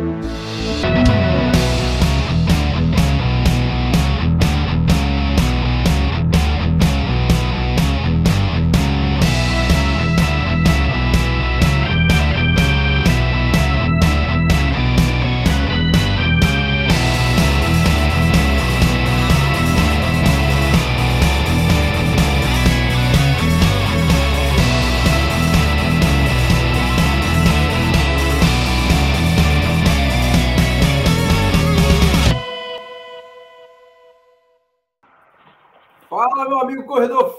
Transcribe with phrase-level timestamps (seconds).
[0.00, 0.39] amigo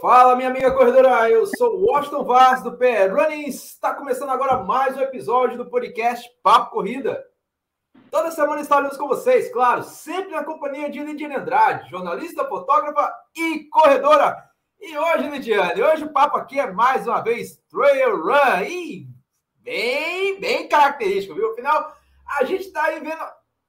[0.01, 4.63] fala minha amiga corredora, eu sou o Washington Vaz do PR Running, está começando agora
[4.63, 7.23] mais um episódio do podcast Papo Corrida.
[8.09, 13.65] Toda semana estaremos com vocês, claro, sempre na companhia de Lidiane Andrade, jornalista, fotógrafa e
[13.65, 14.43] corredora.
[14.79, 19.07] E hoje, Lidiane, hoje o papo aqui é mais uma vez Trail Run, e
[19.57, 21.51] bem, bem característico, viu?
[21.51, 21.95] Afinal,
[22.39, 23.23] a gente está aí vendo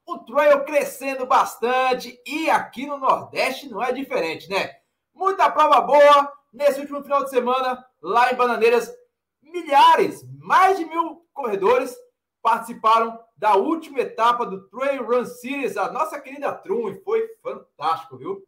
[0.06, 4.81] o trail crescendo bastante e aqui no Nordeste não é diferente, né?
[5.22, 8.92] Muita prova boa nesse último final de semana lá em Bananeiras.
[9.40, 11.96] Milhares, mais de mil corredores
[12.42, 18.16] participaram da última etapa do Trail Run Series, a nossa querida Trum, e foi fantástico,
[18.16, 18.44] viu?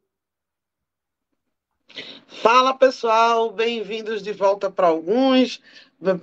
[2.42, 5.62] Fala pessoal, bem-vindos de volta para alguns.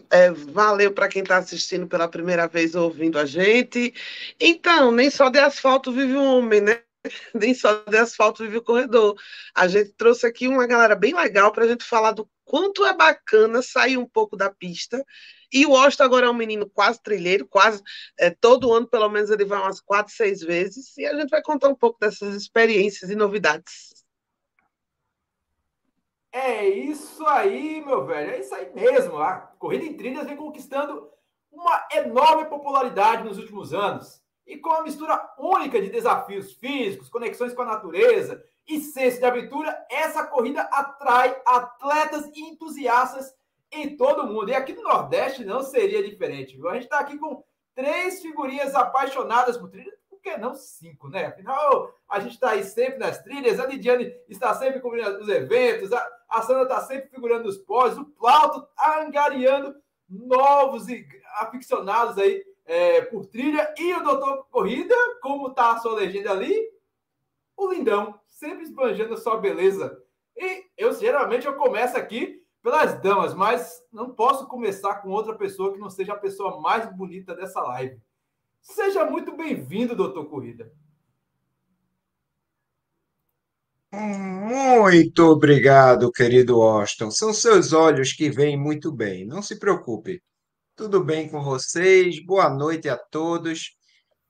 [0.10, 3.94] É, valeu para quem está assistindo pela primeira vez ouvindo a gente.
[4.38, 6.84] Então, nem só de asfalto vive um homem, né?
[7.34, 9.16] nem só de asfalto vive o corredor.
[9.56, 12.94] A gente trouxe aqui uma galera bem legal para a gente falar do quanto é
[12.94, 15.04] bacana sair um pouco da pista.
[15.52, 17.82] E o Austin agora é um menino quase trilheiro, quase
[18.18, 20.98] é, todo ano, pelo menos, ele vai umas quatro, seis vezes.
[20.98, 23.92] E a gente vai contar um pouco dessas experiências e novidades.
[26.32, 28.32] É isso aí, meu velho.
[28.32, 29.18] É isso aí mesmo.
[29.18, 31.10] A corrida em trilhas vem conquistando
[31.52, 37.54] uma enorme popularidade nos últimos anos e com uma mistura única de desafios físicos, conexões
[37.54, 43.34] com a natureza e senso de aventura, essa corrida atrai atletas e entusiastas
[43.72, 44.50] em todo o mundo.
[44.50, 46.70] E aqui no Nordeste não seria diferente, viu?
[46.70, 47.44] A gente está aqui com
[47.74, 51.28] três figurinhas apaixonadas por trilha, por que não cinco, né?
[51.28, 55.92] Afinal, a gente está aí sempre nas trilhas, a Lidiane está sempre cobrindo os eventos,
[55.94, 59.76] a, a Sandra está sempre figurando nos pódios, o Plauto angariando
[60.10, 61.08] novos e
[61.40, 63.74] aficionados aí é, por trilha.
[63.78, 66.56] E o Doutor Corrida, como tá a sua legenda ali?
[67.58, 70.02] O lindão, sempre esbanjando a sua beleza.
[70.38, 75.74] E eu geralmente eu começo aqui pelas damas, mas não posso começar com outra pessoa
[75.74, 78.00] que não seja a pessoa mais bonita dessa live.
[78.62, 80.72] Seja muito bem-vindo, doutor Corrida.
[83.92, 87.12] Muito obrigado, querido Austin.
[87.12, 89.26] São seus olhos que veem muito bem.
[89.26, 90.24] Não se preocupe.
[90.82, 92.26] Tudo bem com vocês?
[92.26, 93.78] Boa noite a todos.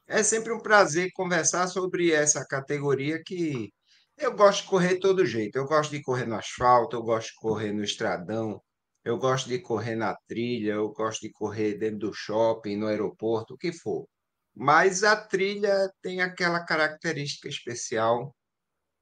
[0.06, 3.72] É sempre um prazer conversar sobre essa categoria que
[4.18, 5.56] eu gosto de correr todo jeito.
[5.56, 8.62] Eu gosto de correr no asfalto, eu gosto de correr no estradão,
[9.06, 13.54] eu gosto de correr na trilha, eu gosto de correr dentro do shopping, no aeroporto,
[13.54, 14.06] o que for.
[14.54, 18.36] Mas a trilha tem aquela característica especial,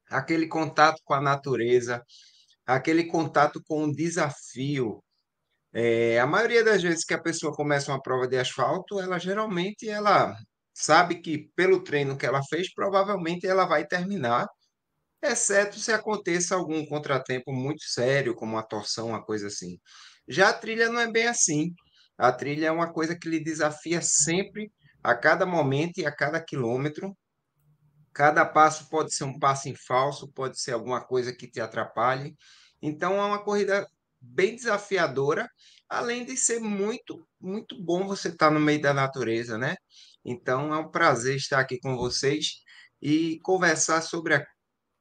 [0.07, 2.05] aquele contato com a natureza,
[2.63, 5.03] aquele contato com o desafio
[5.73, 9.87] é, a maioria das vezes que a pessoa começa uma prova de asfalto, ela geralmente
[9.89, 10.35] ela
[10.73, 14.47] sabe que pelo treino que ela fez, provavelmente ela vai terminar,
[15.21, 19.77] exceto se aconteça algum contratempo muito sério, como uma torção, uma coisa assim.
[20.27, 21.73] Já a trilha não é bem assim.
[22.17, 24.71] A trilha é uma coisa que lhe desafia sempre,
[25.03, 27.15] a cada momento e a cada quilômetro.
[28.13, 32.35] Cada passo pode ser um passo em falso, pode ser alguma coisa que te atrapalhe.
[32.81, 33.87] Então é uma corrida
[34.21, 35.49] bem desafiadora,
[35.87, 39.75] além de ser muito, muito bom você estar no meio da natureza, né?
[40.23, 42.63] Então é um prazer estar aqui com vocês
[43.01, 44.45] e conversar sobre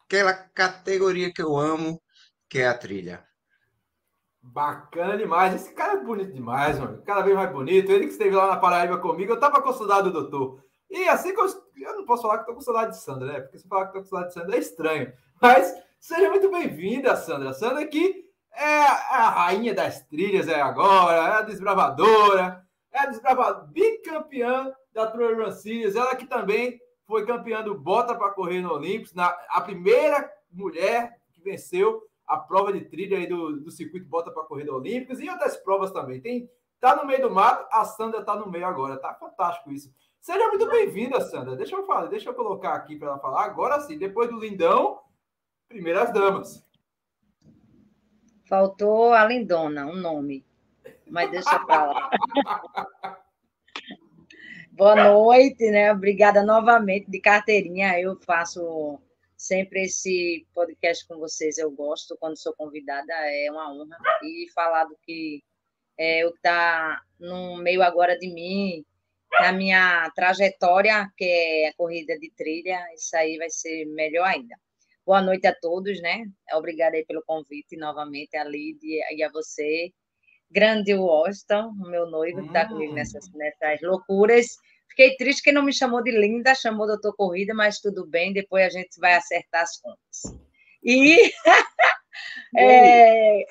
[0.05, 2.01] aquela categoria que eu amo,
[2.49, 3.27] que é a trilha.
[4.41, 5.55] Bacana demais.
[5.55, 7.03] Esse cara é bonito demais, mano.
[7.03, 7.91] Cada vez mais bonito.
[7.91, 10.65] Ele que esteve lá na Paraíba comigo, eu tava com saudade do doutor.
[10.89, 13.41] E assim que eu, eu não posso falar que tô com saudade de Sandra, né?
[13.41, 15.13] Porque se falar que tô com saudade de Sandra é estranho.
[15.43, 17.53] Mas seja muito bem-vinda, Sandra.
[17.53, 23.67] Sandra que é a rainha das trilhas é agora, é a desbravadora, é a desbravadora,
[23.67, 28.73] bicampeã da Trail Run Series, ela que também foi campeã do Bota para Correr no
[28.73, 34.07] Olímpicos, na, a primeira mulher que venceu a prova de trilha aí do, do circuito
[34.07, 36.21] Bota para Correr no Olímpicos e outras provas também.
[36.21, 39.91] Tem, tá no meio do mato, a Sandra tá no meio agora, tá fantástico isso.
[40.21, 41.57] Seja muito bem-vinda, Sandra.
[41.57, 43.45] Deixa eu falar, deixa eu colocar aqui para ela falar.
[43.45, 45.01] Agora sim, depois do lindão,
[45.69, 46.63] primeiras damas.
[48.49, 50.43] Faltou a Lindona, um nome.
[51.07, 52.11] Mas deixa para lá.
[54.73, 55.93] Boa noite, né?
[55.93, 58.01] Obrigada novamente de carteirinha.
[58.01, 58.99] Eu faço
[59.37, 61.59] sempre esse podcast com vocês.
[61.59, 63.99] Eu gosto quando sou convidada, é uma honra.
[64.23, 65.45] E falar do que
[65.99, 68.83] é, que está no meio agora de mim,
[69.41, 74.57] na minha trajetória, que é a corrida de trilha, isso aí vai ser melhor ainda.
[75.09, 76.27] Boa noite a todos, né?
[76.53, 79.91] Obrigada aí pelo convite novamente, a Lídia e a você.
[80.51, 82.95] Grande Washington, meu noivo, que está comigo hum.
[82.95, 84.49] nessas, nessas loucuras.
[84.91, 88.67] Fiquei triste que não me chamou de linda, chamou doutor Corrida, mas tudo bem, depois
[88.67, 90.39] a gente vai acertar as contas.
[90.85, 91.17] E
[92.59, 93.47] é,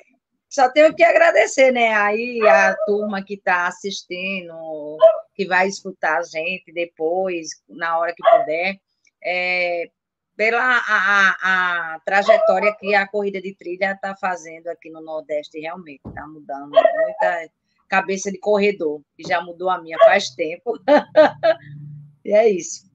[0.48, 1.92] só tenho que agradecer, né?
[1.92, 4.96] Aí a turma que está assistindo,
[5.34, 8.78] que vai escutar a gente depois, na hora que puder,
[9.24, 9.90] é,
[10.38, 16.00] pela a, a, trajetória que a corrida de trilha está fazendo aqui no Nordeste, realmente,
[16.06, 17.50] está mudando muita
[17.88, 20.78] cabeça de corredor, que já mudou a minha faz tempo.
[22.24, 22.88] e é isso.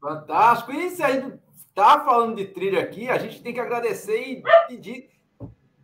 [0.00, 0.72] Fantástico.
[0.72, 4.42] E se a gente está falando de trilha aqui, a gente tem que agradecer e
[4.66, 5.10] pedir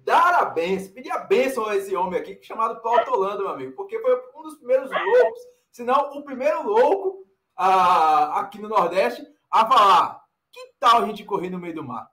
[0.04, 3.72] dar a benção, pedir a benção a esse homem aqui, chamado Paulo Tolando, meu amigo,
[3.76, 5.40] porque foi um dos primeiros loucos,
[5.70, 7.24] se não o primeiro louco
[7.56, 10.22] ah, aqui no Nordeste a falar:
[10.52, 12.10] que tal a gente correr no meio do mato?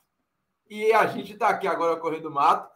[0.69, 2.69] E a gente está aqui agora correndo mato,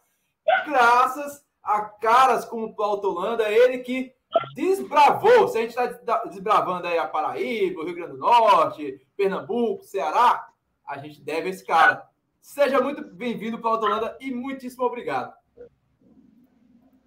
[0.65, 4.13] graças a caras como o Paulo Tolanda, ele que
[4.53, 5.47] desbravou.
[5.47, 10.47] Se a gente está desbravando aí a Paraíba, o Rio Grande do Norte, Pernambuco, Ceará,
[10.85, 12.07] a gente deve esse cara.
[12.41, 15.33] Seja muito bem-vindo, Paulo Holanda, e muitíssimo obrigado.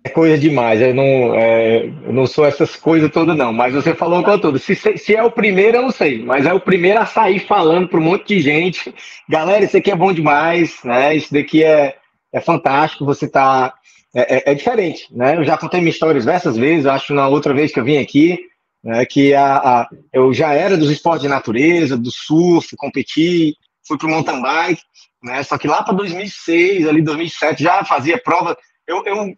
[0.03, 3.95] É coisa demais, eu não, é, eu não sou essas coisas todas, não, mas você
[3.95, 4.59] falou com tudo.
[4.59, 7.87] Se, se é o primeiro, eu não sei, mas é o primeiro a sair falando
[7.87, 8.95] para um monte de gente.
[9.29, 11.15] Galera, isso aqui é bom demais, né?
[11.15, 11.97] Isso daqui é,
[12.33, 13.75] é fantástico, você tá.
[14.15, 15.37] É, é, é diferente, né?
[15.37, 18.39] Eu já contei minha história diversas vezes, acho na outra vez que eu vim aqui,
[18.83, 23.55] né, que a, a, eu já era dos esportes de natureza, do surf, competi,
[23.87, 24.83] fui para o mountain bike,
[25.23, 25.43] né?
[25.43, 28.57] Só que lá para 2006, ali 2007, já fazia prova.
[28.87, 29.35] Eu, eu,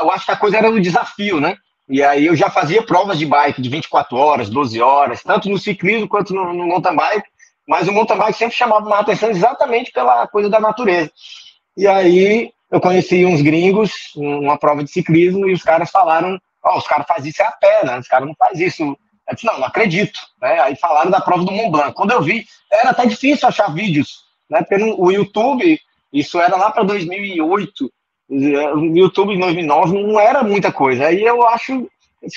[0.00, 1.56] eu acho que a coisa era no desafio, né?
[1.88, 5.58] E aí eu já fazia provas de bike de 24 horas, 12 horas, tanto no
[5.58, 7.28] ciclismo quanto no, no mountain bike,
[7.68, 11.10] mas o mountain bike sempre chamava minha atenção exatamente pela coisa da natureza.
[11.76, 16.74] E aí eu conheci uns gringos numa prova de ciclismo e os caras falaram, ó,
[16.74, 17.98] oh, os caras fazem isso a pé, né?
[17.98, 18.82] Os caras não fazem isso.
[18.82, 20.18] Eu disse, não, não acredito.
[20.40, 20.60] Né?
[20.60, 21.94] Aí falaram da prova do Mont Blanc.
[21.94, 24.62] Quando eu vi, era até difícil achar vídeos né?
[24.62, 25.78] Pelo, o YouTube,
[26.12, 27.90] isso era lá para 2008, o
[28.28, 31.06] YouTube em 2009 não era muita coisa.
[31.06, 31.88] Aí eu acho,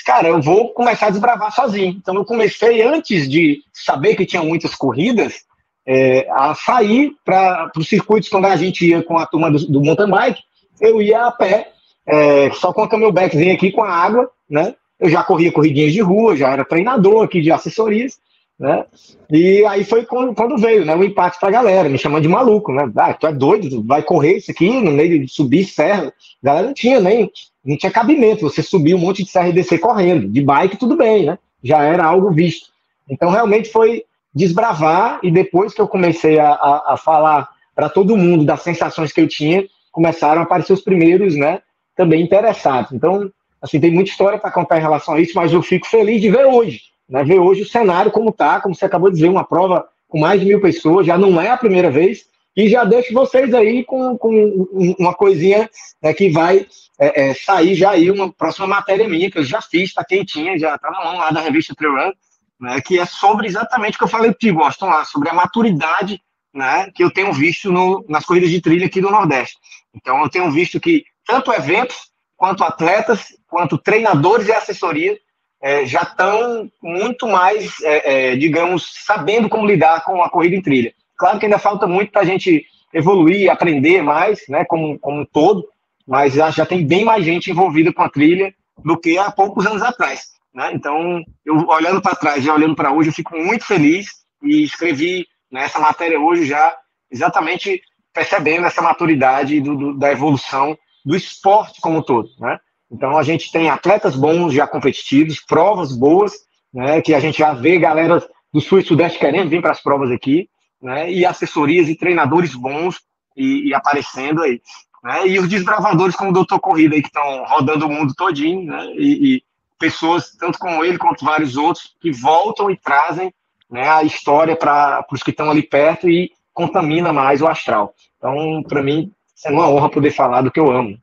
[0.04, 1.96] cara, eu vou começar a desbravar sozinho.
[1.96, 5.46] Então eu comecei antes de saber que tinha muitas corridas,
[5.86, 9.82] é, a sair para os circuitos quando a gente ia com a turma do, do
[9.82, 10.42] mountain bike,
[10.78, 11.72] eu ia a pé,
[12.06, 14.74] é, só com a camelbackzinha aqui com a água, né?
[15.00, 18.18] Eu já corria corridinhas de rua, já era treinador aqui de assessorias,
[18.58, 18.84] né?
[19.30, 22.72] E aí foi quando, quando veio, né, o impacto pra galera, me chamando de maluco,
[22.72, 22.90] né?
[22.96, 26.12] Ah, tu é doido, vai correr isso aqui no meio de subir serra.
[26.42, 27.30] A galera não tinha nem,
[27.64, 30.28] não tinha cabimento, você subir um monte de serra e descer correndo.
[30.28, 31.38] De bike, tudo bem, né?
[31.62, 32.68] Já era algo visto.
[33.08, 38.16] Então, realmente foi desbravar, e depois que eu comecei a, a, a falar para todo
[38.16, 41.60] mundo das sensações que eu tinha, começaram a aparecer os primeiros, né,
[41.96, 42.92] também interessados.
[42.92, 43.30] Então,
[43.62, 46.30] assim, tem muita história para contar em relação a isso, mas eu fico feliz de
[46.30, 49.44] ver hoje né, ver hoje o cenário como está, como você acabou de dizer, uma
[49.44, 53.12] prova com mais de mil pessoas, já não é a primeira vez, e já deixo
[53.14, 54.66] vocês aí com, com
[54.98, 55.70] uma coisinha
[56.02, 56.66] né, que vai
[56.98, 60.58] é, é, sair já aí, uma próxima matéria minha, que eu já fiz, está quentinha,
[60.58, 62.12] já está na mão lá da revista Trail Run,
[62.60, 65.34] né, que é sobre exatamente o que eu falei para o Boston lá, sobre a
[65.34, 66.20] maturidade
[66.52, 69.56] né, que eu tenho visto no, nas corridas de trilha aqui do Nordeste.
[69.94, 71.96] Então, eu tenho visto que tanto eventos,
[72.36, 75.18] quanto atletas, quanto treinadores e assessoria
[75.60, 80.62] é, já estão muito mais, é, é, digamos, sabendo como lidar com a corrida em
[80.62, 80.92] trilha.
[81.16, 85.26] Claro que ainda falta muito para a gente evoluir, aprender mais, né, como, como um
[85.26, 85.66] todo,
[86.06, 89.66] mas já, já tem bem mais gente envolvida com a trilha do que há poucos
[89.66, 90.28] anos atrás.
[90.54, 90.70] Né?
[90.72, 94.08] Então, eu olhando para trás e olhando para hoje, eu fico muito feliz
[94.42, 96.74] e escrevi nessa matéria hoje já
[97.10, 102.28] exatamente percebendo essa maturidade do, do, da evolução do esporte como um todo.
[102.38, 102.58] Né?
[102.90, 106.32] Então a gente tem atletas bons já competitivos, provas boas,
[106.72, 109.82] né, que a gente já vê galera do Sul e Sudeste querendo vir para as
[109.82, 110.48] provas aqui,
[110.80, 113.00] né, e assessorias e treinadores bons
[113.36, 114.60] e, e aparecendo aí.
[115.04, 118.64] Né, e os desbravadores como o Doutor Corrida aí que estão rodando o mundo todinho,
[118.64, 119.42] né, e, e,
[119.78, 123.32] pessoas, tanto como ele quanto vários outros, que voltam e trazem
[123.70, 127.94] né, a história para os que estão ali perto e contamina mais o astral.
[128.16, 129.12] Então, para mim,
[129.44, 130.98] é uma honra poder falar do que eu amo.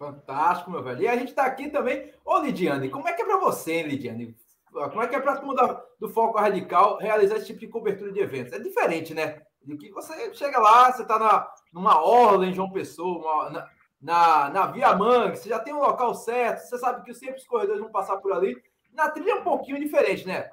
[0.00, 1.02] Fantástico, meu velho.
[1.02, 2.10] E a gente está aqui também.
[2.24, 4.34] Ô, Lidiane, como é que é para você, Lidiane?
[4.72, 8.10] como é que é para a turma do Foco Radical realizar esse tipo de cobertura
[8.10, 8.54] de eventos?
[8.54, 9.42] É diferente, né?
[9.62, 13.68] De que você chega lá, você está numa orla em João Pessoa, uma, na,
[14.00, 17.46] na, na Via Mangue, você já tem um local certo, você sabe que sempre os
[17.46, 18.56] corredores vão passar por ali.
[18.94, 20.50] Na trilha é um pouquinho diferente, né?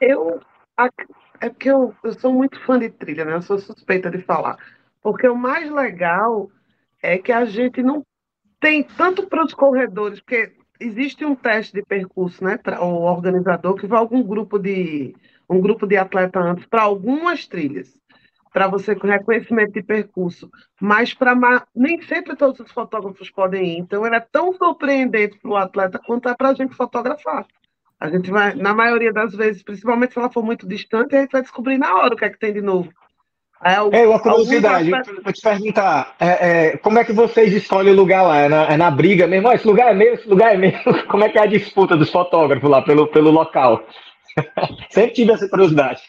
[0.00, 0.40] Eu.
[1.40, 3.34] É porque eu, eu sou muito fã de trilha, né?
[3.34, 4.56] Eu sou suspeita de falar.
[5.02, 6.50] Porque o mais legal
[7.02, 8.04] é que a gente não
[8.60, 13.86] tem tanto para os corredores, porque existe um teste de percurso, né, o organizador que
[13.86, 15.14] vai algum grupo de
[15.48, 17.98] um grupo de atleta antes para algumas trilhas,
[18.52, 23.78] para você com reconhecimento de percurso, mas para nem sempre todos os fotógrafos podem ir.
[23.78, 27.46] Então, ele é tão surpreendente para o atleta quanto é para a gente fotografar.
[27.98, 31.32] A gente vai, na maioria das vezes, principalmente se ela for muito distante, a gente
[31.32, 32.90] vai descobrir na hora o que é que tem de novo.
[33.62, 36.28] É, é uma curiosidade, vou te perguntar, é,
[36.68, 38.38] é, como é que vocês escolhem o lugar lá?
[38.38, 39.48] É na, é na briga mesmo?
[39.48, 40.72] Oh, esse lugar é meu, esse lugar é meu.
[41.08, 43.86] Como é que é a disputa dos fotógrafos lá pelo, pelo local?
[44.88, 46.00] Sempre tive essa curiosidade.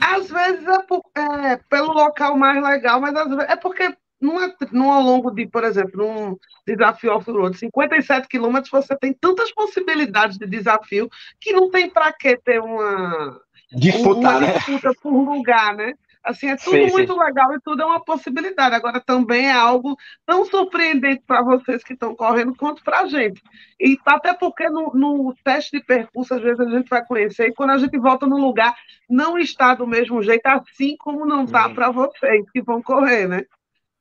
[0.00, 4.90] Às vezes é, por, é, pelo local mais legal, mas às vezes é porque não
[4.90, 10.46] ao longo de, por exemplo, num desafio off-road, 57 quilômetros, você tem tantas possibilidades de
[10.46, 11.08] desafio
[11.40, 13.40] que não tem para que ter uma
[13.72, 14.52] disputar, uma né?
[14.54, 15.94] disputa por lugar, né?
[16.22, 17.18] Assim, é tudo sim, muito sim.
[17.18, 18.74] legal e tudo é uma possibilidade.
[18.74, 19.96] Agora, também é algo
[20.26, 23.42] tão surpreendente para vocês que estão correndo quanto para a gente.
[23.80, 27.54] E até porque no, no, teste de percurso, às vezes a gente vai conhecer, e
[27.54, 28.74] quando a gente volta no lugar,
[29.08, 31.74] não está do mesmo jeito, assim como não está uhum.
[31.74, 33.44] para vocês que vão correr, né?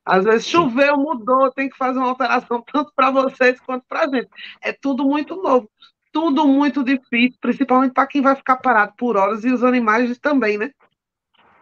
[0.06, 4.08] Às vezes choveu, mudou, tem que fazer uma alteração tanto para vocês quanto para a
[4.10, 4.30] gente.
[4.62, 5.70] É tudo muito novo,
[6.12, 10.58] tudo muito difícil, principalmente para quem vai ficar parado por horas e os animais também,
[10.58, 10.72] né?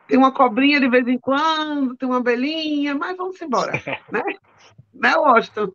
[0.08, 3.74] Tem uma cobrinha de vez em quando, tem uma abelhinha, mas vamos embora,
[4.12, 4.24] né?
[4.94, 5.72] Né, Washington?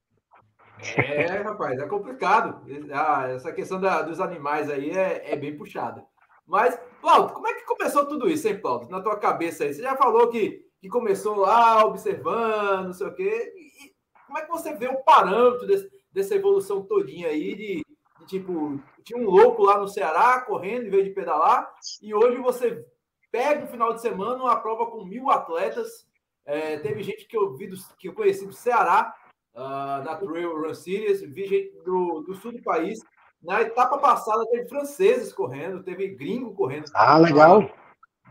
[0.97, 2.61] É, rapaz, é complicado.
[2.93, 6.05] Ah, essa questão da, dos animais aí é, é bem puxada.
[6.47, 8.91] Mas, Claudio, como é que começou tudo isso, hein, Claudio?
[8.91, 9.73] Na tua cabeça aí.
[9.73, 13.53] Você já falou que, que começou lá observando, não sei o quê.
[13.57, 13.93] E
[14.27, 17.83] como é que você vê o parâmetro desse, dessa evolução todinha aí de,
[18.19, 21.73] de, tipo, tinha um louco lá no Ceará correndo em vez de pedalar,
[22.03, 22.85] e hoje você
[23.33, 26.07] pega um final de semana uma prova com mil atletas.
[26.45, 29.15] É, teve gente que eu vi do, que eu conheci do Ceará,
[29.55, 33.01] uh, na Trail Run Series, vi gente do, do sul do país.
[33.43, 36.91] Na etapa passada teve franceses correndo, teve gringo correndo.
[36.95, 37.69] Ah, legal.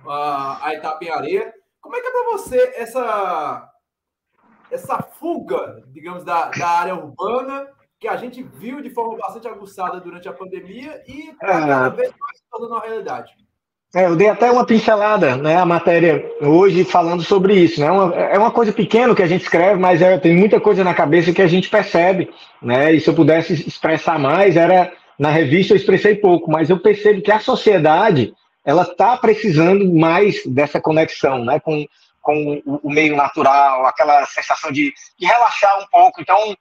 [0.08, 1.54] A, a etapa em areia.
[1.82, 3.68] Como é que é para você essa
[4.70, 7.68] essa fuga, digamos, da, da área urbana
[8.00, 12.38] que a gente viu de forma bastante aguçada durante a pandemia e cada vez mais
[12.38, 13.36] se tornando uma realidade?
[13.94, 18.16] É, eu dei até uma pincelada, né, a matéria hoje falando sobre isso, né, uma,
[18.16, 21.34] é uma coisa pequena que a gente escreve, mas é, tem muita coisa na cabeça
[21.34, 22.30] que a gente percebe,
[22.62, 26.80] né, e se eu pudesse expressar mais, era, na revista eu expressei pouco, mas eu
[26.80, 28.34] percebo que a sociedade,
[28.64, 31.86] ela está precisando mais dessa conexão, né, com,
[32.22, 36.56] com o meio natural, aquela sensação de, de relaxar um pouco, então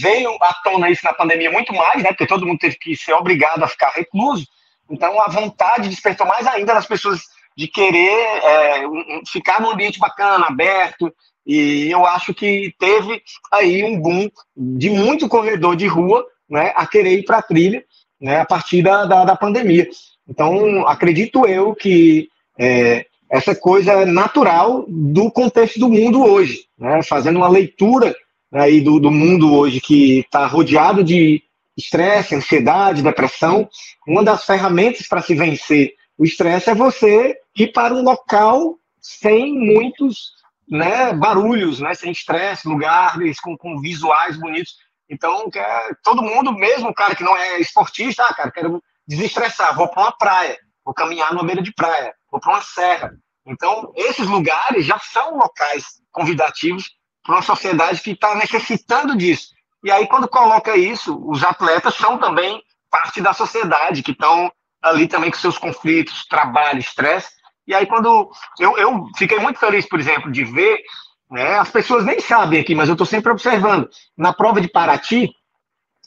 [0.00, 3.12] veio à tona isso na pandemia muito mais, né, porque todo mundo teve que ser
[3.12, 4.46] obrigado a ficar recluso,
[4.90, 7.22] então, a vontade despertou mais ainda das pessoas
[7.56, 8.84] de querer é,
[9.26, 11.12] ficar num ambiente bacana, aberto,
[11.46, 13.22] e eu acho que teve
[13.52, 17.84] aí um boom de muito corredor de rua né, a querer ir para a trilha
[18.20, 19.88] né, a partir da, da, da, pandemia.
[20.28, 27.02] Então, acredito eu que é, essa coisa é natural do contexto do mundo hoje, né,
[27.02, 28.14] fazendo uma leitura
[28.52, 31.42] aí do, do mundo hoje que está rodeado de
[31.76, 33.68] estresse, ansiedade, depressão,
[34.06, 39.52] uma das ferramentas para se vencer o estresse é você ir para um local sem
[39.52, 40.32] muitos
[40.68, 44.76] né, barulhos, né, sem estresse, lugares com, com visuais bonitos.
[45.10, 49.76] Então, quer, todo mundo, mesmo o cara que não é esportista, ah, cara, quero desestressar,
[49.76, 53.12] vou para uma praia, vou caminhar numa beira de praia, vou para uma serra.
[53.46, 59.48] Então, esses lugares já são locais convidativos para uma sociedade que está necessitando disso.
[59.84, 64.50] E aí, quando coloca isso, os atletas são também parte da sociedade, que estão
[64.82, 67.28] ali também com seus conflitos, trabalho, estresse.
[67.66, 68.30] E aí, quando.
[68.58, 70.80] Eu, eu fiquei muito feliz, por exemplo, de ver.
[71.30, 73.88] Né, as pessoas nem sabem aqui, mas eu estou sempre observando.
[74.16, 75.30] Na prova de Paraty,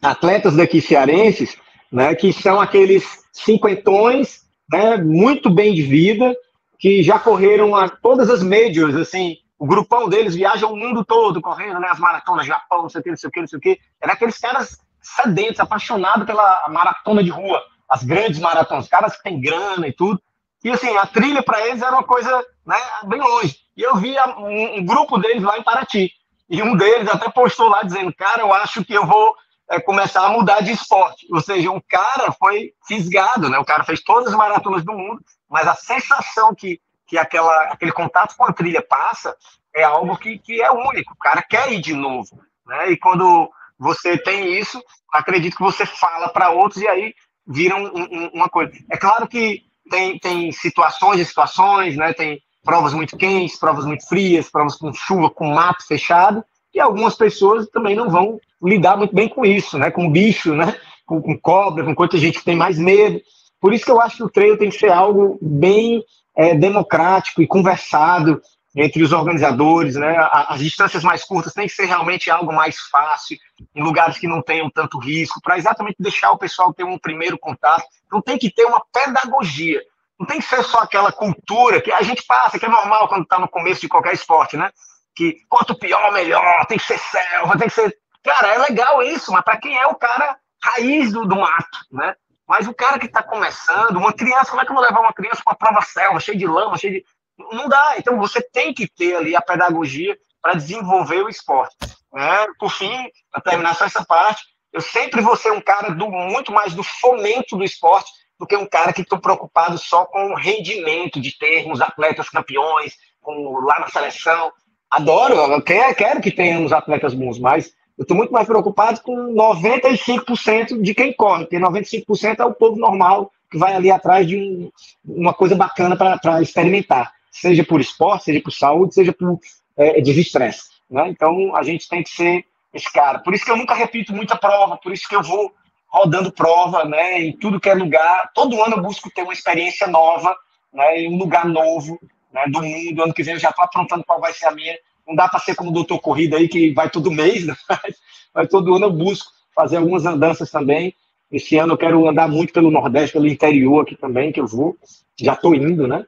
[0.01, 1.57] atletas daqui cearenses,
[1.91, 3.03] né, que são aqueles
[3.34, 4.41] cinquentões,
[4.72, 6.36] né, muito bem de vida,
[6.79, 11.41] que já correram a todas as majors, assim, o grupão deles viaja o mundo todo,
[11.41, 11.87] correndo, né?
[11.89, 13.79] As maratonas, Japão, não sei o que, não sei o que, não sei o que.
[13.99, 19.39] Era aqueles caras sedentos, apaixonados pela maratona de rua, as grandes maratonas, caras que têm
[19.39, 20.21] grana e tudo.
[20.63, 23.57] E assim, a trilha para eles era uma coisa né, bem longe.
[23.75, 26.11] E eu vi um, um, grupo deles lá em Paraty.
[26.49, 29.35] E um deles até postou lá dizendo: Cara, eu acho que eu vou
[29.69, 31.27] é, começar a mudar de esporte.
[31.31, 33.57] Ou seja, o cara foi fisgado, né?
[33.59, 37.91] O cara fez todas as maratonas do mundo, mas a sensação que, que aquela, aquele
[37.91, 39.35] contato com a trilha passa
[39.73, 41.13] é algo que, que é único.
[41.13, 42.91] O cara quer ir de novo, né?
[42.91, 43.49] E quando
[43.79, 44.81] você tem isso,
[45.13, 47.13] acredito que você fala para outros e aí
[47.47, 48.71] vira um, um, uma coisa.
[48.91, 52.11] É claro que tem, tem situações e situações, né?
[52.13, 57.15] Tem provas muito quentes, provas muito frias, provas com chuva, com mato fechado, e algumas
[57.15, 59.89] pessoas também não vão lidar muito bem com isso, né?
[59.89, 60.75] Com bicho, né?
[61.05, 63.21] Com, com cobra, com coisa que a gente tem mais medo.
[63.61, 66.03] Por isso que eu acho que o treino tem que ser algo bem
[66.38, 68.39] é, democrático e conversado
[68.75, 70.15] entre os organizadores, né?
[70.32, 73.36] As distâncias mais curtas tem que ser realmente algo mais fácil,
[73.75, 77.39] em lugares que não tenham tanto risco, para exatamente deixar o pessoal ter um primeiro
[77.39, 77.84] contato.
[78.06, 79.82] Então tem que ter uma pedagogia.
[80.20, 83.24] Não tem que ser só aquela cultura que a gente passa, que é normal quando
[83.24, 84.70] está no começo de qualquer esporte, né?
[85.15, 87.98] Que quanto pior, melhor, tem que ser selva, tem que ser.
[88.24, 92.13] Cara, é legal isso, mas para quem é o cara raiz do, do mato, né?
[92.47, 95.13] Mas o cara que está começando, uma criança, como é que eu vou levar uma
[95.13, 97.05] criança para uma prova selva, cheia de lama, cheia de
[97.37, 97.95] não dá.
[97.97, 101.75] Então você tem que ter ali a pedagogia para desenvolver o esporte.
[102.15, 106.09] É, por fim, para terminar só essa parte, eu sempre vou ser um cara do
[106.09, 110.31] muito mais do fomento do esporte do que um cara que estou preocupado só com
[110.31, 114.51] o rendimento de termos atletas campeões, com, lá na seleção.
[114.89, 119.33] Adoro, eu quero, quero que tenhamos atletas bons, mas eu estou muito mais preocupado com
[119.33, 124.37] 95% de quem corre, porque 95% é o povo normal que vai ali atrás de
[124.37, 124.71] um,
[125.05, 129.39] uma coisa bacana para experimentar seja por esporte, seja por saúde, seja por
[129.75, 130.63] é, desestresse.
[130.89, 131.09] Né?
[131.09, 133.19] Então, a gente tem que ser esse cara.
[133.19, 135.53] Por isso que eu nunca repito muita prova, por isso que eu vou
[135.87, 138.31] rodando prova né, em tudo que é lugar.
[138.33, 140.35] Todo ano eu busco ter uma experiência nova,
[140.73, 141.99] né, em um lugar novo
[142.31, 143.03] né, do mundo.
[143.03, 144.77] Ano que vem eu já estou aprontando qual vai ser a minha.
[145.07, 147.55] Não dá para ser como o doutor Corrida aí, que vai todo mês, né?
[148.33, 150.93] mas todo ano eu busco fazer algumas andanças também.
[151.31, 154.77] Esse ano eu quero andar muito pelo Nordeste, pelo interior aqui também, que eu vou.
[155.19, 156.05] Já estou indo, né?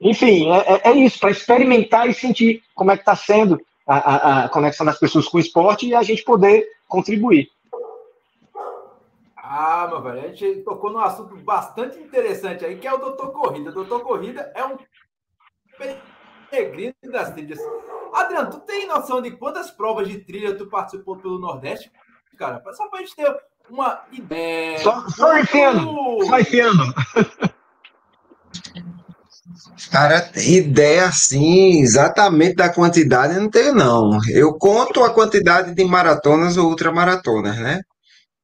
[0.00, 3.96] Enfim, é, é, é isso, para experimentar e sentir como é que está sendo a,
[3.96, 7.50] a, a, conexão das pessoas com o esporte e a gente poder contribuir.
[9.36, 13.32] Ah, meu velho, a gente tocou num assunto bastante interessante aí, que é o Doutor
[13.32, 13.70] Corrida.
[13.70, 14.76] O Doutor Corrida é um
[16.50, 17.58] peregrino das trilhas.
[18.14, 21.90] Adriano, tu tem noção de quantas provas de trilha tu participou pelo Nordeste?
[22.36, 23.34] Cara, só para a gente ter
[23.70, 24.78] uma ideia.
[24.78, 26.94] Só, só enfiando, só enfiando.
[29.90, 34.18] Cara, ideia assim, exatamente da quantidade, não tenho não.
[34.30, 37.80] Eu conto a quantidade de maratonas ou ultramaratonas, né?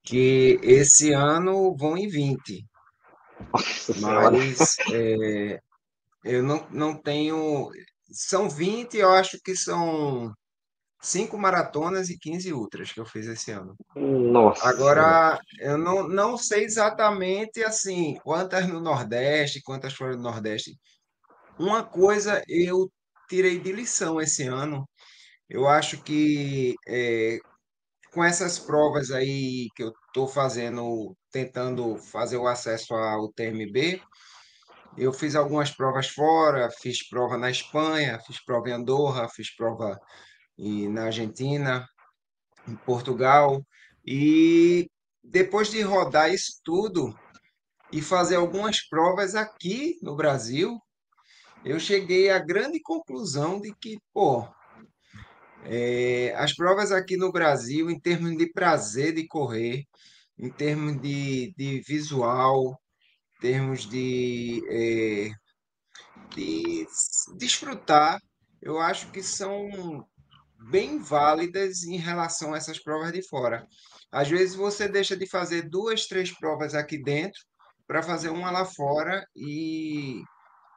[0.02, 2.64] Que esse ano vão em 20.
[4.00, 5.60] Mas é,
[6.24, 7.70] eu não, não tenho.
[8.14, 10.32] São 20, eu acho que são
[11.00, 13.76] 5 maratonas e 15 ultras que eu fiz esse ano.
[13.94, 14.66] Nossa.
[14.66, 20.78] Agora, eu não, não sei exatamente assim quantas no Nordeste, quantas foram no Nordeste.
[21.58, 22.90] Uma coisa eu
[23.28, 24.88] tirei de lição esse ano.
[25.48, 27.38] Eu acho que é,
[28.14, 34.00] com essas provas aí que eu estou fazendo, tentando fazer o acesso ao TMB,
[34.96, 39.98] eu fiz algumas provas fora, fiz prova na Espanha, fiz prova em Andorra, fiz prova
[40.56, 41.86] na Argentina,
[42.68, 43.64] em Portugal,
[44.06, 44.88] e
[45.22, 47.14] depois de rodar isso tudo
[47.90, 50.78] e fazer algumas provas aqui no Brasil,
[51.64, 54.46] eu cheguei à grande conclusão de que, pô,
[55.64, 59.84] é, as provas aqui no Brasil, em termos de prazer de correr,
[60.38, 62.78] em termos de, de visual,
[63.40, 65.30] termos de, é,
[66.34, 66.86] de
[67.36, 68.18] desfrutar,
[68.62, 70.06] eu acho que são
[70.70, 73.66] bem válidas em relação a essas provas de fora.
[74.10, 77.40] Às vezes você deixa de fazer duas, três provas aqui dentro
[77.86, 80.22] para fazer uma lá fora e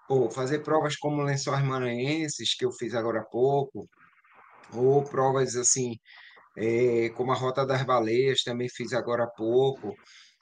[0.08, 3.90] Pô, fazer provas como Lençóis Maranhenses, que eu fiz agora há pouco,
[4.74, 5.98] ou provas assim,
[6.58, 9.94] é, como a Rota das Baleias, também fiz agora há pouco.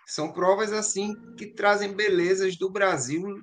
[0.06, 3.42] São provas assim que trazem belezas do Brasil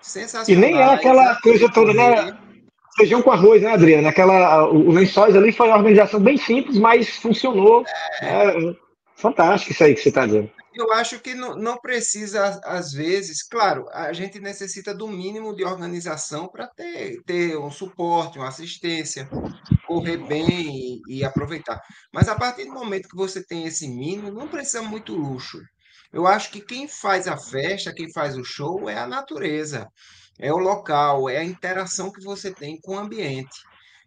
[0.00, 0.48] sensacionais.
[0.48, 2.38] E nem é aquela coisa toda, né?
[2.96, 4.08] Feijão com arroz, né, Adriana?
[4.08, 7.84] Aquela, o Lençóis ali foi uma organização bem simples, mas funcionou.
[8.22, 8.74] É.
[9.14, 13.42] Fantástico isso aí que você está dizendo eu acho que não, não precisa, às vezes,
[13.42, 19.28] claro, a gente necessita do mínimo de organização para ter, ter um suporte, uma assistência,
[19.86, 21.80] correr bem e, e, aproveitar.
[22.12, 25.58] Mas a partir do momento que você tem esse mínimo, não precisa muito luxo.
[26.12, 29.88] Eu acho que quem faz a festa, quem faz o show é a natureza,
[30.38, 33.62] é o local, é a interação que você tem com o ambiente.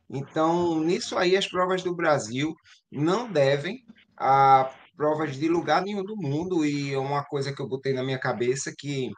[0.09, 2.53] Então, nisso aí, as provas do Brasil
[2.91, 3.85] não devem
[4.17, 8.03] a provas de lugar nenhum do mundo e é uma coisa que eu botei na
[8.03, 9.09] minha cabeça que,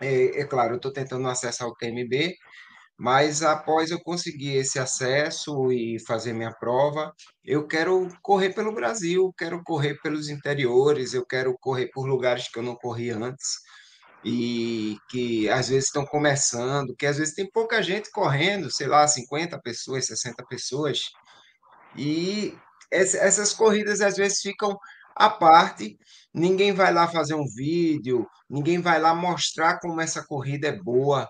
[0.00, 2.34] é, é claro, eu estou tentando acessar o TMB,
[2.98, 7.12] mas após eu conseguir esse acesso e fazer minha prova,
[7.44, 12.58] eu quero correr pelo Brasil, quero correr pelos interiores, eu quero correr por lugares que
[12.58, 13.58] eu não corri antes
[14.24, 19.06] e que às vezes estão começando, que às vezes tem pouca gente correndo, sei lá,
[19.06, 21.00] 50 pessoas, 60 pessoas,
[21.96, 22.56] e
[22.90, 24.76] essas corridas às vezes ficam
[25.14, 25.98] à parte,
[26.34, 31.28] ninguém vai lá fazer um vídeo, ninguém vai lá mostrar como essa corrida é boa,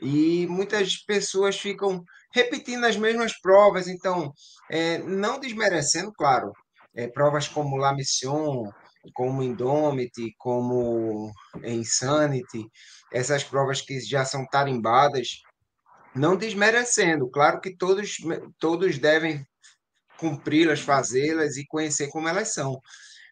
[0.00, 4.32] e muitas pessoas ficam repetindo as mesmas provas, então,
[4.70, 6.52] é, não desmerecendo, claro,
[6.94, 8.70] é, provas como La Mission,
[9.14, 11.32] como Indomity, como
[11.64, 12.66] Insanity,
[13.12, 15.42] essas provas que já são tarimbadas,
[16.14, 18.16] não desmerecendo, claro que todos,
[18.58, 19.44] todos devem
[20.18, 22.80] cumpri-las, fazê-las e conhecer como elas são.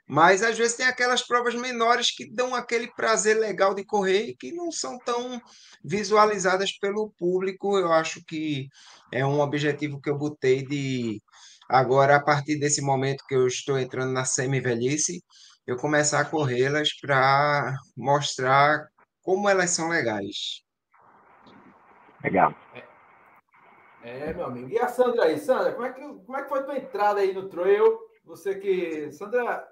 [0.08, 4.36] Mas às vezes tem aquelas provas menores que dão aquele prazer legal de correr e
[4.36, 5.40] que não são tão
[5.84, 7.76] visualizadas pelo público.
[7.76, 8.68] Eu acho que
[9.12, 11.20] é um objetivo que eu botei de
[11.68, 15.22] agora, a partir desse momento que eu estou entrando na semi-velhice,
[15.66, 18.86] eu começar a corrê-las para mostrar
[19.22, 20.62] como elas são legais.
[22.22, 22.54] Legal.
[24.02, 24.68] É, meu amigo.
[24.68, 25.38] E a Sandra aí?
[25.38, 27.98] Sandra, como é que, como é que foi a tua entrada aí no trail?
[28.24, 29.10] Você que.
[29.10, 29.66] Sandra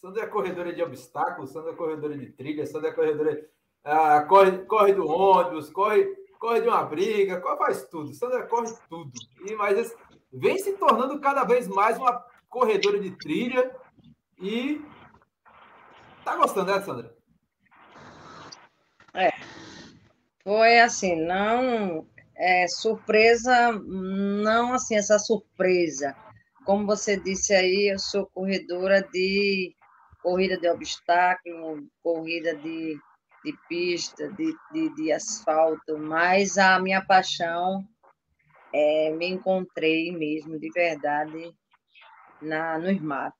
[0.00, 3.46] Sandra é corredora de obstáculos, Sandra é corredora de trilha, Sandra é corredora.
[3.84, 6.06] Ah, corre, corre do ônibus, corre,
[6.38, 8.14] corre de uma briga, faz tudo.
[8.14, 9.12] Sandra corre tudo.
[9.44, 9.94] E, mas
[10.32, 13.76] vem se tornando cada vez mais uma corredora de trilha
[14.38, 14.82] e
[16.24, 17.14] tá gostando, né, Sandra?
[19.12, 19.30] É.
[20.42, 26.16] Foi assim, não é surpresa, não assim essa surpresa.
[26.64, 29.74] Como você disse aí, eu sou corredora de
[30.22, 32.98] corrida de obstáculo, corrida de,
[33.44, 37.84] de pista, de, de, de asfalto, mas a minha paixão
[38.72, 41.52] é, me encontrei mesmo, de verdade,
[42.40, 43.36] na, no mato.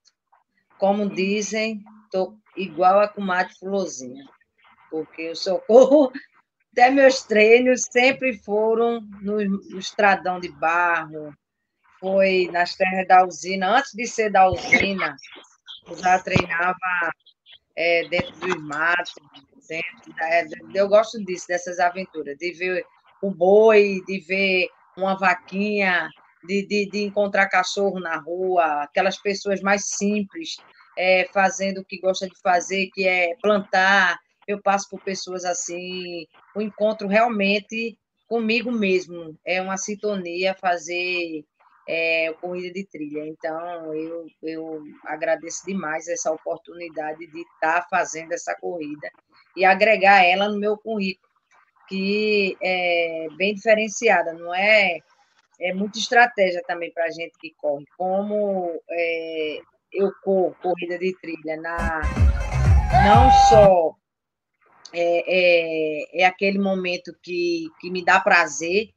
[0.77, 4.25] Como dizem, estou igual a comadre Fulozinha,
[4.89, 6.11] porque eu socorro,
[6.71, 11.33] até meus treinos sempre foram no, no estradão de barro,
[11.99, 15.15] foi nas terras da usina, antes de ser da usina,
[15.97, 16.77] já treinava
[17.75, 19.13] é, dentro dos matos,
[19.67, 22.85] dentro da, é, eu gosto disso, dessas aventuras, de ver
[23.21, 26.09] o boi, de ver uma vaquinha,
[26.43, 30.57] de, de, de encontrar cachorro na rua, aquelas pessoas mais simples,
[30.97, 34.19] é, fazendo o que gosta de fazer, que é plantar.
[34.47, 36.25] Eu passo por pessoas assim,
[36.55, 41.43] o encontro realmente comigo mesmo, é uma sintonia fazer
[41.87, 43.25] é, corrida de trilha.
[43.27, 49.09] Então, eu, eu agradeço demais essa oportunidade de estar tá fazendo essa corrida
[49.55, 51.29] e agregar ela no meu currículo,
[51.87, 54.99] que é bem diferenciada, não é?
[55.59, 57.85] É muita estratégia também para a gente que corre.
[57.97, 59.59] Como é,
[59.93, 62.09] eu corro corrida de trilha na
[62.93, 63.95] não só
[64.93, 68.89] é, é, é aquele momento que, que me dá prazer,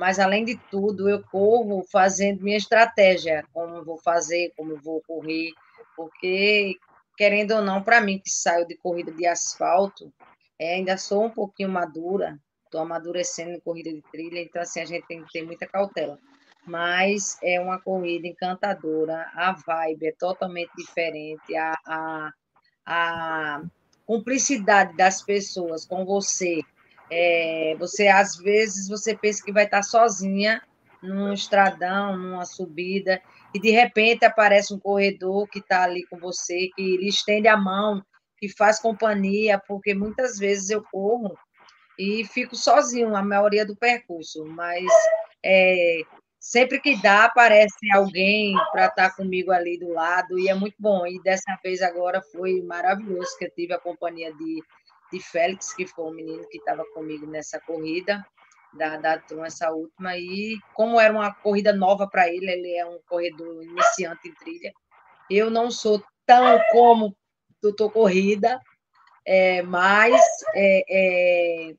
[0.00, 5.52] mas além de tudo, eu corro fazendo minha estratégia, como vou fazer, como vou correr,
[5.94, 6.78] porque,
[7.18, 10.10] querendo ou não, para mim que saio de corrida de asfalto,
[10.58, 14.86] é, ainda sou um pouquinho madura, estou amadurecendo em corrida de trilha, então assim, a
[14.86, 16.18] gente tem que ter muita cautela.
[16.66, 22.32] Mas é uma corrida encantadora, a vibe é totalmente diferente, a, a,
[22.86, 23.62] a
[24.06, 26.62] cumplicidade das pessoas com você,
[27.10, 30.62] é, você, às vezes, você pensa que vai estar sozinha
[31.02, 33.20] num estradão, numa subida,
[33.54, 37.56] e de repente aparece um corredor que está ali com você, que lhe estende a
[37.56, 38.04] mão,
[38.38, 41.36] que faz companhia, porque muitas vezes eu corro
[41.98, 44.84] e fico sozinho a maioria do percurso, mas
[45.44, 46.02] é,
[46.38, 50.76] sempre que dá, aparece alguém para estar tá comigo ali do lado, e é muito
[50.78, 51.06] bom.
[51.06, 54.62] E dessa vez agora foi maravilhoso que eu tive a companhia de
[55.12, 58.24] de Félix, que foi o menino que estava comigo nessa corrida,
[58.72, 62.86] da, da Tron, essa última, e como era uma corrida nova para ele, ele é
[62.86, 64.72] um corredor iniciante em trilha,
[65.28, 67.16] eu não sou tão como
[67.60, 68.60] doutor corrida,
[69.26, 70.20] é, mas
[70.54, 71.74] é, é,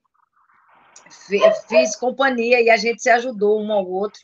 [1.67, 4.19] fiz companhia e a gente se ajudou um ao outro.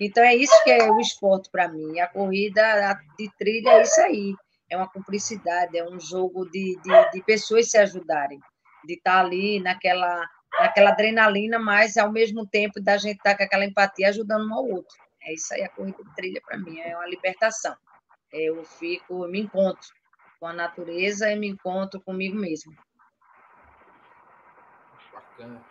[0.00, 2.00] Então é isso que é o esporte para mim.
[2.00, 4.34] A corrida de trilha é isso aí
[4.70, 8.40] é uma cumplicidade, é um jogo de, de, de pessoas se ajudarem,
[8.84, 13.36] de estar tá ali naquela, naquela adrenalina, mas ao mesmo tempo da gente estar tá
[13.38, 14.96] com aquela empatia ajudando um ao outro.
[15.22, 17.74] É isso aí, a corrida de trilha para mim é uma libertação.
[18.32, 19.88] Eu fico, me encontro
[20.38, 22.72] com a natureza e me encontro comigo mesmo.
[25.12, 25.64] Bacana.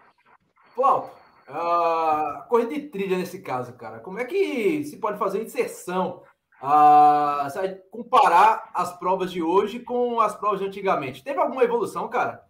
[0.75, 1.11] Paulo,
[1.47, 6.23] uh, corrida de trilha nesse caso, cara, como é que se pode fazer inserção?
[6.61, 11.23] Uh, comparar as provas de hoje com as provas de antigamente.
[11.23, 12.43] Teve alguma evolução, cara?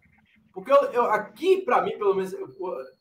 [0.52, 2.48] Porque eu, eu aqui, para mim, pelo menos, eu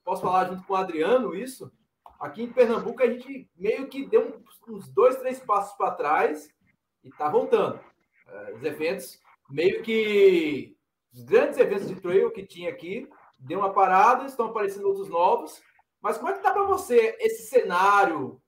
[0.04, 1.72] posso falar junto com o Adriano isso.
[2.20, 6.50] Aqui em Pernambuco, a gente meio que deu uns dois, três passos para trás
[7.04, 7.80] e está voltando.
[8.28, 10.76] Uh, os eventos, meio que
[11.14, 13.08] os grandes eventos de trail que tinha aqui,
[13.40, 15.62] deu uma parada, estão aparecendo outros novos.
[16.02, 18.42] Mas como é que está para você esse cenário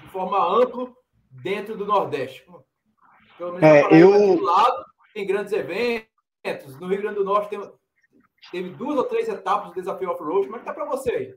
[0.00, 0.90] de forma ampla
[1.30, 2.44] dentro do Nordeste?
[3.38, 4.36] Pelo menos é, eu...
[4.36, 6.78] do lado tem grandes eventos.
[6.80, 7.60] No Rio Grande do Norte tem,
[8.52, 10.46] teve duas ou três etapas do desafio off-road.
[10.46, 11.34] Como é que está para você aí?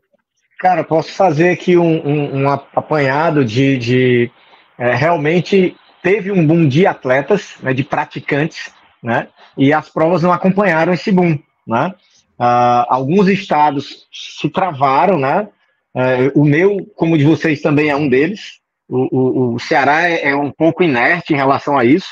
[0.60, 4.32] Cara, posso fazer aqui um, um, um apanhado de, de
[4.77, 10.32] é, realmente teve um boom de atletas, né, de praticantes, né, e as provas não
[10.32, 11.93] acompanharam esse boom, né.
[12.39, 15.47] Uh, alguns estados se travaram, né,
[15.95, 18.60] uh, o meu, como de vocês, também é um deles.
[18.95, 22.10] O, o, o Ceará é, é, um pouco inerte em relação a isso.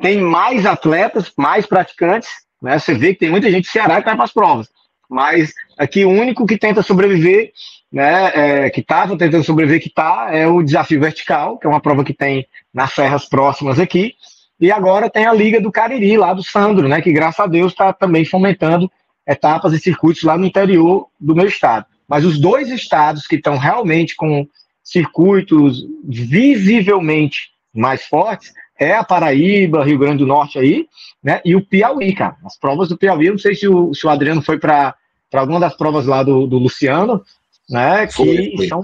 [0.00, 2.28] Tem mais atletas, mais praticantes,
[2.62, 4.68] né, você vê que tem muita gente do Ceará que vai para as provas,
[5.08, 7.52] mas aqui o único que tenta sobreviver
[7.92, 11.80] né, é, que estava tentando sobreviver, que está, é o desafio vertical, que é uma
[11.80, 14.14] prova que tem nas serras próximas aqui,
[14.60, 17.72] e agora tem a Liga do Cariri, lá do Sandro, né, que graças a Deus
[17.72, 18.90] está também fomentando
[19.26, 21.86] etapas e circuitos lá no interior do meu estado.
[22.06, 24.46] Mas os dois estados que estão realmente com
[24.90, 30.86] circuitos visivelmente mais fortes é a Paraíba, Rio Grande do Norte aí,
[31.22, 32.36] né, e o Piauí, cara.
[32.44, 34.96] As provas do Piauí, eu não sei se o, se o Adriano foi para
[35.34, 37.22] alguma das provas lá do, do Luciano,
[37.68, 38.06] né?
[38.06, 38.68] Que foi, foi.
[38.68, 38.82] São,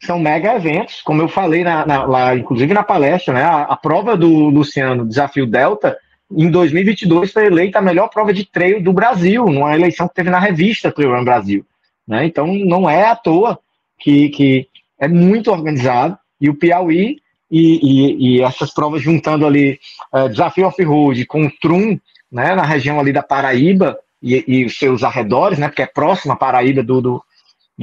[0.00, 3.42] são mega eventos, como eu falei na, na, lá, inclusive na palestra, né?
[3.42, 5.98] A, a, prova do Luciano, Desafio Delta,
[6.30, 10.30] em 2022 foi eleita a melhor prova de trail do Brasil, numa eleição que teve
[10.30, 11.66] na revista Trail Run Brasil.
[12.06, 12.24] Né?
[12.26, 13.58] Então não é à toa
[13.98, 14.68] que, que
[14.98, 17.18] é muito organizado e o Piauí
[17.50, 19.78] e, e, e essas provas juntando ali
[20.12, 21.98] uh, Desafio Off-Road com Trum,
[22.30, 26.34] né, na região ali da Paraíba e, e, os seus arredores, né, porque é próxima
[26.34, 27.24] a Paraíba do, do,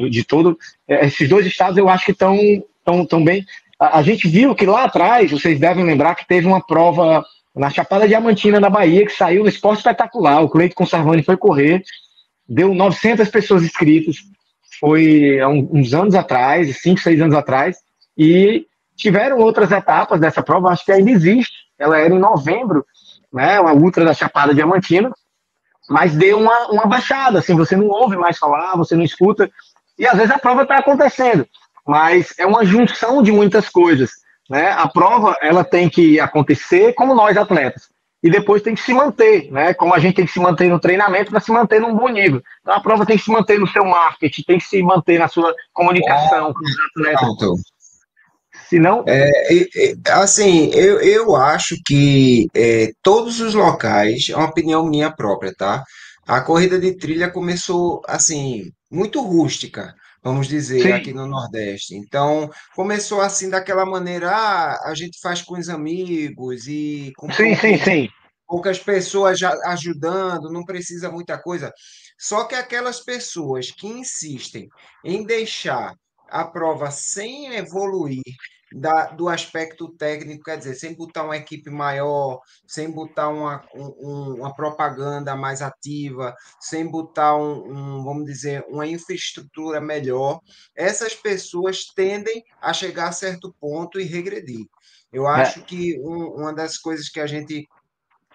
[0.10, 0.58] de todo.
[0.88, 2.38] É, esses dois estados eu acho que estão
[2.84, 3.46] tão, tão bem.
[3.80, 7.24] A, a, gente viu que lá atrás, vocês devem lembrar que teve uma prova
[7.56, 10.42] na Chapada Diamantina, na Bahia, que saiu no esporte espetacular.
[10.42, 11.84] O Cleito Conservani foi correr,
[12.48, 14.18] deu 900 pessoas inscritas.
[14.80, 17.78] Foi há uns anos atrás, 5, 6 anos atrás,
[18.18, 21.54] e tiveram outras etapas dessa prova, acho que ainda existe.
[21.78, 22.86] Ela era em novembro,
[23.32, 25.12] né, uma ultra da Chapada Diamantina,
[25.90, 29.50] mas deu uma, uma baixada, assim, você não ouve mais falar, você não escuta.
[29.98, 31.48] E às vezes a prova está acontecendo,
[31.86, 34.12] mas é uma junção de muitas coisas.
[34.50, 34.72] Né?
[34.72, 37.93] A prova ela tem que acontecer como nós atletas
[38.24, 39.74] e depois tem que se manter, né?
[39.74, 42.42] Como a gente tem que se manter no treinamento para se manter num bom nível.
[42.62, 45.28] Então a prova tem que se manter no seu marketing, tem que se manter na
[45.28, 47.62] sua comunicação é, com os atletas.
[48.70, 49.04] Senão...
[49.06, 55.12] É, é, assim, eu, eu acho que é, todos os locais, é uma opinião minha
[55.12, 55.84] própria, tá?
[56.26, 60.92] A corrida de trilha começou assim, muito rústica, vamos dizer, Sim.
[60.92, 61.96] aqui no Nordeste.
[61.96, 67.56] Então, começou assim daquela maneira, ah, a gente faz com os amigos e com sim,
[67.56, 68.10] sim, sim.
[68.48, 71.72] poucas pessoas já ajudando, não precisa muita coisa.
[72.18, 74.68] Só que aquelas pessoas que insistem
[75.04, 75.94] em deixar
[76.30, 78.22] a prova sem evoluir,
[78.74, 84.36] da, do aspecto técnico, quer dizer, sem botar uma equipe maior, sem botar uma, um,
[84.40, 90.40] uma propaganda mais ativa, sem botar um, um, vamos dizer, uma infraestrutura melhor,
[90.76, 94.66] essas pessoas tendem a chegar a certo ponto e regredir.
[95.12, 95.42] Eu é.
[95.42, 95.64] acho é.
[95.64, 97.68] que uma das coisas que a gente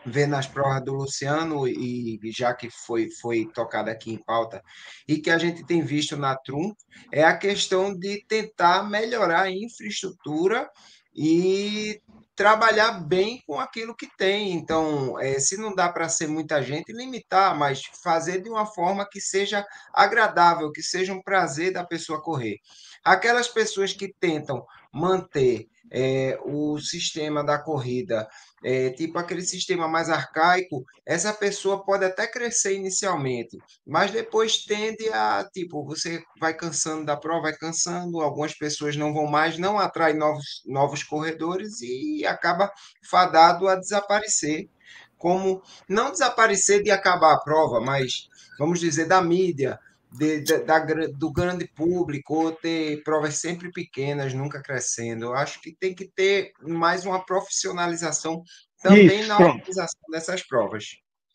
[0.09, 4.63] ver nas provas do Luciano e já que foi foi tocado aqui em pauta
[5.07, 6.75] e que a gente tem visto na Trum
[7.13, 10.69] é a questão de tentar melhorar a infraestrutura
[11.15, 12.01] e
[12.39, 14.53] trabalhar bem com aquilo que tem.
[14.53, 19.05] Então, é, se não dá para ser muita gente, limitar, mas fazer de uma forma
[19.05, 22.61] que seja agradável, que seja um prazer da pessoa correr.
[23.03, 28.29] Aquelas pessoas que tentam manter é, o sistema da corrida
[28.63, 35.09] é, tipo aquele sistema mais arcaico, essa pessoa pode até crescer inicialmente, mas depois tende
[35.11, 39.79] a, tipo, você vai cansando da prova, vai cansando, algumas pessoas não vão mais, não
[39.79, 42.71] atrai novos, novos corredores e acaba
[43.09, 44.69] fadado a desaparecer.
[45.17, 49.77] Como não desaparecer de acabar a prova, mas vamos dizer da mídia,
[50.13, 50.79] de, de, da,
[51.17, 55.27] do grande público, ou ter provas sempre pequenas, nunca crescendo.
[55.27, 58.43] Eu acho que tem que ter mais uma profissionalização
[58.83, 60.85] também Isso, na organização dessas provas.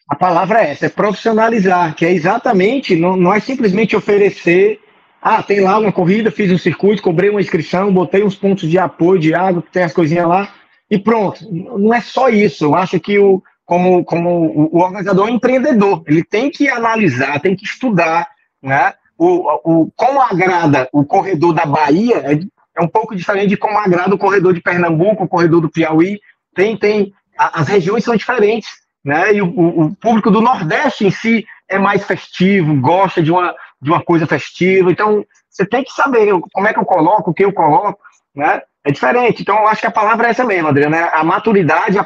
[0.09, 4.79] A palavra é essa, é profissionalizar, que é exatamente, não, não é simplesmente oferecer,
[5.21, 8.77] ah, tem lá uma corrida, fiz um circuito, cobrei uma inscrição, botei uns pontos de
[8.77, 10.53] apoio de água, que tem as coisinhas lá,
[10.91, 11.49] e pronto.
[11.49, 12.65] Não é só isso.
[12.65, 17.39] Eu acho que o, como, como o organizador é um empreendedor, ele tem que analisar,
[17.39, 18.27] tem que estudar,
[18.63, 18.93] né?
[19.17, 22.39] O, o, como agrada o corredor da Bahia é,
[22.75, 26.19] é um pouco diferente de como agrada o corredor de Pernambuco, o corredor do Piauí.
[26.55, 28.69] Tem, tem, as regiões são diferentes,
[29.03, 29.33] né?
[29.33, 33.89] E o, o, público do Nordeste em si é mais festivo, gosta de uma, de
[33.89, 34.91] uma coisa festiva.
[34.91, 37.99] Então, você tem que saber como é que eu coloco, o que eu coloco,
[38.35, 38.61] né?
[38.85, 39.41] É diferente.
[39.41, 41.09] Então, eu acho que a palavra é essa mesmo, Adriano, né?
[41.13, 42.03] a maturidade, a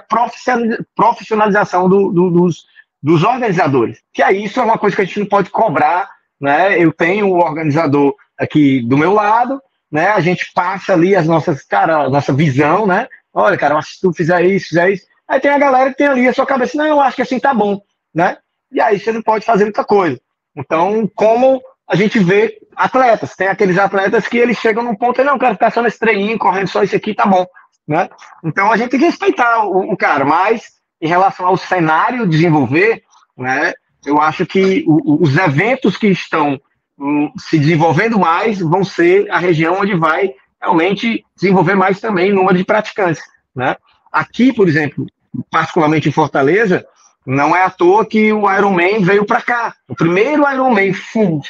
[0.95, 2.65] profissionalização do, do, dos,
[3.01, 3.99] dos organizadores.
[4.13, 6.07] Que aí isso é uma coisa que a gente não pode cobrar,
[6.39, 6.81] né?
[6.81, 10.09] Eu tenho o organizador aqui do meu lado, né?
[10.09, 13.07] A gente passa ali as nossas, cara, nossa visão, né?
[13.33, 15.05] Olha, cara, se tu fizer isso, fizer isso.
[15.27, 17.39] Aí tem a galera que tem ali a sua cabeça, não, eu acho que assim
[17.39, 17.81] tá bom,
[18.13, 18.37] né?
[18.71, 20.19] E aí você não pode fazer muita coisa.
[20.55, 25.23] Então, como a gente vê atletas, tem aqueles atletas que eles chegam num ponto e
[25.23, 27.45] não, quero ficar só nesse treininho, correndo só isso aqui, tá bom,
[27.87, 28.09] né?
[28.43, 33.03] Então a gente tem que respeitar o, o cara, mas em relação ao cenário desenvolver,
[33.37, 33.73] né?
[34.07, 36.59] Eu acho que os eventos que estão
[36.97, 42.35] um, se desenvolvendo mais vão ser a região onde vai realmente desenvolver mais também o
[42.35, 43.21] número de praticantes,
[43.53, 43.75] né?
[44.11, 45.05] Aqui, por exemplo,
[45.51, 46.85] particularmente em Fortaleza,
[47.25, 49.75] não é à toa que o Ironman veio para cá.
[49.89, 50.93] O primeiro Ironman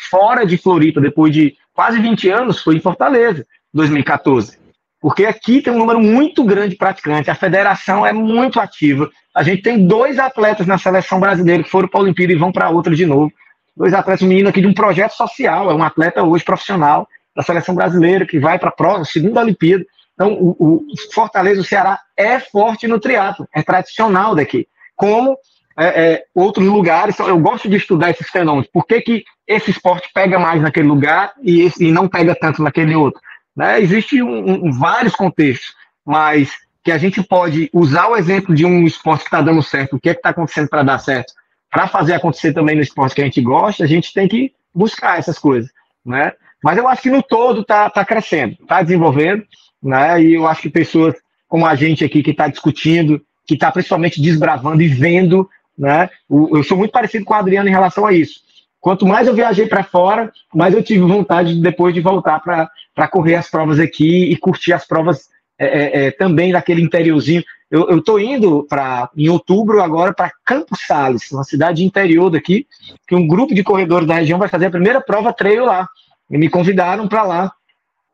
[0.09, 4.57] fora de Floripa, depois de quase 20 anos, foi em Fortaleza, 2014.
[4.99, 9.09] Porque aqui tem um número muito grande de praticantes, a federação é muito ativa.
[9.33, 12.51] A gente tem dois atletas na seleção brasileira que foram para a Olimpíada e vão
[12.51, 13.31] para outra de novo.
[13.75, 17.43] Dois atletas, um menino aqui de um projeto social, é um atleta hoje profissional da
[17.43, 19.85] seleção brasileira que vai para a próxima, segunda Olimpíada.
[20.15, 24.67] Então, o, o Fortaleza, o Ceará é forte no triatlo, é tradicional daqui.
[24.95, 25.37] Como
[25.77, 27.17] é, é, outros lugares.
[27.19, 28.67] Eu gosto de estudar esses fenômenos.
[28.73, 32.63] Por que, que esse esporte pega mais naquele lugar e, esse, e não pega tanto
[32.63, 33.21] naquele outro?
[33.57, 33.81] Né?
[33.81, 35.73] Existem um, um, vários contextos,
[36.05, 36.51] mas
[36.83, 39.99] que a gente pode usar o exemplo de um esporte que está dando certo, o
[39.99, 41.33] que é está acontecendo para dar certo,
[41.69, 45.17] para fazer acontecer também no esporte que a gente gosta, a gente tem que buscar
[45.17, 45.71] essas coisas.
[46.05, 46.31] Né?
[46.63, 49.43] Mas eu acho que no todo está tá crescendo, está desenvolvendo,
[49.81, 50.21] né?
[50.21, 51.15] e eu acho que pessoas
[51.47, 56.09] como a gente aqui que está discutindo, que está principalmente desbravando e vendo né?
[56.29, 58.41] Eu sou muito parecido com o Adriano em relação a isso.
[58.87, 63.35] Quanto mais eu viajei para fora, mais eu tive vontade depois de voltar para correr
[63.35, 65.27] as provas aqui e curtir as provas
[65.59, 67.43] é, é, é também naquele interiorzinho.
[67.69, 72.65] Eu estou indo para em outubro agora para Campos Sales, uma cidade interior daqui,
[73.05, 75.85] que um grupo de corredores da região vai fazer a primeira prova trail lá.
[76.31, 77.51] E me convidaram para lá,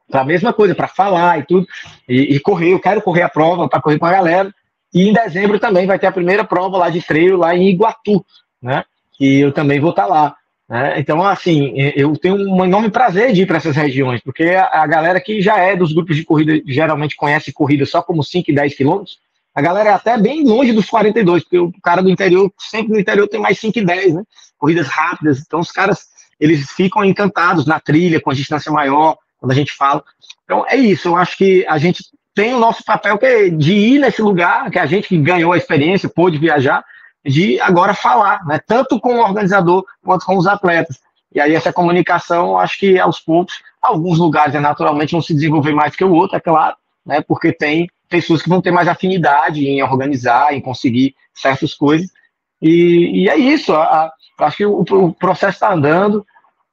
[0.09, 1.67] para a mesma coisa, para falar e tudo,
[2.09, 2.73] e, e correr.
[2.73, 4.51] Eu quero correr a prova para correr com a galera.
[4.91, 8.25] E em dezembro também vai ter a primeira prova lá de treino lá em Iguatu,
[8.59, 8.83] né?
[9.15, 10.35] Que eu também vou estar tá lá.
[10.69, 10.99] Né?
[10.99, 14.87] Então, assim, eu tenho um enorme prazer de ir para essas regiões, porque a, a,
[14.87, 18.55] galera que já é dos grupos de corrida, geralmente conhece corrida só como 5 e
[18.55, 19.17] 10 quilômetros,
[19.55, 22.99] a galera é até bem longe dos 42, porque o cara do interior, sempre no
[22.99, 24.23] interior tem mais 5 e 10, né?
[24.57, 25.43] Corridas rápidas.
[25.45, 26.07] Então, os caras,
[26.39, 30.03] eles ficam encantados na trilha, com a distância maior, quando a gente fala.
[30.43, 31.09] Então, é isso.
[31.09, 34.71] Eu acho que a gente tem o nosso papel que é de ir nesse lugar,
[34.71, 36.83] que a gente que ganhou a experiência, pôde viajar,
[37.25, 38.59] de agora falar, né?
[38.65, 40.99] tanto com o organizador quanto com os atletas.
[41.33, 45.73] E aí essa comunicação, acho que aos poucos, alguns lugares né, naturalmente vão se desenvolver
[45.73, 47.21] mais que o outro, é claro, né?
[47.21, 52.09] porque tem pessoas que vão ter mais afinidade em organizar, em conseguir certas coisas.
[52.61, 54.13] E, e é isso, a, a,
[54.45, 56.25] acho que o, o processo está andando,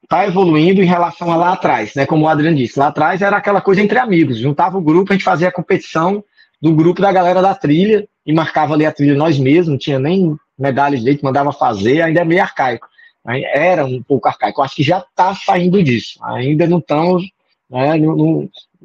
[0.03, 2.05] está evoluindo em relação a lá atrás, né?
[2.05, 5.15] Como o Adriano disse, lá atrás era aquela coisa entre amigos, juntava o grupo, a
[5.15, 6.23] gente fazia a competição
[6.61, 9.97] do grupo da galera da trilha e marcava ali a trilha nós mesmos, não tinha
[9.97, 12.87] nem medalha de leite, mandava fazer, ainda é meio arcaico.
[13.25, 14.61] Era um pouco arcaico.
[14.61, 16.19] acho que já está saindo disso.
[16.23, 17.29] Ainda não estamos
[17.69, 17.93] né,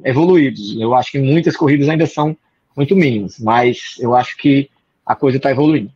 [0.03, 0.75] evoluídos.
[0.79, 2.35] Eu acho que muitas corridas ainda são
[2.75, 4.69] muito mínimas, mas eu acho que
[5.05, 5.91] a coisa está evoluindo.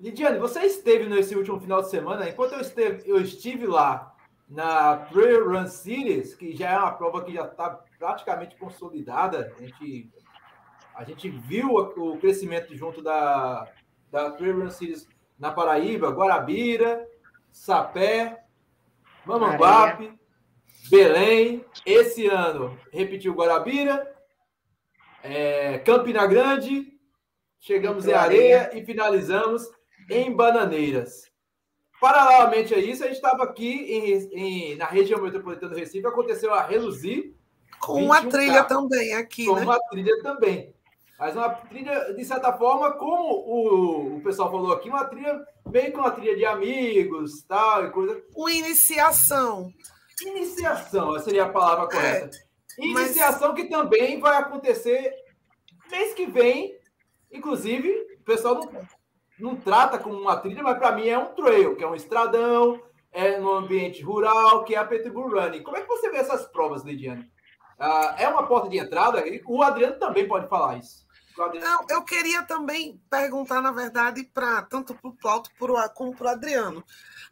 [0.00, 4.14] Lidiane, você esteve nesse último final de semana, enquanto eu, esteve, eu estive lá
[4.48, 9.62] na Trail Run Series, que já é uma prova que já está praticamente consolidada, a
[9.62, 10.10] gente,
[10.94, 13.68] a gente viu o crescimento junto da,
[14.10, 15.08] da Trail Run Series
[15.38, 17.06] na Paraíba, Guarabira,
[17.50, 18.44] Sapé,
[19.24, 20.12] Mamanguape,
[20.90, 21.64] Belém.
[21.84, 24.14] Esse ano repetiu Guarabira,
[25.22, 26.92] é, Campina Grande,
[27.58, 29.70] chegamos em Areia e finalizamos
[30.08, 31.30] em Bananeiras.
[32.00, 36.52] Paralelamente a isso, a gente estava aqui em, em, na região metropolitana do Recife, aconteceu
[36.52, 37.34] a Reluzir.
[37.78, 39.62] Com uma trilha também aqui, com né?
[39.62, 40.74] uma trilha também.
[41.20, 45.38] Mas uma trilha, de certa forma, como o, o pessoal falou aqui, uma trilha
[45.70, 48.22] meio que uma trilha de amigos, tal, e coisa.
[48.34, 49.70] Uma iniciação.
[50.22, 52.36] Iniciação, seria a palavra é, correta.
[52.78, 53.60] É, Iniciação mas...
[53.60, 55.12] que também vai acontecer
[55.90, 56.74] mês que vem.
[57.30, 58.88] Inclusive, o pessoal não,
[59.38, 62.80] não trata como uma trilha, mas para mim é um trail, que é um estradão,
[63.12, 65.62] é no ambiente rural, que é a Peterborough Running.
[65.62, 67.30] Como é que você vê essas provas, Lidiane?
[67.78, 69.22] Ah, é uma porta de entrada?
[69.46, 71.09] O Adriano também pode falar isso.
[71.36, 75.50] Não, eu queria também perguntar, na verdade, para tanto para o Plauto
[75.94, 76.84] como para o Adriano.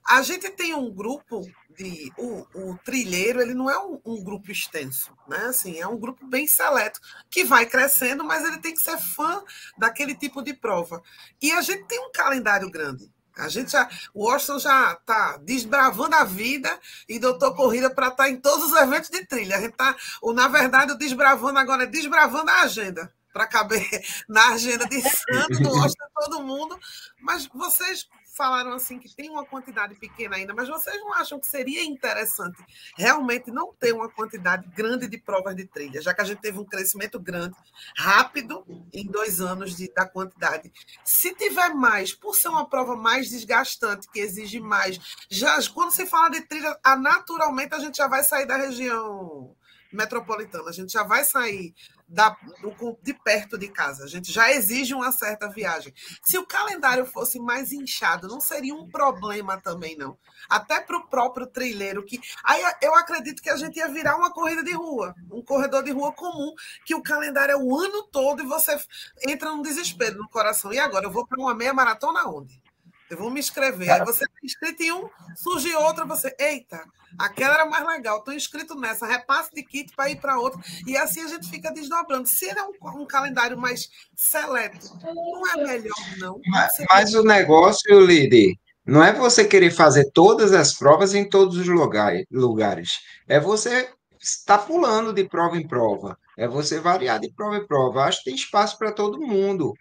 [0.06, 1.46] A gente tem um grupo
[1.76, 2.12] de.
[2.16, 5.46] O, o trilheiro, ele não é um, um, grupo extenso, né?
[5.46, 9.42] Assim, é um grupo bem seleto, que vai crescendo, mas ele tem que ser fã
[9.76, 11.02] daquele tipo de prova.
[11.42, 13.12] E a gente tem um calendário grande.
[13.36, 16.76] A gente já, o Washington já está desbravando a vida
[17.08, 19.56] e doutor Corrida para estar tá em todos os eventos de trilha.
[19.56, 23.88] A gente tá, ou, na verdade, o desbravando agora é desbravando a agenda para caber
[24.28, 26.76] na agenda de Santos, do Washington, todo mundo.
[27.20, 31.46] Mas vocês falaram assim que tem uma quantidade pequena ainda, mas vocês não acham que
[31.46, 32.64] seria interessante
[32.96, 36.58] realmente não ter uma quantidade grande de provas de trilha, já que a gente teve
[36.58, 37.56] um crescimento grande,
[37.96, 40.72] rápido, em dois anos de, da quantidade.
[41.04, 46.06] Se tiver mais, por ser uma prova mais desgastante, que exige mais, já quando se
[46.06, 49.56] fala de trilha, naturalmente a gente já vai sair da região
[49.92, 51.74] metropolitana, a gente já vai sair
[52.08, 54.04] da, do, de perto de casa.
[54.04, 55.92] A gente já exige uma certa viagem.
[56.22, 60.18] Se o calendário fosse mais inchado, não seria um problema também, não.
[60.48, 64.32] Até para o próprio trilheiro, que aí eu acredito que a gente ia virar uma
[64.32, 68.42] corrida de rua, um corredor de rua comum, que o calendário é o ano todo
[68.42, 68.78] e você
[69.26, 70.72] entra num desespero no coração.
[70.72, 72.62] E agora, eu vou para uma meia maratona onde?
[73.10, 73.90] Eu vou me inscrever.
[73.90, 76.82] Aí você está inscrito em um, surge outra, você, eita,
[77.18, 80.60] aquela era mais legal, estou inscrito nessa, repasse de kit para ir para outra.
[80.86, 82.28] E assim a gente fica desdobrando.
[82.28, 86.40] Se é um, um calendário mais seleto, não é melhor, não.
[86.46, 88.54] Mas, mas o negócio, líder,
[88.84, 93.00] não é você querer fazer todas as provas em todos os lugares.
[93.26, 93.90] É você
[94.20, 96.18] estar pulando de prova em prova.
[96.36, 98.04] É você variar de prova em prova.
[98.04, 99.74] Acho que tem espaço para todo mundo.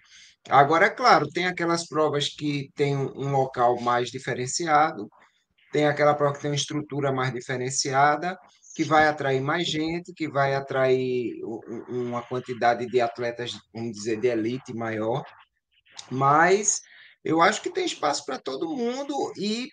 [0.49, 5.09] Agora, é claro, tem aquelas provas que tem um local mais diferenciado,
[5.71, 8.37] tem aquela prova que tem uma estrutura mais diferenciada,
[8.73, 11.33] que vai atrair mais gente, que vai atrair
[11.89, 15.23] uma quantidade de atletas, vamos dizer, de elite maior.
[16.09, 16.79] Mas
[17.23, 19.67] eu acho que tem espaço para todo mundo e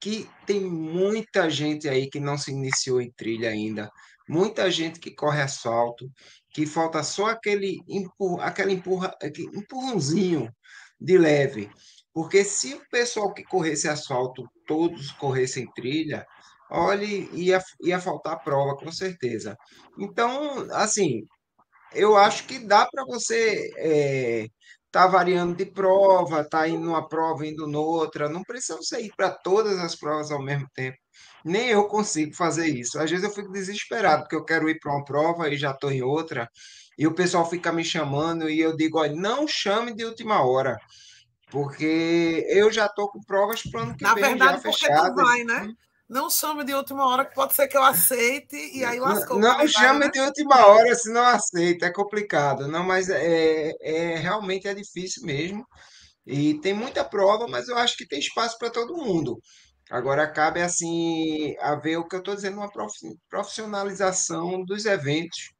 [0.00, 3.90] que tem muita gente aí que não se iniciou em trilha ainda,
[4.28, 6.10] muita gente que corre asfalto,
[6.52, 9.14] que falta só aquele, empurra, aquele empurra,
[9.54, 10.52] empurrãozinho
[11.00, 11.70] de leve.
[12.12, 16.26] Porque se o pessoal que corresse asfalto, todos corressem trilha,
[16.70, 19.56] olhe, ia, ia faltar prova, com certeza.
[19.98, 21.24] Então, assim,
[21.94, 24.46] eu acho que dá para você é,
[24.90, 28.28] tá variando de prova, tá indo numa prova, indo noutra.
[28.28, 30.98] Não precisa você ir para todas as provas ao mesmo tempo.
[31.44, 32.98] Nem eu consigo fazer isso.
[32.98, 35.90] Às vezes eu fico desesperado, porque eu quero ir para uma prova e já estou
[35.90, 36.48] em outra,
[36.98, 40.76] e o pessoal fica me chamando e eu digo, olha, não chame de última hora,
[41.50, 45.14] porque eu já estou com provas para o ano que Na vem verdade, já fechadas.
[45.14, 45.72] Tu vai, né?
[46.10, 49.38] Não chame de última hora, que pode ser que eu aceite e aí lascou.
[49.38, 50.10] Não, não chame né?
[50.10, 52.66] de última hora se não aceita, é complicado.
[52.66, 55.64] Não, mas é, é realmente é difícil mesmo.
[56.26, 59.40] E tem muita prova, mas eu acho que tem espaço para todo mundo.
[59.90, 62.70] Agora cabe assim a ver o que eu estou dizendo, uma
[63.28, 65.50] profissionalização dos eventos,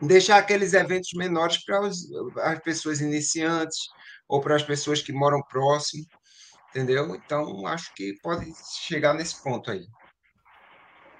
[0.00, 3.78] deixar aqueles eventos menores para as pessoas iniciantes
[4.28, 6.04] ou para as pessoas que moram próximo,
[6.70, 7.16] entendeu?
[7.16, 8.46] Então acho que pode
[8.84, 9.84] chegar nesse ponto aí.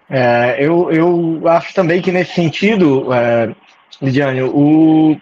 [0.09, 3.57] É, eu, eu acho também que nesse sentido, é,
[4.01, 5.21] Lidiane, o,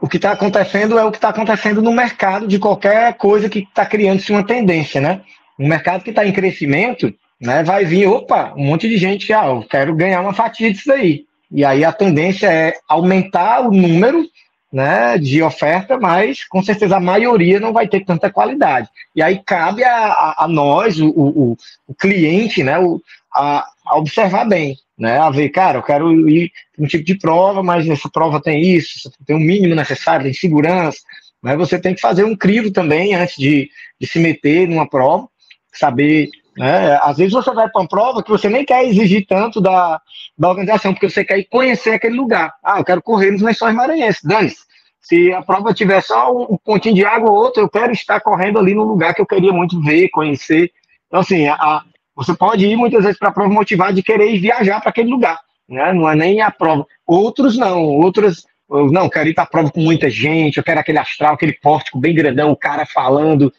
[0.00, 3.60] o que está acontecendo é o que está acontecendo no mercado de qualquer coisa que
[3.60, 5.24] está criando-se uma tendência, né?
[5.62, 9.46] Um mercado que está em crescimento, né, vai vir, opa, um monte de gente ah,
[9.46, 11.24] eu quero ganhar uma fatia disso aí.
[11.50, 14.26] E aí a tendência é aumentar o número
[14.72, 18.88] né, de oferta, mas com certeza a maioria não vai ter tanta qualidade.
[19.14, 21.56] E aí cabe a, a, a nós, o, o,
[21.86, 23.00] o, cliente, né, o,
[23.32, 27.62] a, a, observar bem, né, a ver, cara, eu quero ir um tipo de prova,
[27.62, 30.98] mas essa prova tem isso, tem o um mínimo necessário, tem segurança,
[31.42, 33.68] mas você tem que fazer um crivo também antes de,
[34.00, 35.28] de se meter numa prova,
[35.72, 36.28] saber.
[36.56, 36.98] Né?
[37.02, 40.00] Às vezes você vai para uma prova que você nem quer exigir tanto da,
[40.36, 42.52] da organização, porque você quer ir conhecer aquele lugar.
[42.62, 44.22] Ah, eu quero correr nos lençóis maranhenses.
[44.22, 44.72] Dane-se.
[45.00, 48.58] Se a prova tiver só um pontinho de água ou outro, eu quero estar correndo
[48.58, 50.70] ali no lugar que eu queria muito ver, conhecer.
[51.08, 51.82] Então, assim, a,
[52.14, 55.40] você pode ir muitas vezes para a prova motivada de querer viajar para aquele lugar.
[55.68, 55.92] Né?
[55.92, 56.86] Não é nem a prova.
[57.06, 57.82] Outros não.
[57.82, 58.46] Outros
[58.90, 61.98] não, quero ir para a prova com muita gente, eu quero aquele astral, aquele pórtico
[61.98, 63.52] bem grandão, o cara falando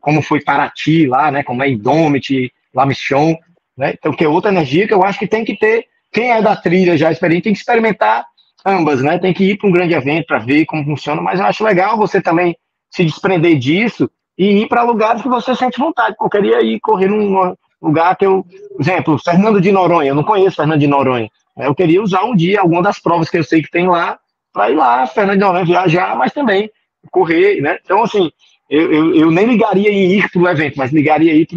[0.00, 1.42] como foi Paraty lá, né?
[1.42, 3.94] Como é Indomit, La né?
[3.94, 5.86] Então, que é outra energia que eu acho que tem que ter.
[6.12, 8.26] Quem é da trilha já experiente tem que experimentar
[8.64, 9.18] ambas, né?
[9.18, 11.96] Tem que ir para um grande evento para ver como funciona, mas eu acho legal
[11.96, 12.56] você também
[12.90, 16.16] se desprender disso e ir para lugares que você sente vontade.
[16.20, 18.44] Eu queria ir correr num lugar que eu,
[18.78, 21.28] exemplo, Fernando de Noronha, eu não conheço Fernando de Noronha.
[21.56, 21.66] Né?
[21.66, 24.18] Eu queria usar um dia alguma das provas que eu sei que tem lá
[24.52, 26.70] para ir lá, Fernando de Noronha, viajar, mas também
[27.10, 27.78] correr, né?
[27.84, 28.30] Então, assim,
[28.68, 31.48] eu, eu, eu nem ligaria em ir para o evento, mas ligaria ir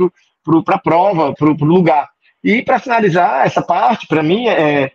[0.63, 2.09] para a prova, para o lugar.
[2.43, 4.91] E para finalizar essa parte, para mim, é,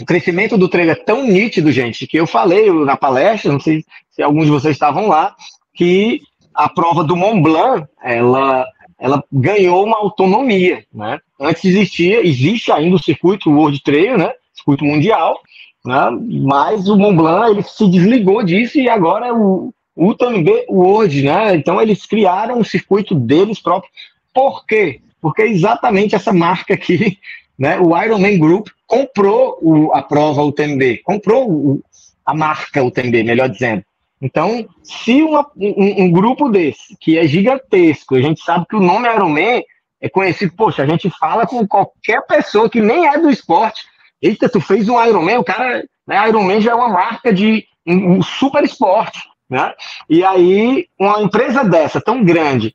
[0.00, 3.84] o crescimento do treino é tão nítido, gente, que eu falei na palestra, não sei
[4.10, 5.34] se alguns de vocês estavam lá,
[5.74, 6.20] que
[6.54, 8.66] a prova do Mont Blanc, ela,
[8.98, 11.18] ela ganhou uma autonomia, né?
[11.40, 14.32] Antes existia, existe ainda o circuito World Trail, né?
[14.52, 15.38] Circuito mundial,
[15.84, 16.10] né?
[16.42, 21.56] Mas o Mont Blanc ele se desligou disso e agora o UTMB World, né?
[21.56, 23.92] Então eles criaram um circuito deles próprios.
[24.32, 25.00] Por quê?
[25.20, 27.18] Porque é exatamente essa marca aqui,
[27.58, 27.78] né?
[27.80, 31.82] O Ironman Group comprou o, a prova UTMB, comprou o,
[32.24, 33.84] a marca UTMB, melhor dizendo.
[34.20, 38.80] Então, se uma, um, um, grupo desse, que é gigantesco, a gente sabe que o
[38.80, 39.62] nome Ironman
[40.00, 43.82] é conhecido, poxa, a gente fala com qualquer pessoa que nem é do esporte.
[44.20, 48.14] Eita, tu fez um Ironman, o cara, né, Ironman já é uma marca de um,
[48.14, 49.72] um super esporte, né?
[50.08, 52.74] E aí, uma empresa dessa, tão grande,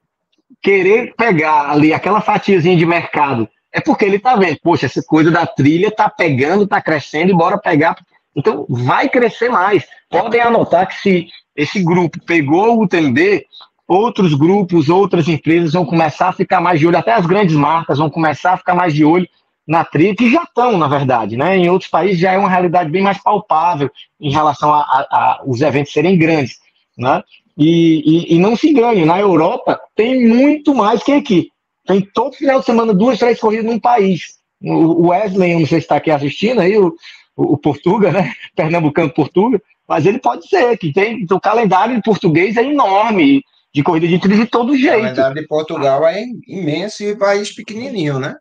[0.62, 5.32] querer pegar ali aquela fatiazinha de mercado é porque ele tá vendo, poxa, essa coisa
[5.32, 7.96] da trilha tá pegando, tá crescendo e bora pegar.
[8.36, 9.84] Então vai crescer mais.
[10.10, 13.46] Podem anotar que se esse grupo pegou o UTMB,
[13.88, 17.98] outros grupos, outras empresas vão começar a ficar mais de olho, até as grandes marcas
[17.98, 19.28] vão começar a ficar mais de olho
[19.68, 21.58] na trilha, que já estão, na verdade, né?
[21.58, 25.42] Em outros países já é uma realidade bem mais palpável em relação a, a, a
[25.46, 26.60] os eventos serem grandes,
[26.98, 27.24] né?
[27.58, 31.50] E, e, e, não se engane, na Europa tem muito mais que aqui.
[31.86, 34.40] Tem todo final de semana duas, três corridas num país.
[34.62, 36.96] O Wesley, não sei se está aqui assistindo aí, o,
[37.36, 38.32] o, o Portuga, né?
[38.56, 44.08] Pernambucano Portuga, mas ele pode ser, que tem o calendário português é enorme, de corrida
[44.08, 44.98] de trilha de todo jeito.
[44.98, 48.36] O calendário de Portugal é imenso e país pequenininho, né?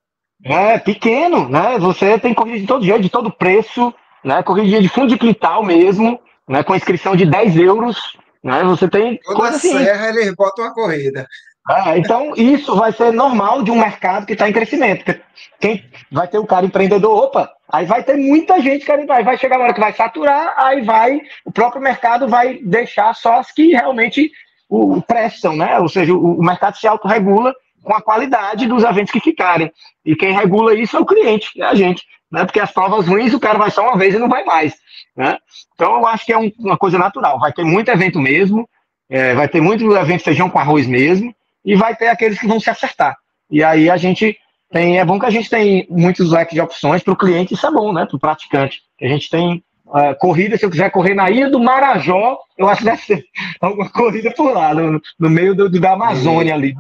[0.44, 1.78] É, pequeno, né?
[1.78, 3.92] Você tem corrida de todo jeito, de todo preço,
[4.24, 4.42] né?
[4.42, 6.62] Corrida de fundo de quintal mesmo, né?
[6.62, 7.98] Com inscrição de 10 euros,
[8.43, 8.62] né?
[8.64, 9.18] Você tem.
[9.18, 9.76] Toda assim.
[9.78, 11.26] serra eles botam uma corrida.
[11.70, 15.14] É, então, isso vai ser normal de um mercado que está em crescimento.
[15.61, 19.38] Quem vai ter o cara empreendedor, opa, aí vai ter muita gente querendo, vai, vai
[19.38, 23.53] chegar uma hora que vai saturar, aí vai, o próprio mercado vai deixar só as
[23.53, 24.32] que realmente
[24.68, 25.78] o, prestam, né?
[25.78, 29.70] Ou seja, o, o mercado se autorregula com a qualidade dos eventos que ficarem.
[30.05, 32.45] E quem regula isso é o cliente, é a gente, né?
[32.45, 34.74] Porque as provas ruins o cara vai só uma vez e não vai mais,
[35.16, 35.38] né?
[35.74, 37.38] Então eu acho que é um, uma coisa natural.
[37.38, 38.68] Vai ter muito evento mesmo,
[39.08, 41.34] é, vai ter muito evento feijão com arroz mesmo,
[41.64, 43.16] e vai ter aqueles que vão se acertar.
[43.50, 44.36] E aí a gente
[44.70, 47.66] tem, é bom que a gente tem muitos leques de opções para o cliente, isso
[47.66, 48.80] é bom, né, para o praticante.
[49.00, 52.78] A gente tem uh, corrida, se eu quiser correr na ilha do Marajó, eu acho
[52.78, 53.24] que deve ser
[53.60, 56.74] alguma corrida por lá, no, no meio do, da Amazônia ali.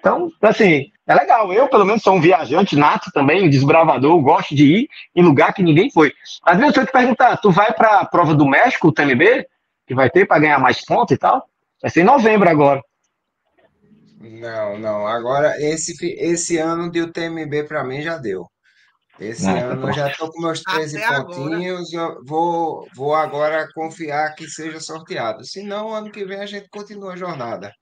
[0.00, 1.52] Então, assim, é legal.
[1.52, 5.54] Eu, pelo menos, sou um viajante nato também, um desbravador, gosto de ir em lugar
[5.54, 6.12] que ninguém foi.
[6.42, 9.46] Às vezes eu te perguntar, tu vai para a prova do México, o TMB,
[9.86, 11.48] que vai ter para ganhar mais pontos e tal?
[11.80, 12.82] Vai ser em novembro agora.
[14.20, 15.06] Não, não.
[15.06, 18.46] Agora, esse, esse ano de UTMB para mim já deu.
[19.18, 21.90] Esse não, ano eu já estou com meus 13 Até pontinhos.
[22.24, 25.44] vou, vou agora confiar que seja sorteado.
[25.44, 27.72] Senão, ano que vem a gente continua a jornada.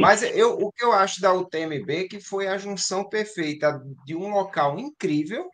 [0.00, 4.14] Mas eu, o que eu acho da UTMB é que foi a junção perfeita de
[4.14, 5.48] um local incrível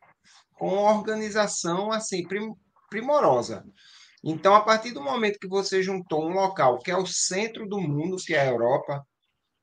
[0.55, 2.53] com uma organização assim prim,
[2.89, 3.65] primorosa.
[4.23, 7.81] Então, a partir do momento que você juntou um local que é o centro do
[7.81, 9.03] mundo, que é a Europa,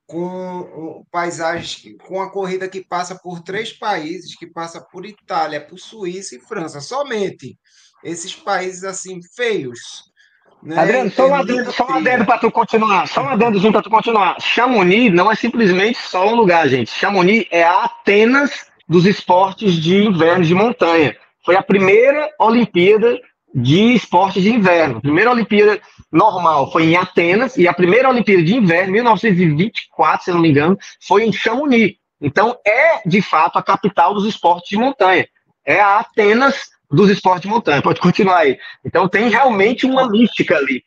[0.08, 5.78] com paisagens, com a corrida que passa por três países, que passa por Itália, por
[5.78, 7.58] Suíça e França, somente
[8.02, 10.10] esses países assim feios.
[10.62, 10.76] Né?
[10.76, 13.90] Adriano, só um adendo, só um adendo para tu continuar, só um adendozinho para tu
[13.90, 14.40] continuar.
[14.40, 16.90] Chamonix não é simplesmente só um lugar, gente.
[16.90, 21.16] Chamonix é a Atenas dos esportes de inverno de montanha.
[21.44, 23.18] Foi a primeira Olimpíada
[23.54, 24.98] de esportes de inverno.
[24.98, 25.80] A primeira Olimpíada
[26.12, 30.76] normal foi em Atenas e a primeira Olimpíada de Inverno, 1924, se não me engano,
[31.06, 31.96] foi em Chamonix.
[32.20, 35.26] Então, é de fato a capital dos esportes de montanha.
[35.64, 37.82] É a Atenas dos esportes de montanha.
[37.82, 38.58] Pode continuar aí.
[38.84, 40.82] Então, tem realmente uma mística ali.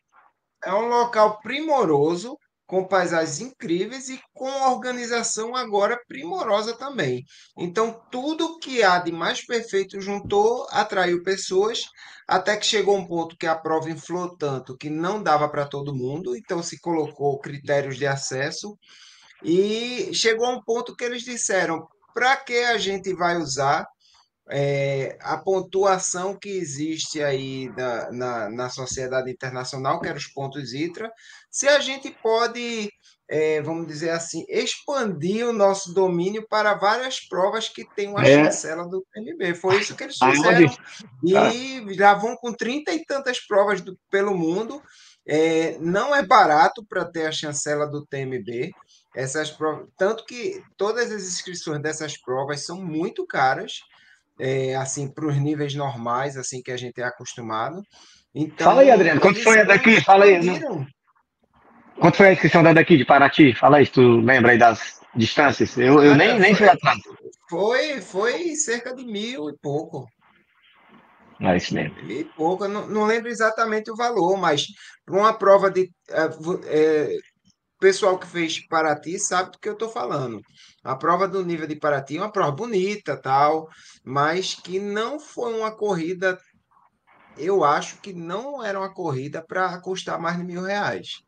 [0.63, 2.37] É um local primoroso,
[2.71, 7.25] com paisagens incríveis e com organização agora primorosa também.
[7.57, 11.83] Então, tudo que há de mais perfeito juntou, atraiu pessoas,
[12.25, 15.93] até que chegou um ponto que a prova inflou tanto que não dava para todo
[15.93, 18.77] mundo, então se colocou critérios de acesso,
[19.43, 23.85] e chegou a um ponto que eles disseram: para que a gente vai usar
[24.53, 30.73] é, a pontuação que existe aí na, na, na, sociedade internacional, que era os pontos
[30.73, 31.09] ITRA,
[31.49, 32.91] se a gente pode,
[33.29, 38.43] é, vamos dizer assim, expandir o nosso domínio para várias provas que tem uma é.
[38.43, 39.55] chancela do PMB.
[39.55, 40.69] Foi isso que eles fizeram.
[41.23, 44.81] E já vão com trinta e tantas provas do, pelo mundo.
[45.25, 48.71] É, não é barato para ter a chancela do TMB.
[49.15, 53.79] Essas provas, tanto que todas as inscrições dessas provas são muito caras
[54.41, 57.83] é, assim, para os níveis normais, assim, que a gente é acostumado.
[58.33, 60.01] Então, Fala aí, Adriano, quanto foi a daqui?
[60.01, 60.43] Fala aí.
[60.43, 60.85] Não...
[61.99, 63.53] Quanto foi a inscrição da daqui de Paraty?
[63.53, 65.77] Fala aí, se tu lembra aí das distâncias.
[65.77, 66.97] Eu, eu nem, nem fui atrás.
[67.47, 70.07] Foi, foi cerca de mil e pouco.
[71.39, 71.95] É isso mesmo.
[72.03, 74.65] Mil e pouco, não, não lembro exatamente o valor, mas
[75.05, 75.91] para uma prova de.
[76.09, 77.15] É,
[77.79, 80.39] pessoal que fez Paraty sabe do que eu estou falando.
[80.83, 83.67] A prova do nível de Paraty é uma prova bonita, tal,
[84.03, 86.39] mas que não foi uma corrida.
[87.37, 91.21] Eu acho que não era uma corrida para custar mais de mil reais.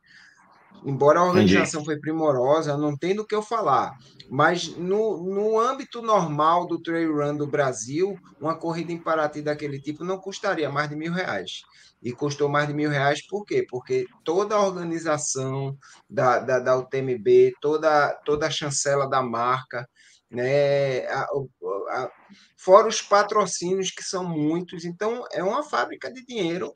[0.85, 1.85] Embora a organização Entendi.
[1.85, 3.93] foi primorosa, não tem do que eu falar.
[4.29, 9.79] Mas no, no âmbito normal do trail run do Brasil, uma corrida em Paraty daquele
[9.79, 11.61] tipo não custaria mais de mil reais
[12.03, 13.65] e custou mais de mil reais, por quê?
[13.69, 15.77] Porque toda a organização
[16.09, 19.87] da, da, da UTMB, toda, toda a chancela da marca,
[20.29, 22.11] né, a, a,
[22.57, 26.73] fora os patrocínios, que são muitos, então é uma fábrica de dinheiro.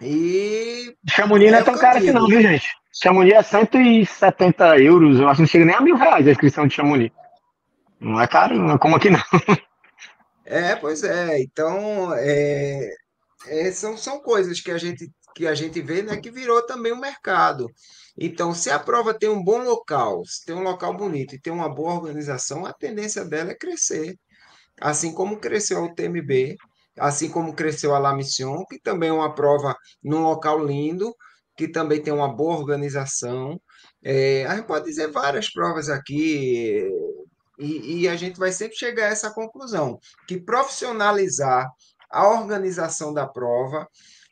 [0.00, 0.94] E.
[1.08, 2.68] Chamonix não é, é tão caro assim, não, viu, gente?
[3.02, 6.66] Chamonix é 170 euros, eu acho que não chega nem a mil reais a inscrição
[6.68, 7.12] de Chamonix.
[7.98, 9.20] Não é caro, não é como aqui não.
[10.48, 11.40] É, pois é.
[11.40, 12.88] Então, é,
[13.48, 16.94] é, são, são coisas que a gente que a gente vê né, que virou também
[16.94, 17.70] um mercado.
[18.18, 21.52] Então, se a prova tem um bom local, se tem um local bonito e tem
[21.52, 24.18] uma boa organização, a tendência dela é crescer.
[24.80, 26.56] Assim como cresceu o TMB,
[26.98, 31.14] assim como cresceu a La Mission, que também é uma prova num local lindo,
[31.54, 33.60] que também tem uma boa organização.
[34.02, 36.90] É, a gente pode dizer várias provas aqui,
[37.58, 41.70] e, e a gente vai sempre chegar a essa conclusão, que profissionalizar
[42.10, 43.88] a organização da prova,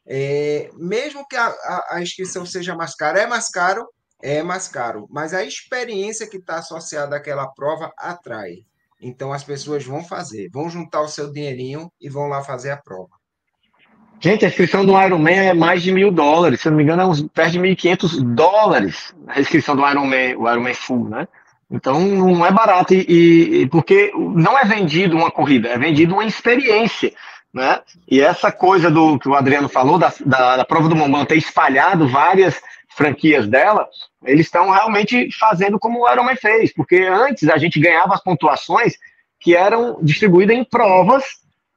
[0.07, 3.87] é, mesmo que a, a, a, inscrição seja mais cara, é mais caro,
[4.23, 8.65] é mais caro, mas a experiência que está associada àquela prova atrai.
[9.01, 12.77] Então as pessoas vão fazer, vão juntar o seu dinheirinho e vão lá fazer a
[12.77, 13.11] prova.
[14.21, 17.07] Gente, a inscrição do Ironman é mais de mil dólares, se não me engano, é
[17.07, 21.29] uns perto de 1.500 dólares a inscrição do Ironman, o Ironman Full, né?
[21.71, 26.25] Então não é barato, e, e, porque não é vendido uma corrida, é vendido uma
[26.25, 27.13] experiência.
[27.55, 27.81] Né?
[28.11, 31.37] E essa coisa do que o Adriano falou, da, da, da prova do Momão ter
[31.37, 32.61] espalhado várias
[32.97, 33.89] franquias dela,
[34.25, 38.95] eles estão realmente fazendo como o Ironman fez, porque antes a gente ganhava as pontuações
[39.39, 41.25] que eram distribuídas em provas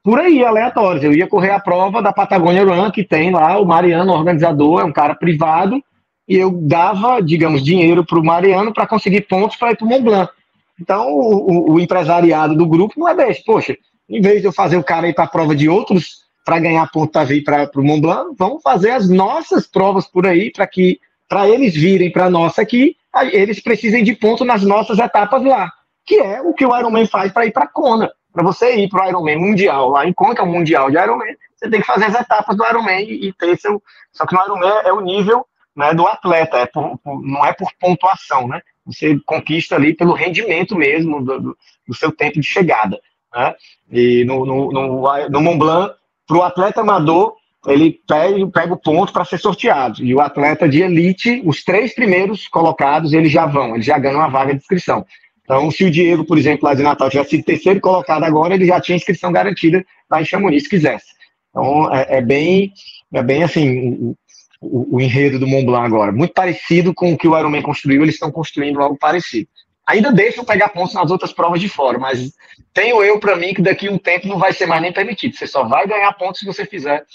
[0.02, 1.04] por aí, aleatórias.
[1.04, 4.84] Eu ia correr a prova da Patagônia Run, que tem lá o Mariano, organizador, é
[4.84, 5.82] um cara privado,
[6.26, 9.88] e eu dava, digamos, dinheiro para o Mariano para conseguir pontos para ir para o
[9.88, 10.32] Mont Blanc.
[10.80, 13.44] Então, o, o, o, empresariado do grupo não é desse.
[13.44, 13.76] Poxa,
[14.08, 16.90] em vez de eu fazer o cara ir para a prova de outros para ganhar
[16.90, 20.66] ponto para vir para o Mont Blanc, vamos fazer as nossas provas por aí para
[20.66, 20.98] que
[21.28, 22.96] para eles virem para nossa aqui,
[23.32, 25.70] eles precisem de ponto nas nossas etapas lá,
[26.06, 28.10] que é o que o Ironman faz para ir para Kona.
[28.32, 31.68] Para você ir para o Ironman mundial, lá em é o mundial de Ironman, você
[31.68, 33.82] tem que fazer as etapas do Ironman e ter seu.
[34.12, 35.46] Só que no Ironman é o nível
[35.76, 38.62] né, do atleta, é por, por, não é por pontuação, né?
[38.86, 42.98] Você conquista ali pelo rendimento mesmo do, do, do seu tempo de chegada.
[43.34, 43.54] Né?
[43.90, 45.94] E no, no, no, no Mont Blanc,
[46.26, 47.34] para o atleta amador,
[47.66, 50.04] ele pega, pega o ponto para ser sorteado.
[50.04, 54.18] E o atleta de elite, os três primeiros colocados, eles já vão, eles já ganham
[54.18, 55.04] uma vaga de inscrição.
[55.42, 58.66] Então, se o Diego, por exemplo, lá de Natal, tivesse sido terceiro colocado agora, ele
[58.66, 61.06] já tinha inscrição garantida lá em Chamonix, se quisesse.
[61.50, 62.70] Então, é, é bem,
[63.14, 64.14] é bem assim,
[64.60, 66.12] o, o, enredo do Mont Blanc agora.
[66.12, 69.48] Muito parecido com o que o Ironman construiu, eles estão construindo algo parecido.
[69.88, 72.34] Ainda deixam pegar pontos nas outras provas de fora, mas
[72.74, 75.34] tenho eu para mim que daqui um tempo não vai ser mais nem permitido.
[75.34, 77.06] Você só vai ganhar pontos se você fizer.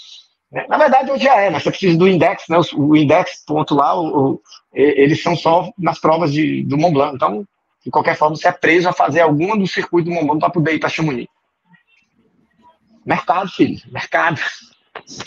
[0.50, 0.66] Né?
[0.68, 2.58] Na verdade, hoje já é, mas você precisa do index, né?
[2.74, 7.14] O index ponto lá, o, o, eles são só nas provas de, do Mont Blanc.
[7.14, 7.46] Então,
[7.84, 10.50] de qualquer forma, você é preso a fazer alguma do circuito do Mont Blanc para
[10.50, 11.28] poder ir para Chamonix.
[13.06, 14.40] Mercado, filho, mercado.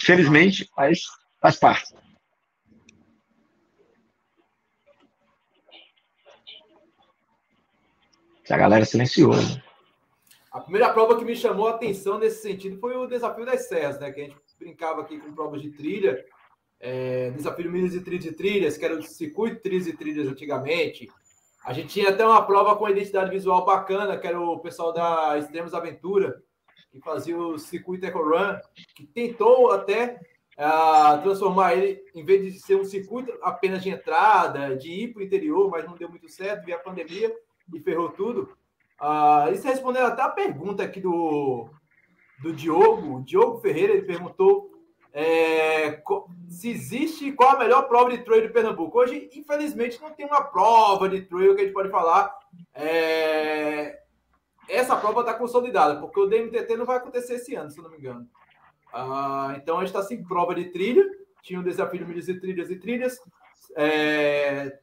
[0.01, 0.99] Felizmente, mas
[1.41, 1.93] faz parte.
[8.49, 9.35] A galera silenciou.
[9.35, 9.61] Né?
[10.51, 13.99] A primeira prova que me chamou a atenção nesse sentido foi o desafio das serras,
[13.99, 14.11] né?
[14.11, 16.25] Que a gente brincava aqui com provas de trilha,
[16.79, 21.07] é, desafio milhas e trilhas e trilhas, que era o circuito trilhas e trilhas antigamente.
[21.65, 25.37] A gente tinha até uma prova com identidade visual bacana, que era o pessoal da
[25.37, 26.41] Extremos Aventura,
[26.89, 28.57] que fazia o circuito Eco Run,
[28.95, 30.19] que tentou até
[30.57, 35.19] uh, transformar ele, em vez de ser um circuito apenas de entrada, de ir para
[35.21, 37.31] o interior, mas não deu muito certo, veio a pandemia
[37.73, 38.49] e ferrou tudo.
[39.01, 41.69] Uh, isso respondendo até a pergunta aqui do,
[42.41, 44.71] do Diogo, Diogo Ferreira, ele perguntou
[45.13, 46.03] é,
[46.47, 48.99] se existe qual a melhor prova de trail de Pernambuco.
[48.99, 52.31] Hoje, infelizmente, não tem uma prova de trail que a gente pode falar.
[52.73, 53.99] É,
[54.69, 57.97] essa prova está consolidada, porque o DMTT não vai acontecer esse ano, se não me
[57.97, 58.27] engano.
[58.93, 61.03] Ah, então a gente está sem prova de trilha.
[61.41, 63.19] Tinha um desafio de milhas e trilhas e trilhas.
[63.75, 64.77] É,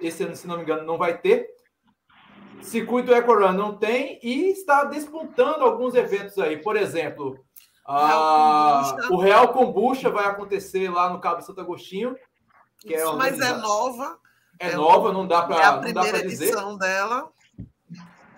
[0.00, 1.48] esse ano, se não me engano, não vai ter.
[2.62, 6.56] Circuito EcoRun não tem e está despontando alguns eventos aí.
[6.56, 7.38] Por exemplo,
[7.86, 12.16] ah, o Real Combucha vai acontecer lá no Cabo Santo Agostinho.
[12.78, 14.18] Que é Mas é nova.
[14.58, 15.62] É, é nova, não dá para dizer.
[15.62, 17.30] É a primeira edição dela.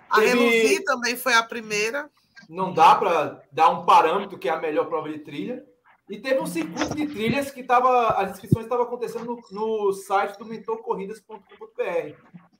[0.09, 0.27] A Teve...
[0.27, 2.09] Reluzi também foi a primeira.
[2.49, 5.63] Não dá para dar um parâmetro que é a melhor prova de trilha.
[6.09, 10.37] E teve um circuito de trilhas que tava, as inscrições estavam acontecendo no, no site
[10.37, 12.15] do mentorcorridas.com.br,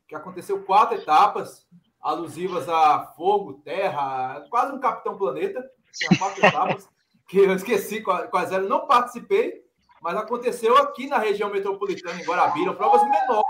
[0.07, 1.67] que aconteceu quatro etapas
[2.01, 5.63] alusivas a fogo, terra, quase um Capitão Planeta.
[5.93, 6.89] Tinha quatro etapas
[7.27, 8.67] que eu esqueci quais eram.
[8.67, 9.63] Não participei,
[10.01, 13.43] mas aconteceu aqui na região metropolitana, em Guarabira, provas menores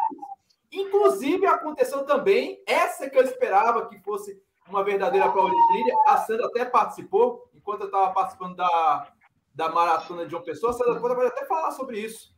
[0.73, 5.93] Inclusive, aconteceu também, essa que eu esperava que fosse uma verdadeira prova de trilha.
[6.07, 9.13] A Sandra até participou, enquanto eu estava participando da,
[9.53, 10.71] da maratona de João Pessoa.
[10.71, 12.32] A Sandra pode até falar sobre isso.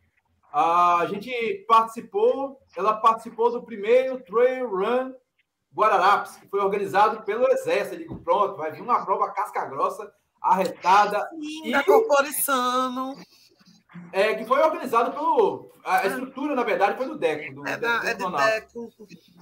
[0.58, 5.14] A gente participou, ela participou do primeiro Trail Run
[5.76, 7.96] Guararapes, que foi organizado pelo Exército.
[7.96, 10.10] Eu digo, pronto, vai vir uma prova casca grossa,
[10.42, 11.28] arretada.
[11.42, 11.72] Sim, e...
[11.74, 13.18] da Corporizano.
[14.14, 15.70] É, que foi organizado pelo.
[15.84, 16.08] A ah.
[16.08, 17.56] estrutura, na verdade, foi do DECO.
[17.56, 18.90] Do, é, da, é do DECO.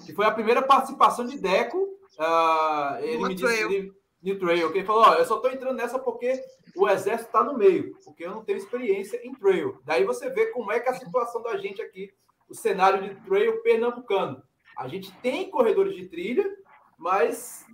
[0.08, 1.78] Que foi a primeira participação de DECO.
[2.18, 3.54] Uh, ele me disse.
[3.54, 3.94] Ele,
[4.24, 6.42] New Trail, que ele falou: ó, eu só estou entrando nessa porque
[6.76, 9.80] o exército está no meio, porque eu não tenho experiência em trail.
[9.84, 12.12] Daí você vê como é que é a situação da gente aqui,
[12.48, 14.42] o cenário de trail pernambucano.
[14.78, 16.50] A gente tem corredores de trilha,
[16.98, 17.66] mas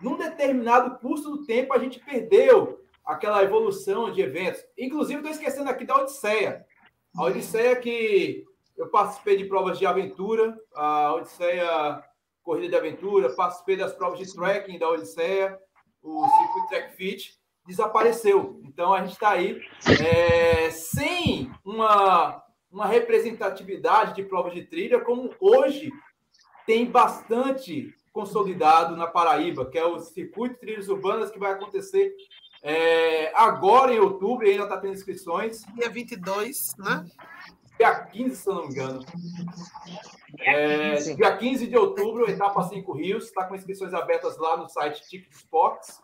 [0.00, 4.64] num determinado curso do tempo a gente perdeu aquela evolução de eventos.
[4.78, 6.64] Inclusive, estou esquecendo aqui da Odisseia.
[7.16, 8.44] A Odisseia que
[8.76, 12.02] eu participei de provas de aventura, a Odisseia
[12.42, 15.58] Corrida de Aventura, participei das provas de trekking da Odisseia,
[16.02, 18.60] o Circuit Track Fit, desapareceu.
[18.64, 19.60] Então, a gente está aí
[20.04, 25.90] é, sem uma, uma representatividade de provas de trilha, como hoje
[26.66, 32.14] tem bastante consolidado na Paraíba, que é o Circuito de Trilhas Urbanas, que vai acontecer
[32.62, 35.64] é, agora, em outubro, ainda está tendo inscrições.
[35.74, 37.04] Dia 22, né?
[37.82, 39.04] Dia 15, se eu não me engano.
[40.38, 45.02] É, dia 15 de outubro, etapa 5 Rios, está com inscrições abertas lá no site
[45.08, 46.00] Ticket Sports.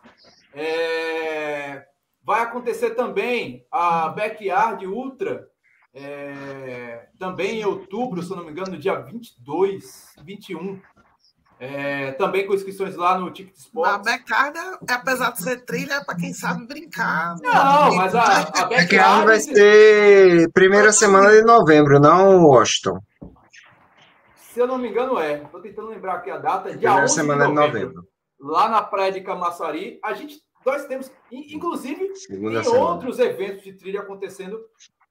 [0.53, 1.85] É,
[2.21, 5.49] vai acontecer também a Backyard Ultra,
[5.93, 10.81] é, também em outubro, se eu não me engano, no dia 22, 21.
[11.59, 13.93] É, também com inscrições lá no Ticket Sports.
[13.93, 17.35] A Becarga, apesar de ser trilha, é para quem sabe brincar.
[17.41, 22.99] Não, mas a, a Becarga vai ser primeira semana de novembro, não Washington.
[24.35, 25.43] Se eu não me engano, é.
[25.43, 26.69] Estou tentando lembrar aqui a data.
[26.69, 28.07] Dia primeira semana de novembro, de novembro.
[28.39, 32.91] Lá na praia de Camaçari, a gente nós temos, inclusive, Segunda tem semana.
[32.91, 34.55] outros eventos de trilha acontecendo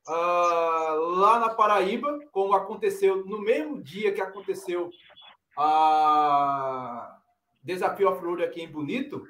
[0.09, 4.90] uh, lá na Paraíba, como aconteceu no mesmo dia que aconteceu
[5.59, 7.18] a
[7.62, 9.26] Desafio Off-Road aqui em Bonito,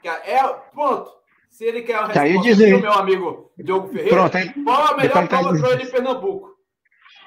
[0.00, 1.12] que é, é pronto.
[1.50, 4.64] Se ele quer a resposta do meu amigo Diogo Ferreira, pronto, hein?
[4.64, 6.56] qual a melhor prova para ele em Pernambuco?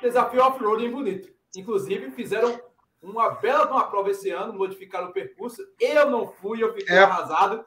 [0.01, 1.29] Desafio Off-Road em Bonito.
[1.55, 2.59] Inclusive, fizeram
[3.01, 5.61] uma bela uma prova esse ano, modificaram o percurso.
[5.79, 6.99] Eu não fui, eu fiquei é.
[6.99, 7.63] arrasado.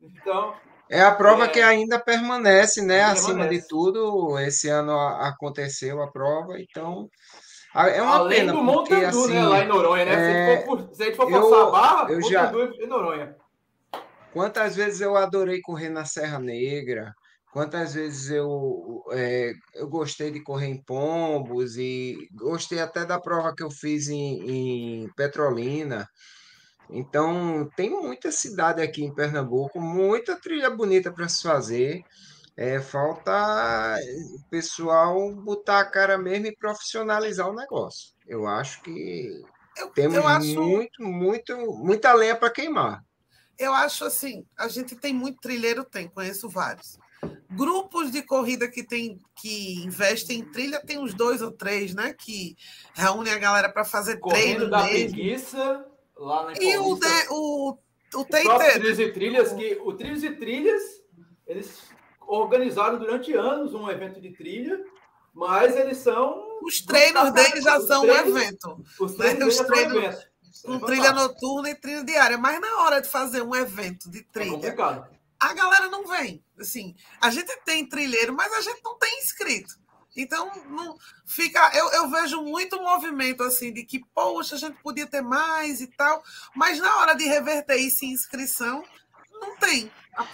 [0.00, 0.54] Então.
[0.90, 3.02] É a prova é, que ainda permanece, né?
[3.04, 7.08] Acima de tudo, esse ano aconteceu a prova, então
[7.74, 9.44] é uma Além pena, do porque, né, assim, né?
[9.44, 10.12] Lá em Noronha, né?
[10.12, 10.16] É...
[10.16, 12.52] Se, a gente for, se a gente for passar eu, a barra, eu já...
[12.52, 13.36] em Noronha.
[14.32, 17.14] Quantas vezes eu adorei correr na Serra Negra,
[17.52, 23.54] quantas vezes eu, é, eu gostei de correr em Pombos e gostei até da prova
[23.54, 26.08] que eu fiz em, em Petrolina.
[26.88, 32.02] Então, tem muita cidade aqui em Pernambuco, muita trilha bonita para se fazer.
[32.56, 33.98] É, falta
[34.36, 38.12] o pessoal botar a cara mesmo e profissionalizar o negócio.
[38.26, 39.42] Eu acho que
[39.76, 40.62] eu, temos eu acho...
[40.62, 43.02] muito, muito, muita lenha para queimar.
[43.58, 46.98] Eu acho assim, a gente tem muito trilheiro, tem, conheço vários.
[47.50, 52.12] Grupos de corrida que tem que investem em trilha tem uns dois ou três, né?
[52.12, 52.56] Que
[52.94, 54.70] reúnem a galera para fazer Correndo treino.
[54.70, 55.10] da mesmo.
[55.12, 55.86] preguiça
[56.16, 57.78] lá na E o, de, o,
[58.14, 60.82] o tem Trilhos e trilhas que o Trilhos e trilhas
[61.46, 61.91] eles
[62.38, 64.82] organizaram durante anos um evento de trilha,
[65.34, 68.84] mas eles são os treinos deles já são treinos, um evento.
[69.00, 69.46] Os treinos, né?
[69.46, 70.32] os treinos, um evento.
[70.64, 74.20] Com é trilha noturna e trilha diária, mas na hora de fazer um evento de
[74.20, 76.44] é trilha, é a galera não vem.
[76.58, 79.74] Assim, a gente tem trilheiro, mas a gente não tem inscrito.
[80.16, 81.70] Então, não fica.
[81.74, 85.86] Eu, eu vejo muito movimento assim de que, poxa, a gente podia ter mais e
[85.88, 86.22] tal,
[86.54, 88.84] mas na hora de reverter isso em inscrição,
[89.32, 89.90] não tem.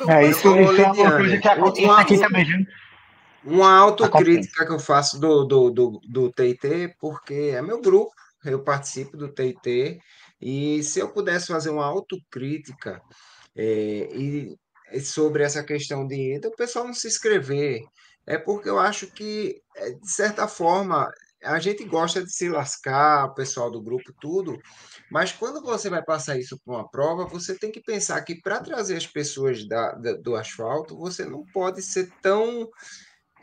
[0.09, 2.66] É, isso, isso é uma coisa que acontece uma, aqui também, viu?
[3.45, 8.12] Uma autocrítica que eu faço do, do, do, do TIT, porque é meu grupo,
[8.45, 10.01] eu participo do TIT,
[10.41, 13.01] e se eu pudesse fazer uma autocrítica
[13.57, 14.57] é, e
[15.01, 17.83] sobre essa questão de o pessoal não se inscrever,
[18.26, 21.11] é porque eu acho que, é, de certa forma,
[21.43, 24.59] a gente gosta de se lascar, o pessoal do grupo, tudo,
[25.11, 28.61] mas quando você vai passar isso para uma prova, você tem que pensar que para
[28.61, 32.68] trazer as pessoas da, da, do asfalto, você não pode ser tão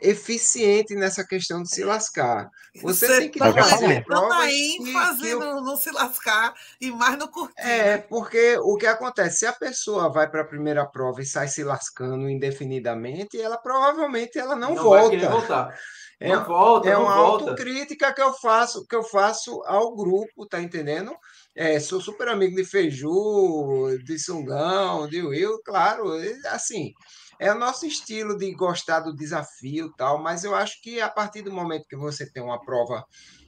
[0.00, 2.50] eficiente nessa questão de se lascar.
[2.82, 5.40] Você, você tem que fazer tanta ênfase que, que eu...
[5.40, 7.54] no, no se lascar e mais no curtir.
[7.58, 9.38] É, porque o que acontece?
[9.38, 14.38] Se a pessoa vai para a primeira prova e sai se lascando indefinidamente, ela provavelmente
[14.38, 15.16] ela não, não volta.
[15.16, 15.78] Vai voltar.
[16.18, 17.44] É, não volta, é uma volta.
[17.44, 21.14] autocrítica que eu faço, que eu faço ao grupo, tá entendendo?
[21.54, 26.10] É, sou super amigo de Feiju, de Sungão, de Will, claro,
[26.46, 26.94] assim,
[27.38, 31.42] é o nosso estilo de gostar do desafio tal, mas eu acho que a partir
[31.42, 33.04] do momento que você tem uma prova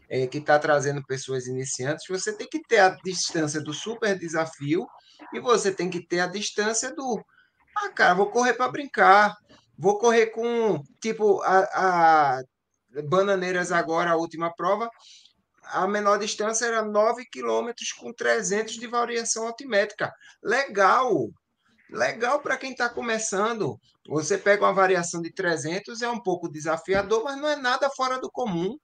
[0.08, 4.86] é, que está trazendo pessoas iniciantes, você tem que ter a distância do super desafio
[5.32, 7.22] e você tem que ter a distância do
[7.76, 9.36] ah, cara, vou correr para brincar,
[9.76, 12.42] vou correr com tipo a, a
[13.08, 14.90] Bananeiras agora, a última prova,
[15.62, 20.12] a menor distância era 9 quilômetros com 300 de variação altimétrica.
[20.42, 21.28] Legal,
[21.90, 23.78] legal para quem está começando.
[24.08, 28.18] Você pega uma variação de 300, é um pouco desafiador, mas não é nada fora
[28.18, 28.76] do comum.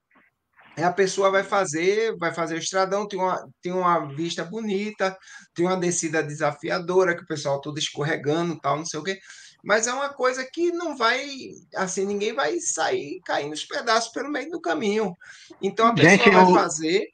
[0.77, 5.17] É, a pessoa vai fazer, vai fazer o estradão, tem uma, tem uma vista bonita,
[5.53, 9.17] tem uma descida desafiadora, que o pessoal tudo escorregando, tal, não sei o quê.
[9.63, 11.27] Mas é uma coisa que não vai,
[11.75, 15.15] assim, ninguém vai sair caindo os pedaços pelo meio do caminho.
[15.61, 16.53] Então a pessoa Gente, vai eu...
[16.53, 17.07] fazer,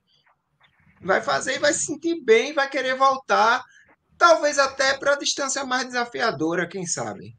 [1.02, 3.64] vai fazer e vai se sentir bem, vai querer voltar
[4.22, 7.34] Talvez até para a distância mais desafiadora, quem sabe.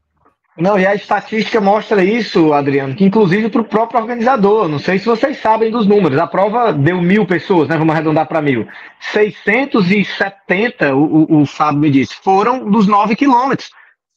[0.57, 4.67] Não, e a estatística mostra isso, Adriano, que inclusive para o próprio organizador.
[4.67, 6.19] Não sei se vocês sabem dos números.
[6.19, 7.77] A prova deu mil pessoas, né?
[7.77, 8.67] Vamos arredondar para mil.
[9.13, 13.69] 670, o, o Fábio me disse, foram dos 9 quilômetros.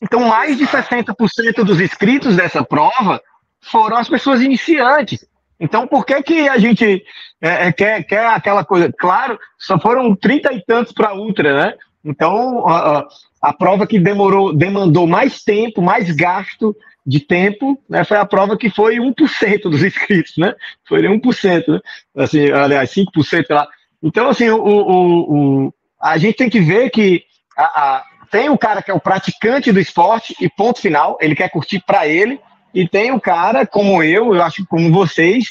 [0.02, 3.22] Então, mais de 60% dos inscritos dessa prova
[3.60, 5.24] foram as pessoas iniciantes.
[5.60, 7.00] Então, por que, que a gente
[7.40, 8.92] é, é quer, quer aquela coisa?
[8.98, 11.74] Claro, só foram 30 e tantos para ultra, né?
[12.06, 13.08] Então, a,
[13.42, 18.56] a, prova que demorou, demandou mais tempo, mais gasto de tempo, né, foi a prova
[18.56, 20.54] que foi 1% dos inscritos, né?
[20.86, 21.80] Foi 1%, né?
[22.16, 23.66] Assim, aliás, 5% lá.
[24.00, 27.24] Então, assim, o, o, o, a gente tem que ver que
[27.58, 31.34] a, a, tem o cara que é o praticante do esporte e ponto final, ele
[31.34, 32.38] quer curtir para ele,
[32.72, 35.46] e tem o cara como eu, eu acho como vocês,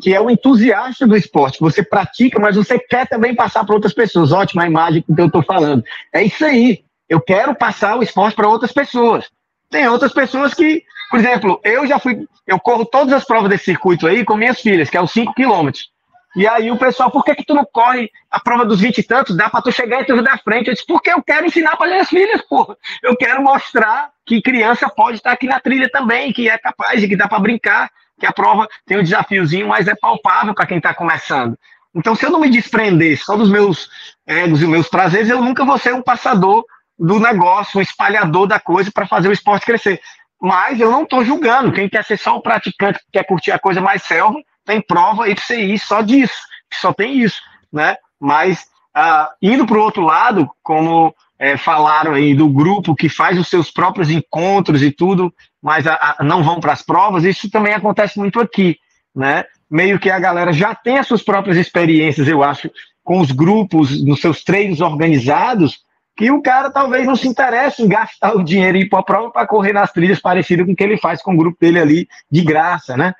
[0.00, 1.60] que é o entusiasta do esporte.
[1.60, 4.32] Você pratica, mas você quer também passar para outras pessoas.
[4.32, 5.82] Ótima imagem que eu estou falando.
[6.12, 6.84] É isso aí.
[7.08, 9.30] Eu quero passar o esporte para outras pessoas.
[9.70, 13.64] Tem outras pessoas que, por exemplo, eu já fui, eu corro todas as provas desse
[13.64, 15.90] circuito aí com minhas filhas, que é os 5 quilômetros.
[16.36, 19.02] E aí o pessoal, por que, que tu não corre a prova dos 20 e
[19.02, 19.34] tantos?
[19.34, 20.68] Dá para tu chegar e tu da frente.
[20.68, 22.76] Eu disse, porque eu quero ensinar para minhas filhas, pô.
[23.02, 27.16] Eu quero mostrar que criança pode estar aqui na trilha também, que é capaz que
[27.16, 30.94] dá para brincar que a prova tem um desafiozinho, mas é palpável para quem está
[30.94, 31.56] começando.
[31.94, 33.88] Então, se eu não me desprender só dos meus
[34.26, 36.64] egos e meus prazeres, eu nunca vou ser um passador
[36.98, 40.00] do negócio, um espalhador da coisa para fazer o esporte crescer.
[40.40, 41.72] Mas eu não estou julgando.
[41.72, 45.28] Quem quer ser só o praticante, que quer curtir a coisa mais selva, tem prova
[45.28, 46.34] IPCI só disso,
[46.74, 47.40] só tem isso,
[47.72, 47.96] né?
[48.20, 53.38] Mas uh, indo para o outro lado, como é, falaram aí do grupo que faz
[53.38, 55.32] os seus próprios encontros e tudo,
[55.66, 58.78] mas a, a, não vão para as provas, isso também acontece muito aqui,
[59.12, 59.44] né?
[59.68, 62.70] Meio que a galera já tem as suas próprias experiências, eu acho,
[63.02, 65.80] com os grupos, nos seus treinos organizados,
[66.16, 69.02] que o cara talvez não se interesse em gastar o dinheiro e ir para a
[69.02, 71.80] prova para correr nas trilhas parecidas com o que ele faz com o grupo dele
[71.80, 73.12] ali de graça, né?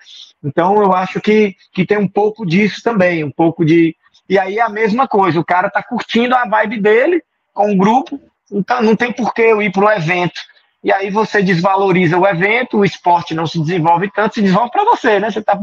[0.45, 3.97] Então eu acho que, que tem um pouco disso também, um pouco de,
[4.29, 7.77] E aí é a mesma coisa, o cara tá curtindo a vibe dele com o
[7.77, 8.21] grupo,
[8.53, 10.41] então não tem por que eu ir pro evento.
[10.85, 14.85] E aí você desvaloriza o evento, o esporte não se desenvolve tanto, se desenvolve para
[14.85, 15.31] você, né?
[15.31, 15.59] Você está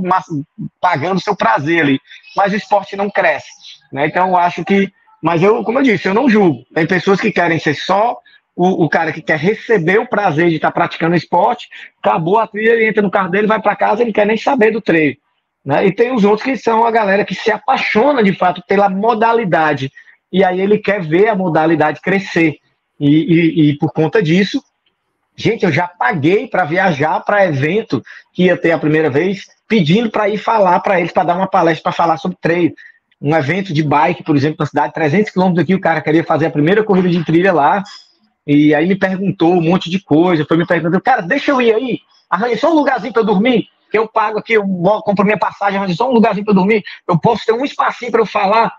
[0.81, 2.01] pagando o seu prazer ali,
[2.35, 3.49] mas o esporte não cresce.
[3.91, 4.07] Né?
[4.07, 4.91] Então eu acho que.
[5.21, 6.65] Mas eu, como eu disse, eu não julgo.
[6.73, 8.17] Tem pessoas que querem ser só
[8.55, 11.69] o, o cara que quer receber o prazer de estar tá praticando esporte,
[12.01, 14.71] acabou a trilha, ele entra no carro dele, vai para casa, ele quer nem saber
[14.71, 15.15] do treino.
[15.65, 15.87] Né?
[15.87, 19.91] E tem os outros que são a galera que se apaixona de fato pela modalidade.
[20.31, 22.57] E aí ele quer ver a modalidade crescer.
[22.99, 24.61] E, e, e por conta disso,
[25.35, 28.01] gente, eu já paguei para viajar para evento
[28.33, 31.47] que ia ter a primeira vez, pedindo para ir falar para eles, para dar uma
[31.47, 32.73] palestra para falar sobre treino.
[33.21, 36.47] Um evento de bike, por exemplo, na cidade, 300 quilômetros daqui, o cara queria fazer
[36.47, 37.83] a primeira corrida de trilha lá.
[38.45, 41.73] E aí me perguntou um monte de coisa, foi me perguntando, cara, deixa eu ir
[41.73, 44.63] aí, arranja só um lugarzinho para eu dormir que eu pago aqui, eu
[45.03, 48.21] compro minha passagem, mas só um lugarzinho para dormir, eu posso ter um espacinho para
[48.21, 48.73] eu falar,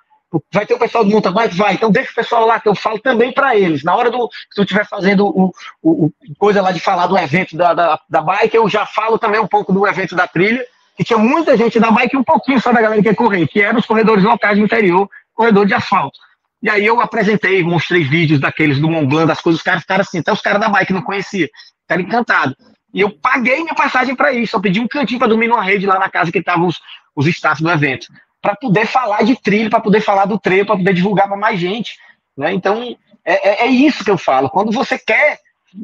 [0.53, 1.57] vai ter o pessoal do Monta Bike?
[1.57, 3.82] Vai, então deixa o pessoal lá que eu falo também para eles.
[3.82, 7.57] Na hora do que tu estiver fazendo o, o, coisa lá de falar do evento
[7.57, 10.64] da, da, da bike, eu já falo também um pouco do evento da trilha,
[10.97, 13.47] que tinha muita gente da bike e um pouquinho só da galera que ia correr,
[13.47, 16.18] que eram os corredores locais do interior, corredor de asfalto.
[16.62, 20.03] E aí eu apresentei, mostrei vídeos daqueles do Mont Blanc, das coisas, os caras ficaram
[20.03, 21.49] assim, até os caras da bike não conheciam,
[21.82, 22.57] ficaram encantados.
[22.95, 24.55] E eu paguei minha passagem para isso.
[24.55, 26.80] Eu pedi um cantinho para dormir numa rede lá na casa que estavam os,
[27.14, 28.07] os staffs do evento.
[28.45, 31.59] Para poder falar de trilho, para poder falar do treino, para poder divulgar para mais
[31.59, 31.97] gente.
[32.37, 32.53] Né?
[32.53, 34.51] Então, é, é, é, isso que eu falo.
[34.51, 35.39] Quando você quer,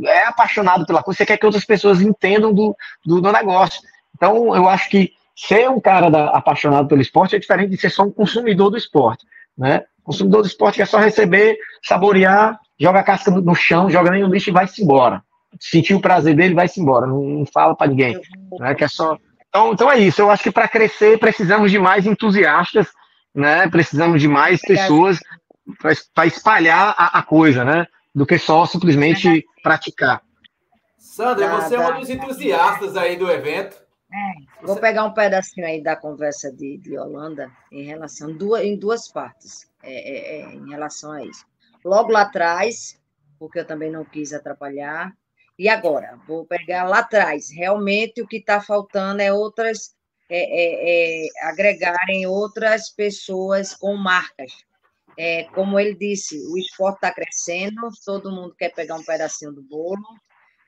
[0.05, 3.81] é apaixonado pela coisa, você quer que outras pessoas entendam do, do, do negócio.
[4.15, 7.89] Então, eu acho que ser um cara da, apaixonado pelo esporte é diferente de ser
[7.89, 9.25] só um consumidor do esporte.
[9.57, 9.83] Né?
[10.05, 14.23] consumidor do esporte quer só receber, saborear, joga a casca no, no chão, joga nem
[14.23, 15.23] no lixo e vai-se embora
[15.59, 18.21] sentir o prazer dele, vai-se embora, não, não fala para ninguém.
[18.59, 19.19] Né, que é só...
[19.51, 22.89] então, então é isso, eu acho que para crescer precisamos de mais entusiastas,
[23.35, 23.69] né?
[23.69, 25.19] Precisamos de mais pessoas
[26.15, 27.87] para espalhar a, a, coisa, né?
[28.15, 30.23] Do que só simplesmente praticar.
[30.97, 33.77] Sandra, você é um dos entusiastas aí do evento.
[34.13, 38.77] É, vou pegar um pedacinho aí da conversa de, de Holanda em relação duas, em
[38.77, 41.45] duas partes é, é, é, em relação a isso.
[41.85, 43.01] Logo lá atrás,
[43.39, 45.13] porque eu também não quis atrapalhar,
[45.61, 47.51] e agora, vou pegar lá atrás.
[47.51, 49.95] Realmente o que está faltando é outras,
[50.27, 54.65] é, é, é, agregarem outras pessoas com marcas.
[55.19, 59.61] É, como ele disse, o esporte está crescendo, todo mundo quer pegar um pedacinho do
[59.61, 60.03] bolo,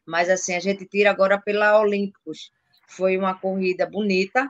[0.06, 2.52] mas assim, a gente tira agora pela Olímpicos.
[2.86, 4.46] Foi uma corrida bonita,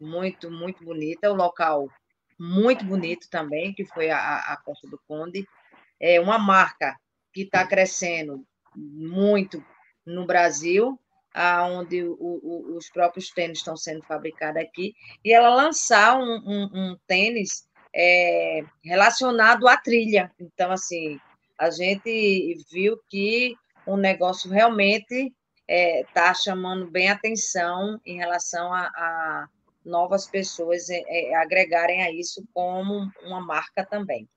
[0.00, 1.88] muito, muito bonita, o local
[2.38, 5.44] muito bonito também, que foi a, a Costa do Conde.
[5.98, 6.96] É uma marca
[7.32, 8.46] que está crescendo
[8.76, 9.64] muito
[10.04, 10.98] no Brasil,
[11.70, 17.68] onde os próprios tênis estão sendo fabricados aqui, e ela lançar um, um, um tênis
[17.94, 20.30] é, relacionado à trilha.
[20.38, 21.18] Então, assim,
[21.58, 23.54] a gente viu que
[23.86, 25.32] o negócio realmente
[25.68, 29.48] está é, chamando bem atenção em relação a, a
[29.84, 34.28] novas pessoas é, é, agregarem a isso como uma marca também.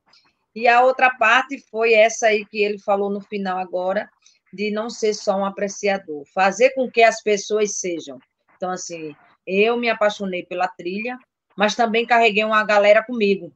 [0.59, 4.09] E a outra parte foi essa aí que ele falou no final agora,
[4.51, 8.19] de não ser só um apreciador, fazer com que as pessoas sejam.
[8.57, 9.15] Então, assim,
[9.47, 11.17] eu me apaixonei pela trilha,
[11.55, 13.53] mas também carreguei uma galera comigo.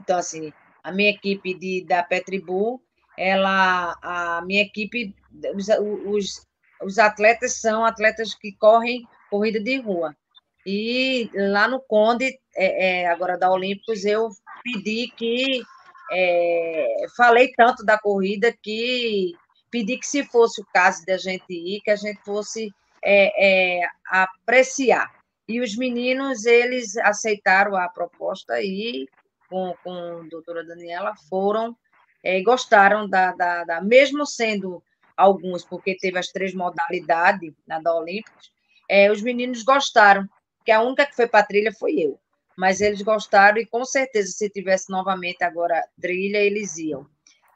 [0.00, 2.80] Então, assim, a minha equipe de, da Petribu,
[3.18, 5.14] ela, a minha equipe,
[5.54, 5.68] os,
[6.06, 6.46] os,
[6.82, 10.16] os atletas são atletas que correm corrida de rua.
[10.64, 14.30] E lá no Conde, é, é, agora da Olímpicos, eu
[14.64, 15.60] pedi que
[16.12, 19.34] é, falei tanto da corrida que
[19.70, 22.70] pedi que, se fosse o caso da gente ir, que a gente fosse
[23.04, 25.12] é, é, apreciar.
[25.48, 29.08] E os meninos, eles aceitaram a proposta e,
[29.48, 31.76] com, com a doutora Daniela, foram
[32.24, 34.82] e é, gostaram da, da, da, mesmo sendo
[35.16, 38.50] alguns, porque teve as três modalidades na da Olímpicos,
[38.88, 40.28] é, os meninos gostaram,
[40.64, 42.18] que a única que foi para trilha foi eu
[42.56, 47.06] mas eles gostaram e com certeza se tivesse novamente agora trilha, eles iam.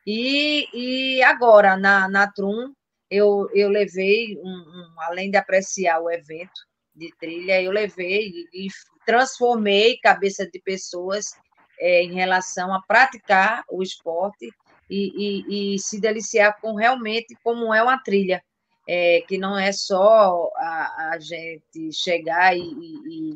[0.07, 2.73] E, e agora, na, na Trum,
[3.11, 6.61] eu, eu levei, um, um, além de apreciar o evento
[6.95, 8.69] de trilha, eu levei e,
[9.05, 11.35] transformei cabeça de pessoas
[11.81, 14.51] é, em relação a praticar o esporte
[14.89, 18.43] e, e, e, se deliciar com realmente como é uma trilha,
[18.87, 23.35] é, que não é só a, a gente chegar e, e,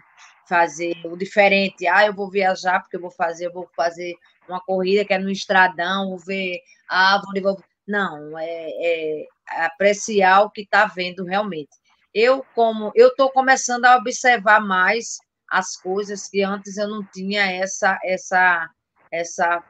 [0.49, 1.87] fazer o diferente.
[1.87, 4.15] Ah, eu vou viajar porque eu vou fazer, eu vou fazer
[4.49, 7.63] uma corrida que é no estradão, vou ver árvore, vou...
[7.87, 9.27] não, é, é
[9.65, 11.71] apreciar o que está vendo realmente.
[12.13, 15.19] Eu como eu estou começando a observar mais
[15.49, 18.69] as coisas que antes eu não tinha essa, essa,
[19.11, 19.63] essa,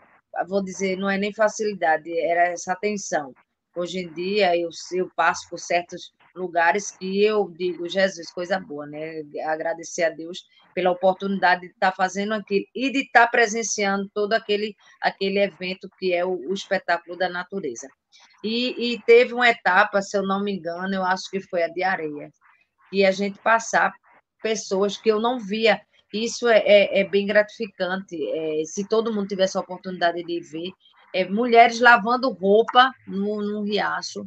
[0.47, 3.35] vou dizer, não é nem facilidade, era essa atenção.
[3.77, 8.87] Hoje em dia eu, eu passo por certos lugares que eu digo, Jesus, coisa boa,
[8.87, 9.23] né?
[9.45, 14.75] Agradecer a Deus pela oportunidade de estar fazendo aquilo e de estar presenciando todo aquele,
[15.01, 17.89] aquele evento que é o, o espetáculo da natureza.
[18.43, 21.69] E, e, teve uma etapa, se eu não me engano, eu acho que foi a
[21.69, 22.31] de areia,
[22.93, 23.93] e a gente passar
[24.43, 25.81] pessoas que eu não via.
[26.13, 28.17] Isso é, é, é bem gratificante.
[28.31, 30.71] É, se todo mundo tivesse a oportunidade de ver,
[31.13, 34.27] é, mulheres lavando roupa no, no riacho,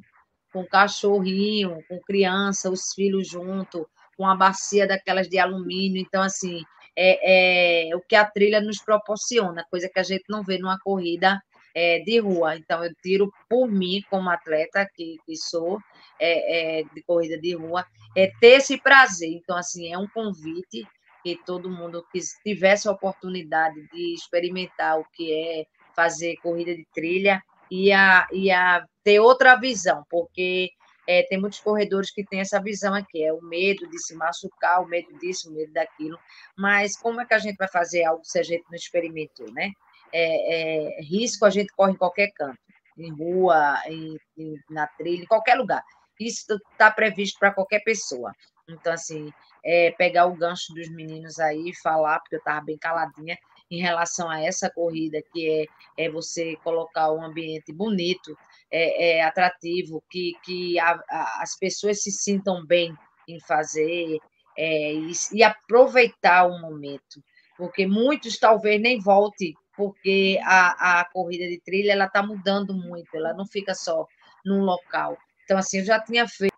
[0.52, 3.88] com cachorrinho, com criança, os filhos junto,
[4.18, 6.02] com a bacia daquelas de alumínio.
[6.02, 6.64] Então, assim,
[6.96, 10.80] é, é o que a trilha nos proporciona, coisa que a gente não vê numa
[10.80, 11.42] corrida
[11.76, 12.56] é, de rua.
[12.56, 15.80] Então, eu tiro por mim, como atleta que, que sou,
[16.20, 17.86] é, é, de corrida de rua,
[18.16, 19.30] é ter esse prazer.
[19.30, 20.88] Então, assim, é um convite
[21.24, 26.86] que todo mundo que tivesse a oportunidade de experimentar o que é fazer corrida de
[26.94, 30.72] trilha e a, e a ter outra visão, porque
[31.08, 34.82] é, tem muitos corredores que têm essa visão aqui, é o medo de se machucar,
[34.82, 36.20] o medo disso, o medo daquilo,
[36.58, 39.72] mas como é que a gente vai fazer algo se a gente não experimentou, né?
[40.12, 42.60] É, é, risco a gente corre em qualquer canto,
[42.98, 45.84] em rua, em, em, na trilha, em qualquer lugar.
[46.20, 48.34] Isso está previsto para qualquer pessoa.
[48.68, 49.32] Então, assim,
[49.64, 53.38] é, pegar o gancho dos meninos aí e falar, porque eu estava bem caladinha,
[53.70, 58.38] em relação a essa corrida, que é, é você colocar um ambiente bonito,
[58.72, 62.96] é, é atrativo, que, que a, a, as pessoas se sintam bem
[63.28, 64.20] em fazer
[64.58, 67.22] é, e, e, aproveitar o momento,
[67.58, 73.16] porque muitos talvez nem voltem, porque a, a corrida de trilha ela está mudando muito,
[73.16, 74.08] ela não fica só
[74.46, 75.18] num local.
[75.44, 76.56] Então, assim, eu já tinha feito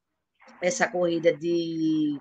[0.61, 2.19] essa corrida de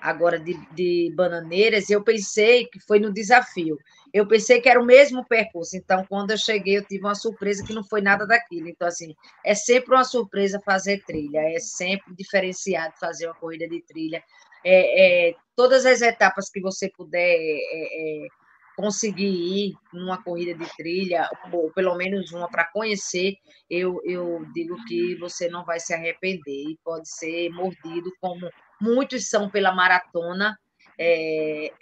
[0.00, 3.78] agora de, de Bananeiras, eu pensei que foi no desafio.
[4.12, 5.76] Eu pensei que era o mesmo percurso.
[5.76, 8.68] Então, quando eu cheguei, eu tive uma surpresa que não foi nada daquilo.
[8.68, 13.82] Então, assim, é sempre uma surpresa fazer trilha, é sempre diferenciado fazer uma corrida de
[13.82, 14.22] trilha.
[14.64, 18.28] É, é todas as etapas que você puder é, é
[18.76, 23.34] conseguir ir numa corrida de trilha, ou pelo menos uma para conhecer,
[23.68, 28.50] eu, eu digo que você não vai se arrepender e pode ser mordido, como
[28.80, 30.58] muitos são pela maratona,
[30.98, 31.72] é,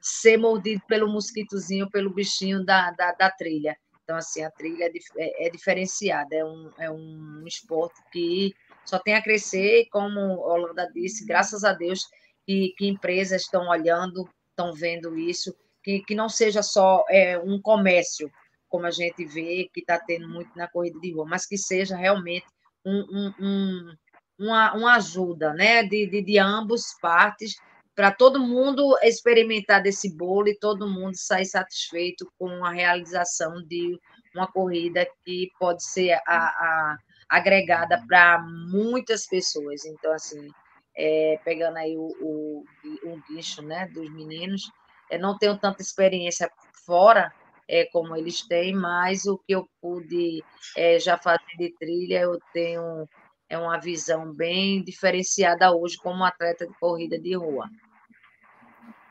[0.00, 3.76] ser mordido pelo mosquitozinho, pelo bichinho da, da, da trilha.
[4.02, 8.54] Então, assim, a trilha é, é, é, diferenciada, é um, é um esporte que
[8.84, 12.08] só tem a crescer, como a Holanda disse, graças a Deus
[12.46, 15.54] que, que empresas estão olhando, estão vendo isso,
[15.84, 18.30] que, que não seja só é, um comércio,
[18.66, 21.94] como a gente vê que está tendo muito na corrida de rua, mas que seja
[21.94, 22.46] realmente
[22.86, 23.94] um, um, um,
[24.38, 27.56] uma, uma ajuda né, de, de, de ambos partes,
[27.94, 33.98] para todo mundo experimentar desse bolo e todo mundo sair satisfeito com a realização de
[34.32, 39.84] uma corrida que pode ser a, a agregada para muitas pessoas.
[39.84, 40.48] Então, assim,
[40.96, 42.64] é, pegando aí o, o,
[43.04, 44.70] o guincho né, dos meninos,
[45.10, 46.48] é, não tenho tanta experiência
[46.86, 47.32] fora
[47.68, 50.42] é, como eles têm, mas o que eu pude
[50.76, 53.08] é, já fazer de trilha, eu tenho
[53.48, 57.68] é uma visão bem diferenciada hoje como atleta de corrida de rua.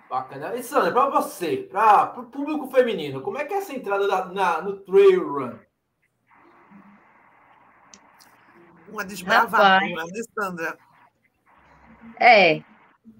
[0.10, 0.56] Bacana.
[0.56, 4.26] E Sandra, para você, para o público feminino, como é que é essa entrada na,
[4.26, 5.60] na, no trail run?
[8.90, 10.78] Uma desbravadora, né, Sandra?
[12.20, 12.62] É,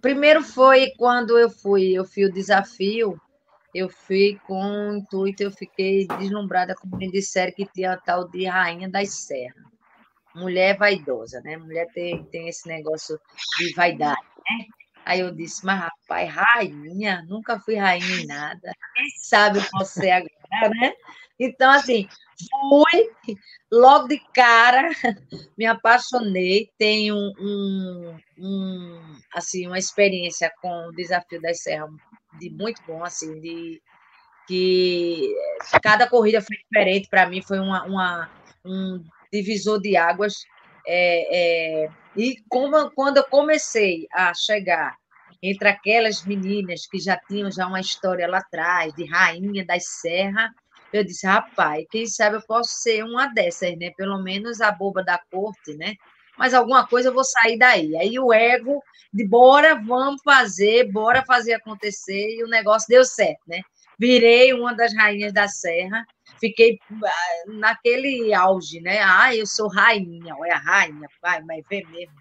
[0.02, 3.20] Primeiro foi quando eu fui, eu fui o desafio,
[3.74, 8.28] eu fui com o intuito, eu fiquei deslumbrada quando me disseram que tinha a tal
[8.28, 9.67] de Rainha das Serras.
[10.38, 11.58] Mulher vaidosa, né?
[11.58, 13.20] Mulher tem, tem esse negócio
[13.58, 14.66] de vaidade, né?
[15.06, 18.74] Aí eu disse, mas rapaz, rainha, nunca fui rainha em nada.
[18.94, 20.94] Quem sabe ser agora, né?
[21.40, 22.08] Então, assim,
[22.70, 23.36] fui,
[23.72, 24.90] logo de cara,
[25.58, 31.90] me apaixonei, tenho um, um, assim, uma experiência com o Desafio das Serras
[32.40, 33.82] de muito bom, assim, de
[34.48, 35.34] que
[35.82, 38.30] cada corrida foi diferente, para mim foi uma, uma,
[38.66, 39.04] um
[39.38, 40.34] divisor de águas,
[40.86, 44.96] é, é, e como, quando eu comecei a chegar
[45.44, 50.50] entre aquelas meninas que já tinham já uma história lá atrás, de rainha das serras,
[50.92, 53.92] eu disse, rapaz, quem sabe eu posso ser uma dessas, né?
[53.96, 55.96] Pelo menos a boba da corte, né?
[56.38, 57.96] Mas alguma coisa eu vou sair daí.
[57.98, 58.82] Aí o ego
[59.14, 63.62] de bora, vamos fazer, bora fazer acontecer, e o negócio deu certo, né?
[64.00, 66.06] Virei uma das rainhas da serra,
[66.40, 69.00] fiquei ah, naquele auge, né?
[69.02, 72.16] Ah, eu sou rainha, olha, rainha, pai, mas vê mesmo,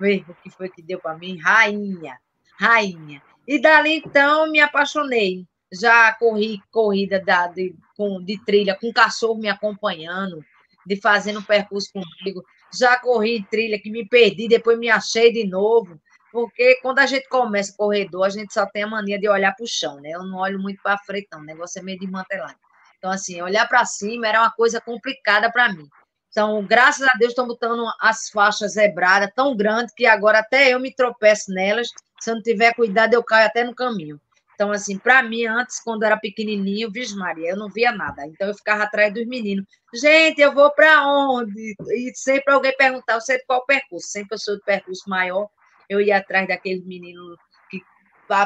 [0.00, 2.18] mesmo o que foi que deu para mim, rainha,
[2.58, 3.22] rainha.
[3.46, 5.46] E dali, então, me apaixonei.
[5.72, 10.44] Já corri corrida da, de, com, de trilha com cachorro me acompanhando,
[10.86, 12.42] de fazendo percurso comigo.
[12.78, 16.00] Já corri trilha que me perdi, depois me achei de novo.
[16.30, 19.64] Porque quando a gente começa corredor, a gente só tem a mania de olhar para
[19.64, 20.10] o chão, né?
[20.10, 21.40] Eu não olho muito para frente, não.
[21.40, 22.58] O negócio é meio desmantelado.
[22.98, 25.88] Então, assim, olhar para cima era uma coisa complicada para mim.
[26.30, 30.80] Então, graças a Deus, estão botando as faixas zebradas tão grandes que agora até eu
[30.80, 31.88] me tropeço nelas.
[32.20, 34.20] Se eu não tiver cuidado, eu caio até no caminho.
[34.54, 38.26] Então, assim, para mim, antes, quando era pequenininho, Vixe Maria, eu não via nada.
[38.26, 39.64] Então, eu ficava atrás dos meninos.
[39.94, 41.76] Gente, eu vou para onde?
[41.90, 44.08] E sempre alguém perguntava, você qual percurso?
[44.08, 45.48] Sempre eu sou do percurso maior,
[45.88, 47.38] eu ia atrás daqueles meninos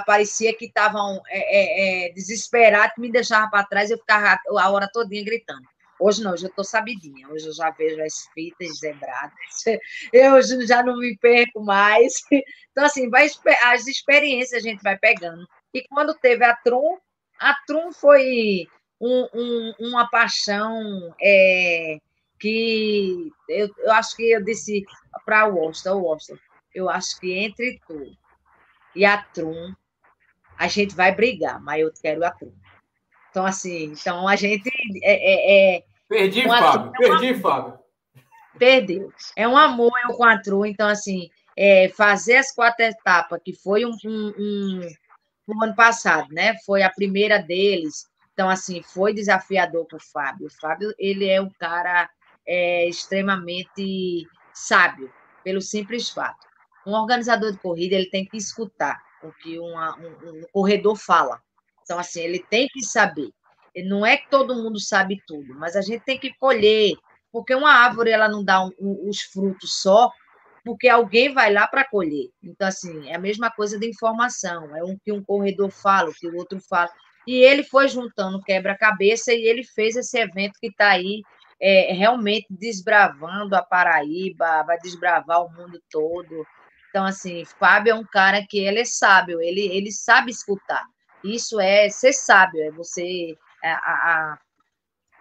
[0.07, 4.89] parecia que estavam é, é, é, desesperados, me deixavam para trás, eu ficava a hora
[4.93, 5.67] todinha gritando.
[5.99, 9.33] Hoje não, hoje eu estou sabidinha, hoje eu já vejo as fitas zebradas,
[10.13, 12.15] eu já não me perco mais.
[12.73, 13.29] Então, assim, vai,
[13.65, 15.47] as experiências a gente vai pegando.
[15.75, 16.97] E quando teve a Trum,
[17.39, 18.67] a Trum foi
[18.99, 21.99] um, um, uma paixão é,
[22.41, 24.87] que eu, eu acho que eu disse
[25.27, 26.41] para o Washington, Washington,
[26.75, 28.17] eu acho que entre tu
[28.95, 29.75] e a Trum,
[30.59, 32.53] a gente vai brigar, mas eu quero a Trum.
[33.31, 34.71] Então, assim, então a gente
[35.03, 36.93] é, é, é Perdi, Fábio.
[36.93, 37.79] Perdi, Fábio.
[38.59, 39.13] Perdeu.
[39.35, 40.67] É um amor eu com a Tru.
[40.67, 44.81] Então, assim, é, fazer as quatro etapas, que foi um, um, um,
[45.49, 46.55] um, ano passado, né?
[46.67, 48.07] Foi a primeira deles.
[48.35, 50.47] Então, assim, foi desafiador para o Fábio.
[50.47, 52.11] O Fábio, ele é um cara
[52.47, 55.11] é, extremamente sábio,
[55.43, 56.47] pelo simples fato.
[56.87, 61.41] Um organizador de corrida, ele tem que escutar o que uma, um, um corredor fala.
[61.83, 63.31] Então, assim, ele tem que saber.
[63.85, 66.95] Não é que todo mundo sabe tudo, mas a gente tem que colher,
[67.31, 70.11] porque uma árvore ela não dá um, um, os frutos só,
[70.65, 72.29] porque alguém vai lá para colher.
[72.43, 74.77] Então, assim, é a mesma coisa de informação.
[74.77, 76.91] É um que um corredor fala, o que o outro fala.
[77.27, 81.23] E ele foi juntando quebra-cabeça e ele fez esse evento que está aí
[81.61, 86.45] é, realmente desbravando a Paraíba, vai desbravar o mundo todo.
[86.93, 90.85] Então, assim, Fábio é um cara que ele é sábio, ele, ele sabe escutar.
[91.25, 94.39] Isso é ser sábio, é você a, a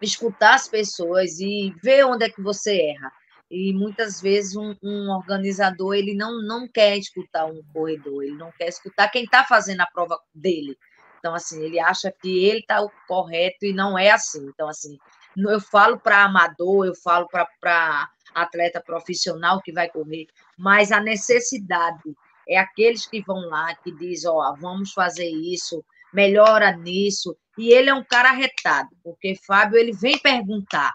[0.02, 3.10] escutar as pessoas e ver onde é que você erra.
[3.50, 8.52] E muitas vezes um, um, organizador ele não, não quer escutar um corredor, ele não
[8.52, 10.78] quer escutar quem está fazendo a prova dele.
[11.20, 14.46] Então, assim, ele acha que ele está correto e não é assim.
[14.48, 14.98] Então, assim,
[15.38, 20.28] eu falo para amador, eu falo para atleta profissional que vai correr,
[20.58, 22.16] mas a necessidade
[22.48, 25.84] é aqueles que vão lá, que diz, ó, vamos fazer isso,
[26.14, 27.36] melhora nisso.
[27.58, 30.94] E ele é um cara arretado, porque Fábio ele vem perguntar.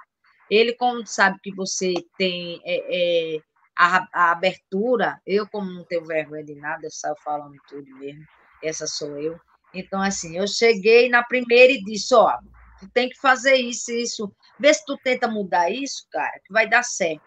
[0.51, 3.41] Ele, como sabe que você tem é, é,
[3.77, 8.25] a, a, abertura, eu, como não tenho vergonha de nada, eu saio falando tudo mesmo,
[8.63, 9.39] essa sou eu.
[9.75, 12.33] Então, assim, eu cheguei na primeira e disse: Ó,
[12.93, 14.33] tem que fazer isso, isso.
[14.59, 17.25] Vê se tu tenta mudar isso, cara, que vai dar certo.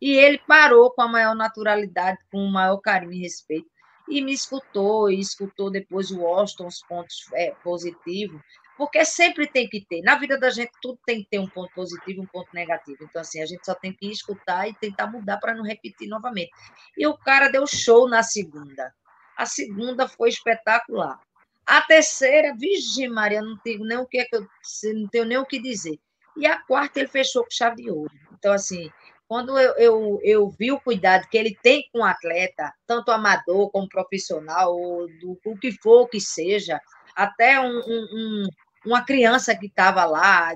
[0.00, 3.68] E ele parou com a maior naturalidade, com o maior carinho e respeito
[4.08, 8.40] e me escutou, e escutou depois o Washington, os pontos é, positivos,
[8.76, 10.02] porque sempre tem que ter.
[10.02, 12.98] Na vida da gente, tudo tem que ter um ponto positivo um ponto negativo.
[13.02, 16.50] Então, assim, a gente só tem que escutar e tentar mudar para não repetir novamente.
[16.96, 18.92] E o cara deu show na segunda.
[19.36, 21.20] A segunda foi espetacular.
[21.66, 24.46] A terceira, Virgem Maria, não tenho nem o que, é que eu,
[24.94, 25.98] não tenho nem o que dizer.
[26.36, 28.12] E a quarta ele fechou com chave de ouro.
[28.32, 28.88] Então, assim,
[29.26, 33.70] quando eu, eu, eu vi o cuidado que ele tem com o atleta, tanto amador
[33.70, 36.80] como profissional, ou do o que for que seja,
[37.16, 38.48] até um, um,
[38.84, 40.54] uma criança que estava lá,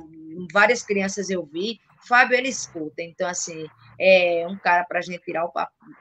[0.52, 3.68] várias crianças eu vi, Fábio ele escuta, então assim,
[3.98, 5.52] é um cara para a gente tirar o,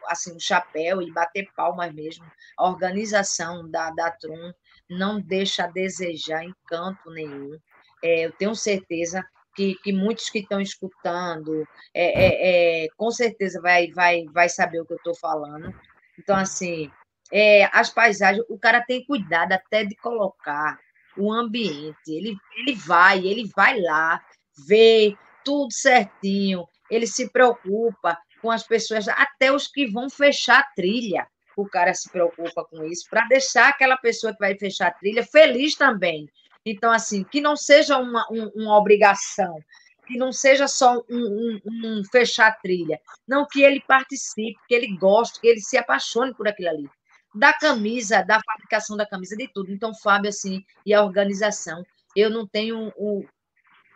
[0.08, 2.26] assim, o chapéu e bater palmas mesmo.
[2.58, 4.54] A organização da, da Trum
[4.90, 7.58] não deixa a desejar em canto nenhum.
[8.04, 9.24] É, eu tenho certeza
[9.56, 14.80] que, que muitos que estão escutando, é, é, é, com certeza vai, vai, vai saber
[14.80, 15.74] o que eu estou falando.
[16.18, 16.92] Então, assim,
[17.32, 20.80] é, as paisagens, o cara tem cuidado até de colocar
[21.18, 21.98] o ambiente.
[22.08, 24.24] Ele, ele vai, ele vai lá,
[24.68, 30.76] vê tudo certinho, ele se preocupa com as pessoas, até os que vão fechar a
[30.76, 31.28] trilha.
[31.60, 35.24] O cara se preocupa com isso, para deixar aquela pessoa que vai fechar a trilha
[35.24, 36.30] feliz também.
[36.66, 39.60] Então, assim, que não seja uma, um, uma obrigação,
[40.08, 43.00] que não seja só um, um, um, fechar trilha.
[43.28, 46.90] Não, que ele participe, que ele goste, que ele se apaixone por aquilo ali.
[47.36, 49.72] Da camisa, da fabricação da camisa, de tudo.
[49.72, 51.84] Então, Fábio, assim, e a organização.
[52.16, 53.26] Eu não tenho, um,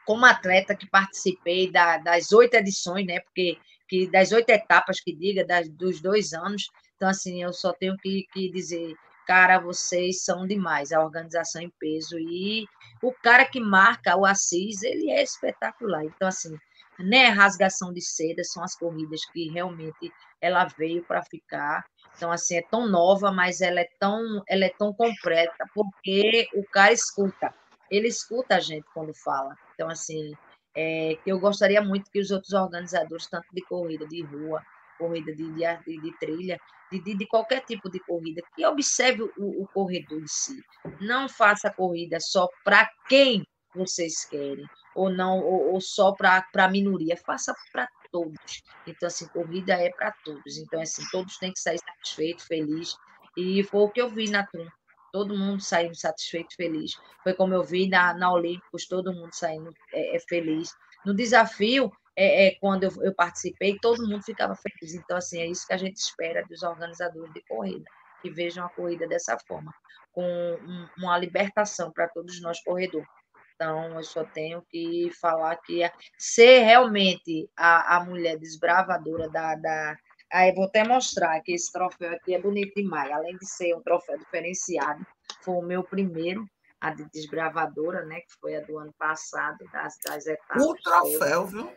[0.05, 3.19] como atleta que participei da, das oito edições, né?
[3.21, 3.57] Porque
[3.87, 6.67] que das oito etapas que diga, das, dos dois anos.
[7.03, 8.95] Então, assim, eu só tenho que, que dizer
[9.27, 12.17] cara, vocês são demais, a organização em peso.
[12.17, 12.65] E
[13.01, 16.05] o cara que marca o Assis, ele é espetacular.
[16.05, 16.57] Então, assim,
[16.97, 21.83] né, rasgação de seda são as corridas que realmente ela veio para ficar.
[22.15, 26.63] Então, assim, é tão nova, mas ela é tão, ela é tão completa, porque o
[26.63, 27.53] cara escuta.
[27.91, 29.57] Ele escuta a gente quando fala.
[29.73, 30.31] Então, assim,
[30.73, 34.63] é, eu gostaria muito que os outros organizadores, tanto de corrida de rua,
[35.03, 36.57] corrida de, de, de trilha,
[36.89, 40.63] de, de, de, qualquer tipo de corrida, que observe o, o corredor em si.
[41.01, 44.65] Não faça corrida só para quem vocês querem,
[44.95, 48.63] ou não, ou, ou só para a minoria, faça para todos.
[48.87, 50.57] Então, assim, corrida é para todos.
[50.57, 52.95] Então, assim, todos têm que sair satisfeitos, felizes.
[53.35, 54.67] E foi o que eu vi na Trum.
[55.11, 56.93] Todo mundo saindo satisfeito, feliz.
[57.23, 60.73] Foi como eu vi na, na Olímpicos, todo mundo saindo é, é feliz.
[61.05, 64.93] No desafio, é, é, quando eu, eu, participei, todo mundo ficava feliz.
[64.93, 67.85] Então, assim, é isso que a gente espera dos organizadores de corrida,
[68.21, 69.73] que vejam a corrida dessa forma,
[70.11, 73.07] com um, uma libertação para todos nós corredores.
[73.55, 79.95] Então, eu só tenho que falar que ser realmente a, a mulher desbravadora da, da.
[80.31, 83.11] Aí vou até mostrar que esse troféu aqui é bonito demais.
[83.11, 85.05] Além de ser um troféu diferenciado,
[85.43, 86.45] foi o meu primeiro,
[86.81, 88.19] a de desbravadora, né?
[88.21, 90.63] Que foi a do ano passado, das, das etapas.
[90.63, 91.71] O troféu, viu?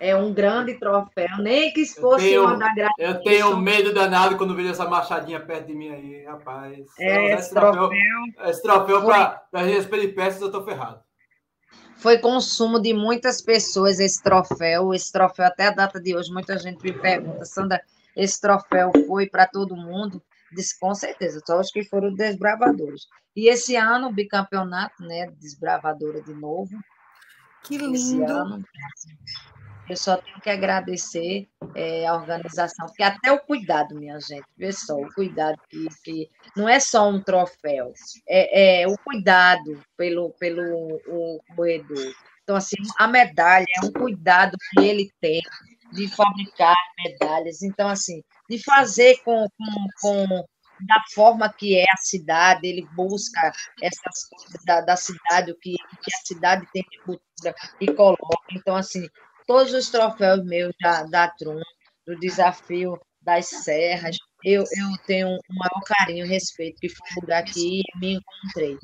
[0.00, 2.94] É um grande troféu, nem que fosse tenho, uma da grade.
[2.98, 6.84] Eu tenho medo danado quando vejo essa machadinha perto de mim aí, rapaz.
[6.98, 7.90] É, esse, esse troféu,
[8.44, 11.00] esse troféu para as peripécias eu tô ferrado.
[11.96, 14.92] Foi consumo de muitas pessoas esse troféu.
[14.92, 17.80] Esse troféu, até a data de hoje, muita gente me pergunta, Sandra,
[18.16, 20.22] esse troféu foi para todo mundo?
[20.52, 23.06] Disse, com certeza, só os que foram desbravadores.
[23.34, 25.32] E esse ano, o bicampeonato, né?
[25.40, 26.78] Desbravadora de novo.
[27.64, 28.62] Que lindo!
[29.88, 34.72] Eu só tenho que agradecer é, a organização, porque até o cuidado, minha gente, vê
[34.72, 37.92] só, o cuidado que, que não é só um troféu,
[38.26, 42.14] é, é o cuidado pelo, pelo o corredor.
[42.42, 45.42] Então, assim, a medalha é um cuidado que ele tem
[45.92, 47.62] de fabricar medalhas.
[47.62, 50.44] Então, assim, de fazer com, com, com
[50.80, 55.76] da forma que é a cidade, ele busca essas coisas da, da cidade, o que,
[56.02, 58.44] que a cidade tem de cultura e coloca.
[58.52, 59.08] Então, assim,
[59.46, 61.60] todos os troféus meus da, da Trum,
[62.06, 67.44] do desafio das serras, eu, eu tenho um maior carinho respeito, que foi um lugar
[67.44, 68.76] que me encontrei.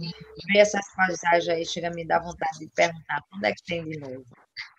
[0.47, 3.85] Ver essas paisagens aí chega a me dar vontade de perguntar quando é que tem
[3.85, 4.24] de novo.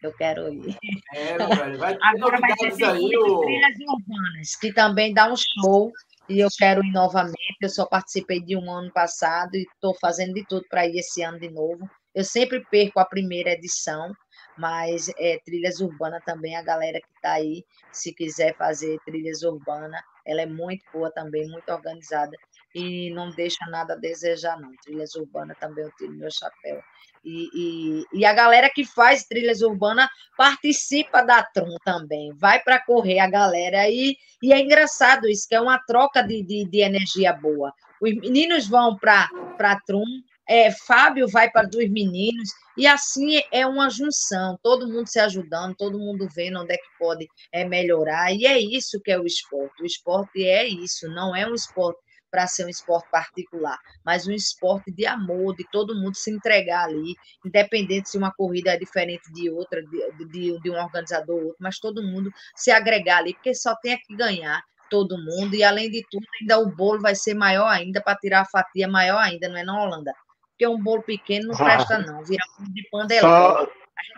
[0.02, 0.76] Eu quero ir.
[1.14, 3.42] É, velho, vai ter Agora vai ter o...
[3.42, 5.92] trilhas urbanas, que também dá um show
[6.28, 7.58] e eu quero ir novamente.
[7.62, 11.22] Eu só participei de um ano passado e estou fazendo de tudo para ir esse
[11.22, 11.88] ano de novo.
[12.14, 14.12] Eu sempre perco a primeira edição,
[14.58, 20.02] mas é, trilhas urbanas também, a galera que está aí, se quiser fazer trilhas urbanas,
[20.26, 22.36] ela é muito boa também, muito organizada
[22.74, 24.72] e não deixa nada a desejar, não.
[24.84, 26.82] Trilhas urbanas também eu tiro meu chapéu.
[27.24, 32.84] E, e, e, a galera que faz trilhas urbanas participa da Trum também, vai para
[32.84, 33.88] correr a galera.
[33.90, 37.72] E, e é engraçado isso, que é uma troca de, de, de energia boa.
[38.02, 39.30] Os meninos vão para
[39.60, 40.04] a Trum,
[40.52, 45.74] é, Fábio vai para dos meninos, e assim é uma junção, todo mundo se ajudando,
[45.78, 49.26] todo mundo vendo onde é que pode é, melhorar, e é isso que é o
[49.26, 49.82] esporte.
[49.82, 54.34] O esporte é isso, não é um esporte para ser um esporte particular, mas um
[54.34, 57.16] esporte de amor, de todo mundo se entregar ali,
[57.46, 61.58] independente se uma corrida é diferente de outra, de, de, de um organizador ou outro,
[61.62, 65.90] mas todo mundo se agregar ali, porque só tem que ganhar todo mundo, e além
[65.90, 69.48] de tudo, ainda o bolo vai ser maior ainda, para tirar a fatia maior ainda,
[69.48, 70.14] não é na Holanda?
[70.62, 72.24] Porque um bolo pequeno não presta, não.
[72.24, 73.22] Vira um de pandelão.
[73.22, 73.68] Só,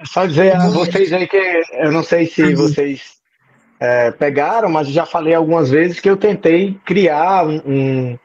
[0.05, 3.17] só dizer a vocês aí que eu não sei se vocês
[3.79, 8.17] é, pegaram, mas já falei algumas vezes que eu tentei criar um,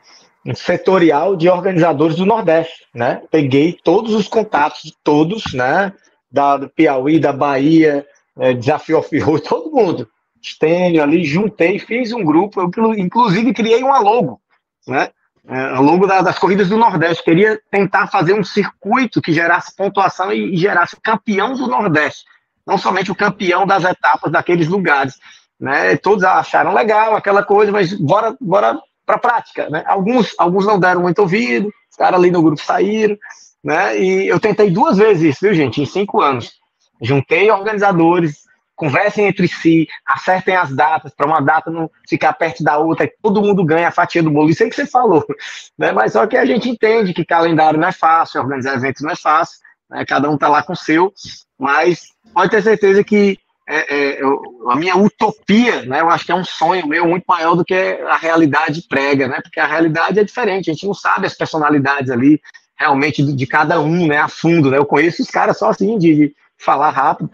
[0.45, 3.23] um setorial de organizadores do Nordeste, né?
[3.31, 5.93] Peguei todos os contatos, todos, né?
[6.31, 8.05] Da, do Piauí, da Bahia,
[8.39, 10.09] é, Desafio Off-Road, todo mundo.
[10.43, 14.40] Estênio ali, juntei, fiz um grupo, eu, inclusive criei uma logo,
[14.86, 15.11] né?
[15.49, 17.25] É, ao longo da, das corridas do Nordeste.
[17.25, 22.25] Queria tentar fazer um circuito que gerasse pontuação e, e gerasse o campeão do Nordeste,
[22.66, 25.15] não somente o campeão das etapas daqueles lugares.
[25.59, 25.97] Né?
[25.97, 29.70] Todos acharam legal aquela coisa, mas bora, bora para a prática.
[29.70, 29.83] Né?
[29.87, 33.16] Alguns, alguns não deram muito ouvido, os caras ali no grupo saíram.
[33.65, 33.99] Né?
[33.99, 36.53] E eu tentei duas vezes isso, viu, gente, em cinco anos.
[37.01, 38.48] Juntei organizadores,
[38.79, 43.43] conversem entre si, acertem as datas, para uma data não ficar perto da outra, todo
[43.43, 44.51] mundo ganha a fatia do bolo.
[44.51, 45.27] Isso aí que você falou,
[45.77, 45.91] né?
[45.91, 49.17] Mas só que a gente entende que calendário não é fácil, organizar eventos não é
[49.17, 49.59] fácil,
[49.91, 50.05] né?
[50.07, 51.13] Cada um está lá com o seu,
[51.59, 53.37] mas pode ter certeza que
[53.69, 54.41] é, é, eu,
[54.71, 56.01] a minha utopia, né?
[56.01, 59.41] Eu acho que é um sonho meu muito maior do que a realidade prega, né?
[59.43, 62.41] Porque a realidade é diferente, a gente não sabe as personalidades ali
[62.79, 64.19] realmente de, de cada um, né?
[64.19, 64.79] A fundo, né?
[64.79, 67.29] Eu conheço os caras só assim de, de falar rápido.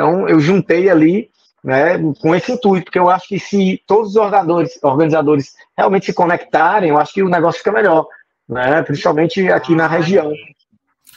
[0.00, 1.30] Então eu juntei ali,
[1.62, 1.98] né?
[2.22, 6.88] Com esse intuito, porque eu acho que se todos os organizadores, organizadores realmente se conectarem,
[6.88, 8.08] eu acho que o negócio fica melhor,
[8.48, 8.82] né?
[8.82, 10.32] Principalmente aqui na região.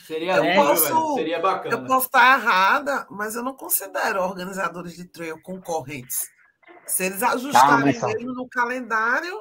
[0.05, 1.15] Seria, Eu lindo, posso-.
[1.15, 1.73] Seria bacana.
[1.73, 6.17] Eu posso estar errada, mas eu não considero organizadores de trail concorrentes.
[6.85, 8.09] Se eles ajustarem mas são.
[8.09, 9.33] mesmo no calendário,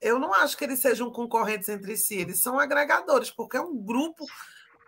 [0.00, 2.14] eu não acho que eles sejam concorrentes entre si.
[2.14, 4.24] Eles são agregadores, porque é um grupo,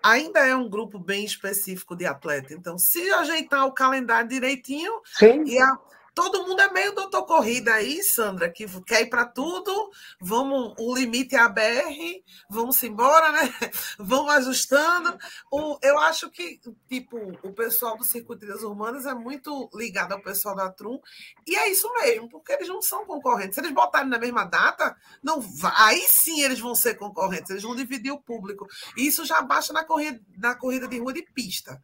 [0.03, 2.55] ainda é um grupo bem específico de atleta.
[2.55, 5.79] Então, se ajeitar o calendário direitinho, Sim, e a-
[6.17, 9.91] todo mundo é meio doutor corrida aí, Sandra, que quer ir para tudo.
[10.19, 13.53] Vamos, o limite é a BR, vamos embora, né?
[13.99, 15.19] Vamos ajustando.
[15.53, 20.23] O, eu acho que, tipo, o pessoal do Circuito das Urbanas é muito ligado ao
[20.23, 20.99] pessoal da Trum,
[21.47, 23.55] e é isso mesmo, porque eles não são concorrentes.
[23.55, 25.45] Se eles botarem na mesma data, não
[25.77, 28.67] aí sim eles vão ser concorrentes, eles vão dividir o público.
[28.97, 31.79] E isso já baixa na corrida, na corrida de rua de pista.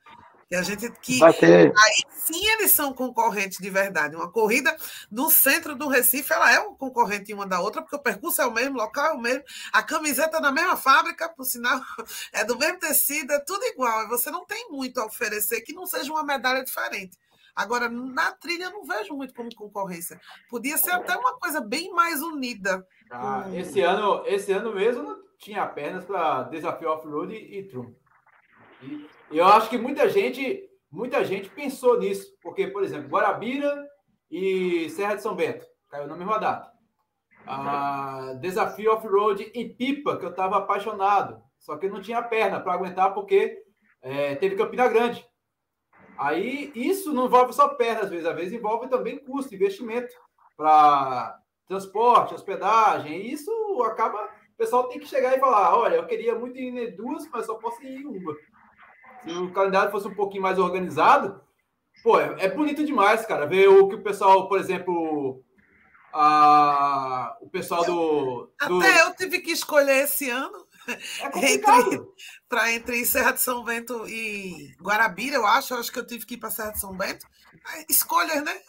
[0.53, 1.73] Que a gente que vai ter.
[2.11, 4.15] sim eles são concorrentes de verdade.
[4.15, 4.77] Uma corrida
[5.11, 8.45] no centro do Recife, ela é um concorrente uma da outra, porque o percurso é
[8.45, 9.43] o mesmo, o local é o mesmo,
[9.73, 11.81] a camiseta é da mesma fábrica, por sinal,
[12.35, 14.03] é do mesmo tecido, é tudo igual.
[14.03, 17.17] E você não tem muito a oferecer que não seja uma medalha diferente.
[17.57, 20.21] Agora, na trilha, eu não vejo muito como concorrência.
[20.51, 22.87] Podia ser até uma coisa bem mais unida.
[23.11, 23.59] Ah, Hum.
[23.59, 27.95] esse, ano, esse ano mesmo não tinha apenas para desafio off-road e, e trum.
[28.83, 29.09] E
[29.39, 33.87] eu acho que muita gente, muita gente pensou nisso, porque, por exemplo, Guarabira
[34.31, 36.71] e Serra de São Bento caiu na mesma data.
[37.47, 42.73] Ah, desafio off-road em Pipa, que eu estava apaixonado, só que não tinha perna para
[42.73, 43.63] aguentar porque
[44.01, 45.27] é, teve Campina Grande.
[46.19, 50.15] Aí isso não envolve só perna, às vezes, às vezes envolve também custo, investimento
[50.57, 51.37] para
[51.67, 53.21] transporte, hospedagem.
[53.21, 53.51] E isso
[53.85, 54.23] acaba.
[54.53, 57.47] O pessoal tem que chegar e falar: olha, eu queria muito ir em duas, mas
[57.47, 58.37] só posso ir em uma.
[59.25, 61.41] Se o calendário fosse um pouquinho mais organizado,
[62.03, 63.47] pô, é, é bonito demais, cara.
[63.47, 65.43] Ver o que o pessoal, por exemplo,
[66.13, 68.53] a, o pessoal do.
[68.67, 71.59] do Até eu tive que escolher esse ano é
[72.49, 75.75] para entre Serra de São Bento e Guarabira, eu acho.
[75.75, 77.27] Eu acho que eu tive que ir para Serra de São Bento.
[77.89, 78.61] Escolhas, né?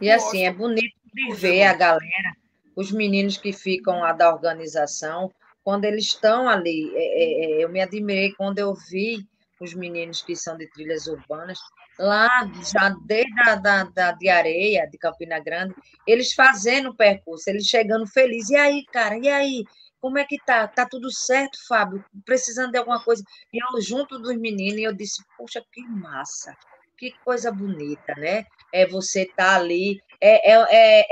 [0.00, 2.36] E assim, é bonito de ver a galera,
[2.76, 5.32] os meninos que ficam lá da organização,
[5.66, 6.92] quando eles estão ali.
[6.94, 9.26] é, é, é, eu me admirei quando eu vi
[9.60, 11.58] os meninos que são de trilhas urbanas,
[11.98, 12.28] lá
[12.72, 15.74] já desde a da, da, de areia, de Campina Grande,
[16.06, 18.50] eles fazendo o percurso, eles chegando felizes.
[18.50, 19.64] E aí, cara, e aí?
[20.00, 20.68] Como é que tá?
[20.68, 22.04] Tá tudo certo, Fábio?
[22.24, 23.24] Precisando de alguma coisa?
[23.52, 26.56] E eu, junto dos meninos, e eu disse, poxa, que massa,
[26.96, 28.44] que coisa bonita, né?
[28.72, 31.06] É você estar tá ali, é, é, é,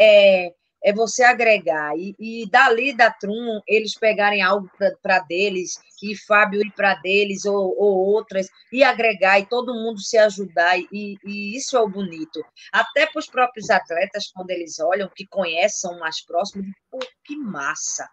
[0.46, 0.54] é,
[0.84, 1.96] é você agregar.
[1.96, 4.70] E, e dali da Trum, eles pegarem algo
[5.02, 9.98] para deles, e Fábio ir para deles, ou, ou outras, e agregar, e todo mundo
[9.98, 12.44] se ajudar, e, e isso é o bonito.
[12.70, 18.06] Até para os próprios atletas, quando eles olham, que conhecem, mais próximos, pô, que massa!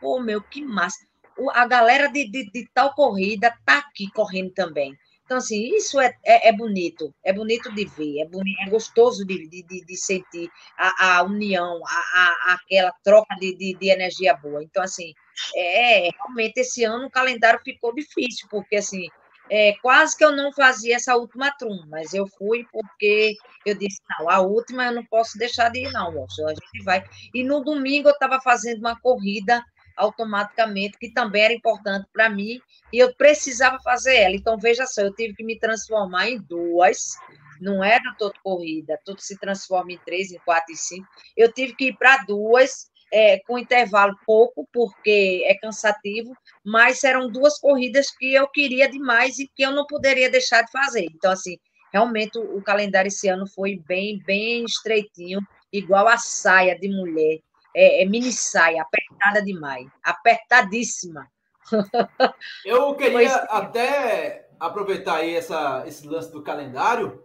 [0.00, 1.04] Pô, meu, que massa!
[1.52, 4.96] A galera de, de, de tal corrida tá aqui correndo também.
[5.26, 9.48] Então, assim, isso é, é, é, bonito, é bonito de ver, é, é gostoso de,
[9.48, 10.48] de, de sentir
[10.78, 14.62] a, a união, a, a, aquela troca de, de, de, energia boa.
[14.62, 15.12] Então, assim,
[15.56, 19.08] é, realmente esse ano o calendário ficou difícil, porque, assim,
[19.50, 23.34] é, quase que eu não fazia essa última trum, mas eu fui porque
[23.64, 26.84] eu disse, não, a última eu não posso deixar de ir, não, moço, a gente
[26.84, 27.04] vai.
[27.34, 29.60] E no domingo eu estava fazendo uma corrida
[29.96, 32.60] automaticamente, que também era importante para mim,
[32.92, 34.34] e eu precisava fazer ela.
[34.34, 37.16] Então, veja só, eu tive que me transformar em duas,
[37.60, 41.06] não era todo corrida, tudo se transforma em três, em quatro e cinco.
[41.36, 47.30] Eu tive que ir para duas, é, com intervalo pouco, porque é cansativo, mas eram
[47.30, 51.06] duas corridas que eu queria demais e que eu não poderia deixar de fazer.
[51.14, 51.56] Então, assim,
[51.92, 55.40] realmente o calendário esse ano foi bem, bem estreitinho,
[55.72, 57.40] igual a saia de mulher
[57.76, 61.30] é, é mini saia, apertada demais, apertadíssima.
[62.64, 67.22] Eu queria até aproveitar aí essa, esse lance do calendário.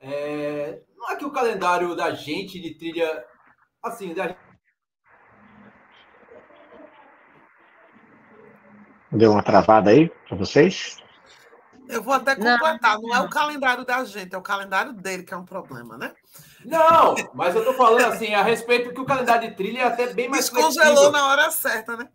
[0.00, 3.24] É, não é que o calendário da gente de trilha,
[3.82, 4.36] assim, da
[9.10, 10.98] Deu uma travada aí para vocês?
[11.88, 12.96] Eu vou até completar.
[12.96, 15.96] Não, não, é o calendário da gente, é o calendário dele que é um problema,
[15.96, 16.12] né?
[16.64, 20.12] Não, mas eu tô falando assim, a respeito que o calendário de trilha é até
[20.12, 22.08] bem mais Descongelou na hora certa, né?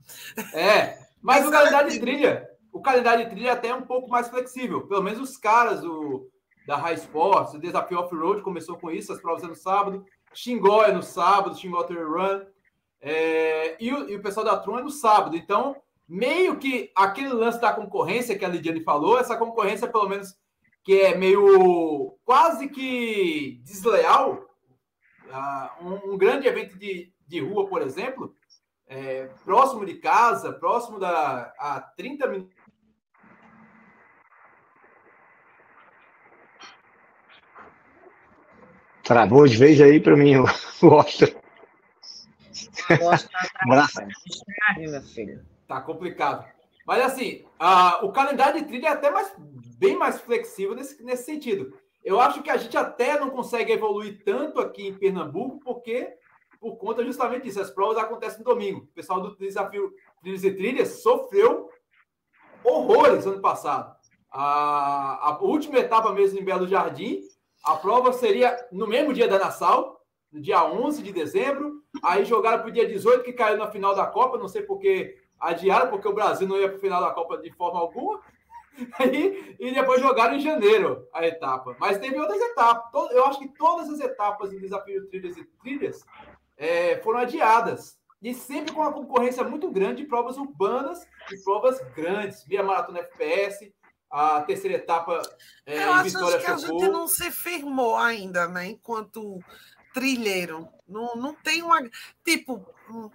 [0.54, 4.28] É, mas o calendário de trilha, o calendário de trilha é até um pouco mais
[4.28, 4.88] flexível.
[4.88, 6.30] Pelo menos os caras do,
[6.68, 10.84] da High Sports, o Desafio Off-Road começou com isso, as provas é no sábado, Xingó
[10.84, 12.42] é no sábado, Xingó Trail Run,
[13.02, 15.36] é, e, o, e, o, pessoal da Tron é no sábado.
[15.36, 15.76] Então,
[16.08, 20.34] meio que aquele lance da concorrência que a Lidiane falou, essa concorrência, pelo menos,
[20.84, 24.46] que é meio quase que desleal,
[25.26, 28.36] uh, um, um, grande evento de, de rua, por exemplo,
[28.88, 32.64] é, próximo de casa, próximo da a 30 minutos
[39.04, 40.38] Travou de vez aí para mim
[40.82, 41.30] o Oscar.
[45.68, 46.53] Tá complicado.
[46.86, 49.34] Mas assim, a, o calendário de trilha é até mais,
[49.78, 51.74] bem mais flexível nesse, nesse sentido.
[52.04, 56.18] Eu acho que a gente até não consegue evoluir tanto aqui em Pernambuco, porque
[56.64, 58.80] por conta justamente disso, as provas acontecem no domingo.
[58.80, 61.70] O pessoal do desafio Trilhas e Trilhas sofreu
[62.64, 63.94] horrores ano passado.
[64.32, 67.20] A, a última etapa mesmo em Belo Jardim,
[67.66, 70.00] a prova seria no mesmo dia da Nassau,
[70.32, 71.84] no dia 11 de dezembro.
[72.02, 74.38] Aí jogaram para o dia 18, que caiu na final da Copa.
[74.38, 77.52] Não sei porque adiaram, porque o Brasil não ia para o final da Copa de
[77.52, 78.22] forma alguma.
[79.00, 81.76] Aí, e depois jogaram em janeiro a etapa.
[81.80, 83.12] Mas teve outras etapas.
[83.12, 86.06] Eu acho que todas as etapas do desafio trilhas e trilhas
[86.58, 88.00] é, foram adiadas.
[88.22, 92.44] E sempre com uma concorrência muito grande de provas urbanas e provas grandes.
[92.46, 93.74] Via Maratona FPS,
[94.10, 95.22] a terceira etapa
[95.66, 98.68] é, Eu acho Vitória que a gente não se firmou ainda, né?
[98.68, 99.40] Enquanto
[99.94, 100.68] trilheiro.
[100.88, 101.80] Não, não tem uma.
[102.24, 102.66] Tipo,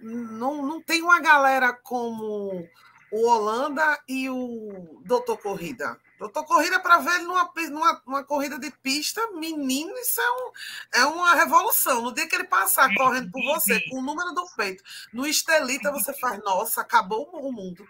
[0.01, 2.67] não, não tem uma galera como
[3.11, 5.97] o Holanda e o Doutor Corrida.
[6.19, 11.01] Doutor Corrida para ver ele numa, numa, numa, corrida de pista, menino, isso é, um,
[11.01, 12.01] é uma revolução.
[12.01, 14.83] No dia que ele passar correndo por você, com o número do peito,
[15.13, 17.87] no Estelita, você faz, nossa, acabou o mundo.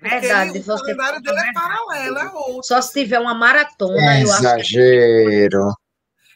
[0.00, 2.64] Verdade, o você calendário dele é paralelo, é outro.
[2.64, 5.68] Só se tiver uma maratona, é eu exagero.
[5.68, 5.80] acho.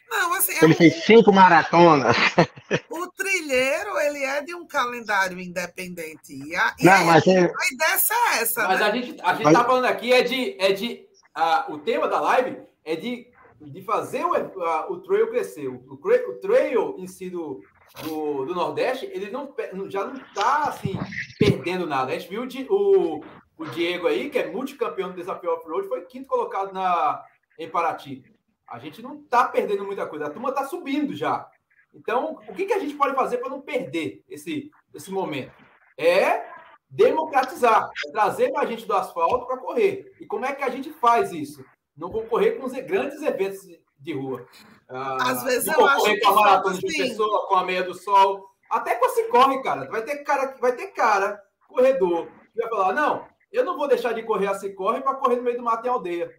[0.09, 2.15] Não, assim, ele é fez cinco maratonas.
[2.89, 6.33] O trilheiro, ele é de um calendário independente.
[6.33, 7.41] E a, Não, e mas é...
[7.41, 8.67] a ideia é essa.
[8.67, 8.85] Mas né?
[8.85, 10.57] a gente a gente está falando aqui é de.
[10.59, 11.05] É de
[11.37, 13.27] uh, o tema da live é de,
[13.61, 15.67] de fazer o, uh, o trail crescer.
[15.67, 17.61] O, o, trail em si do,
[18.01, 19.53] do, do, Nordeste, ele não,
[19.89, 20.97] já não está assim,
[21.37, 22.11] perdendo nada.
[22.11, 23.23] A gente viu de, o,
[23.57, 27.23] o Diego aí, que é multicampeão do desafio off-road, foi quinto colocado na,
[27.59, 28.23] em Paraty.
[28.67, 31.49] A gente não está perdendo muita coisa, a turma está subindo já.
[31.93, 35.53] Então, o que, que a gente pode fazer para não perder esse, esse momento?
[35.97, 36.45] É
[36.89, 40.13] democratizar, é trazer mais gente do asfalto para correr.
[40.19, 41.63] E como é que a gente faz isso?
[41.95, 43.65] Não concorrer com os grandes eventos
[43.97, 44.45] de rua.
[44.89, 46.97] Ah, Às vezes eu acho que com a maratona de assim.
[46.97, 49.89] pessoa, com a meia do sol, até com se corre, cara.
[49.89, 54.13] Vai ter cara, vai ter cara, corredor, que vai falar: não, eu não vou deixar
[54.13, 56.29] de correr a se corre para correr no meio do mato em aldeia.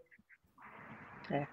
[1.31, 1.47] É.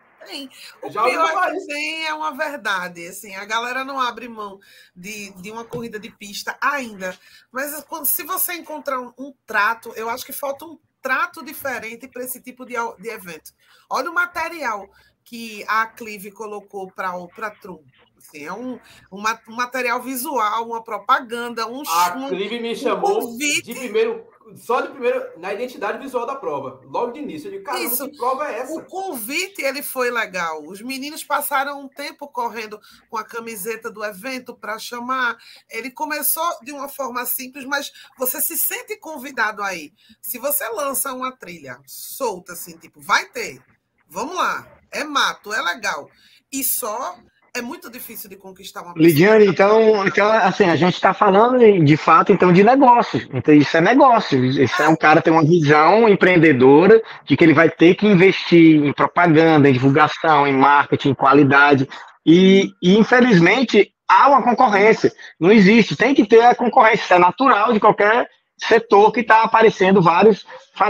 [0.82, 3.08] O Já pior que é uma verdade.
[3.08, 4.60] Assim, a galera não abre mão
[4.95, 7.18] de, de uma corrida de pista ainda.
[7.52, 12.08] Mas quando, se você encontrar um, um trato, eu acho que falta um trato diferente
[12.08, 13.52] para esse tipo de, de evento.
[13.90, 14.90] Olha o material
[15.24, 17.28] que a Clive colocou para o
[17.62, 17.84] Trum.
[18.18, 18.80] Assim, é um,
[19.12, 24.26] um material visual, uma propaganda, um A um, Clive me chamou um de primeiro
[24.56, 27.48] só de primeiro, na identidade visual da prova, logo de início.
[27.48, 28.10] Eu digo, caramba, Isso.
[28.10, 28.74] que prova é essa?
[28.74, 30.64] O convite ele foi legal.
[30.65, 32.80] Os meninos passaram um tempo correndo
[33.10, 35.38] com a camiseta do evento para chamar.
[35.70, 39.94] Ele começou de uma forma simples, mas você se sente convidado aí.
[40.22, 43.61] Se você lança uma trilha solta, assim, tipo, vai ter,
[44.07, 46.10] vamos lá, é mato, é legal.
[46.52, 47.18] E só
[47.56, 49.08] é muito difícil de conquistar uma pessoa.
[49.08, 53.22] Lidiane, então, então assim, a gente está falando de fato então de negócio.
[53.32, 54.44] Então, isso é negócio.
[54.44, 58.84] Isso é um cara tem uma visão empreendedora de que ele vai ter que investir
[58.84, 61.88] em propaganda, em divulgação, em marketing, em qualidade.
[62.26, 65.12] E, e infelizmente há uma concorrência.
[65.40, 65.96] Não existe.
[65.96, 67.04] Tem que ter a concorrência.
[67.04, 68.28] Isso é natural de qualquer
[68.58, 70.44] setor que está aparecendo vários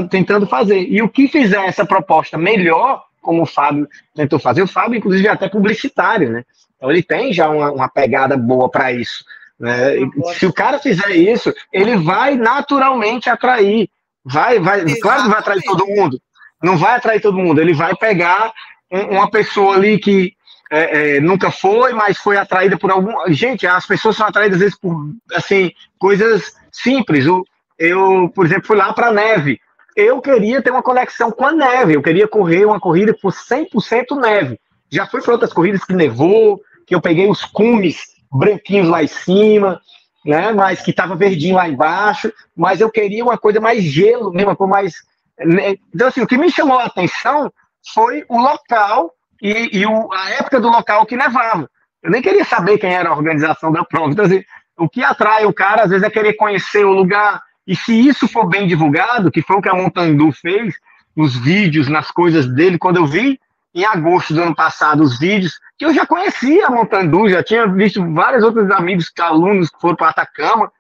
[0.10, 0.80] tentando fazer.
[0.80, 4.62] E o que fizer essa proposta melhor como o Fábio tentou fazer.
[4.62, 6.44] O Fábio, inclusive, é até publicitário, né?
[6.76, 9.24] Então ele tem já uma, uma pegada boa para isso.
[9.60, 9.96] Né?
[10.38, 13.90] Se o cara fizer isso, ele vai naturalmente atrair.
[14.24, 16.22] Vai, vai, claro que vai atrair todo mundo.
[16.62, 17.62] Não vai atrair todo mundo.
[17.62, 18.52] Ele vai pegar
[18.92, 20.34] um, uma pessoa ali que
[20.70, 23.14] é, é, nunca foi, mas foi atraída por algum.
[23.30, 27.26] Gente, as pessoas são atraídas às vezes por assim coisas simples.
[27.26, 27.46] Eu,
[27.78, 29.60] eu por exemplo, fui lá para neve
[29.96, 34.20] eu queria ter uma conexão com a neve, eu queria correr uma corrida por 100%
[34.20, 34.60] neve.
[34.90, 39.08] Já fui para outras corridas que nevou, que eu peguei os cumes branquinhos lá em
[39.08, 39.80] cima,
[40.26, 44.50] né, mas que estava verdinho lá embaixo, mas eu queria uma coisa mais gelo, mesmo,
[44.50, 44.94] uma coisa mais
[45.38, 47.52] Né, então, assim, o que me chamou a atenção
[47.94, 49.12] foi o local
[49.42, 51.70] e, e o, a época do local que nevava.
[52.02, 54.12] Eu nem queria saber quem era a organização da prova.
[54.12, 54.44] Então, assim,
[54.78, 57.42] o que atrai o cara, às vezes, é querer conhecer o lugar.
[57.66, 60.76] E se isso for bem divulgado, que foi o que a Montandu fez,
[61.16, 63.40] nos vídeos, nas coisas dele, quando eu vi
[63.74, 67.68] em agosto do ano passado os vídeos, que eu já conhecia a Montandu, já tinha
[67.68, 70.72] visto vários outros amigos, alunos que foram para Atacama,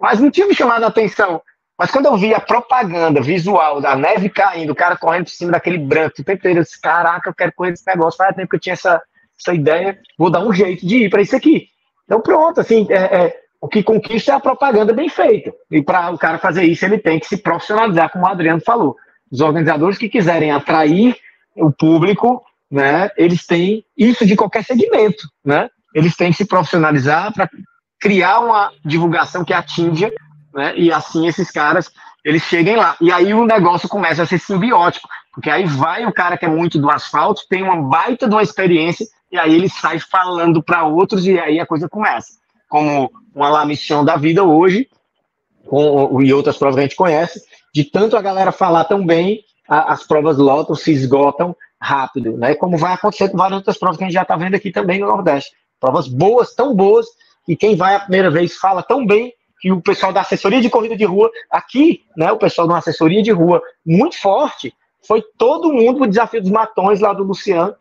[0.00, 1.40] mas não tinha me chamado a atenção.
[1.78, 5.52] Mas quando eu vi a propaganda visual da neve caindo, o cara correndo por cima
[5.52, 8.56] daquele branco, o tempo eu disse, caraca, eu quero correr esse negócio, faz tempo que
[8.56, 9.00] eu tinha essa,
[9.38, 11.68] essa ideia, vou dar um jeito de ir para isso aqui.
[12.04, 15.52] Então pronto, assim, é, é, o que conquista é a propaganda bem feita.
[15.70, 18.96] E para o cara fazer isso, ele tem que se profissionalizar, como o Adriano falou.
[19.30, 21.16] Os organizadores que quiserem atrair
[21.54, 25.68] o público, né, eles têm isso de qualquer segmento, né?
[25.94, 27.50] Eles têm que se profissionalizar para
[28.00, 30.10] criar uma divulgação que atinja,
[30.54, 30.72] né?
[30.76, 31.90] E assim esses caras
[32.24, 32.96] eles cheguem lá.
[33.00, 36.48] E aí o negócio começa a ser simbiótico, porque aí vai o cara que é
[36.48, 40.84] muito do asfalto, tem uma baita de uma experiência, e aí ele sai falando para
[40.84, 42.39] outros, e aí a coisa começa.
[42.70, 44.88] Como uma lá missão da vida hoje,
[45.66, 47.42] com, e outras provas que a gente conhece,
[47.74, 52.54] de tanto a galera falar tão bem, a, as provas lotam, se esgotam rápido, né?
[52.54, 54.98] Como vai acontecer com várias outras provas que a gente já está vendo aqui também
[54.98, 55.52] no Nordeste.
[55.78, 57.06] Provas boas, tão boas,
[57.46, 60.70] e quem vai a primeira vez fala tão bem que o pessoal da assessoria de
[60.70, 64.74] corrida de rua, aqui, né, o pessoal de uma assessoria de rua muito forte,
[65.06, 67.74] foi todo mundo pro desafio dos matões lá do Luciano,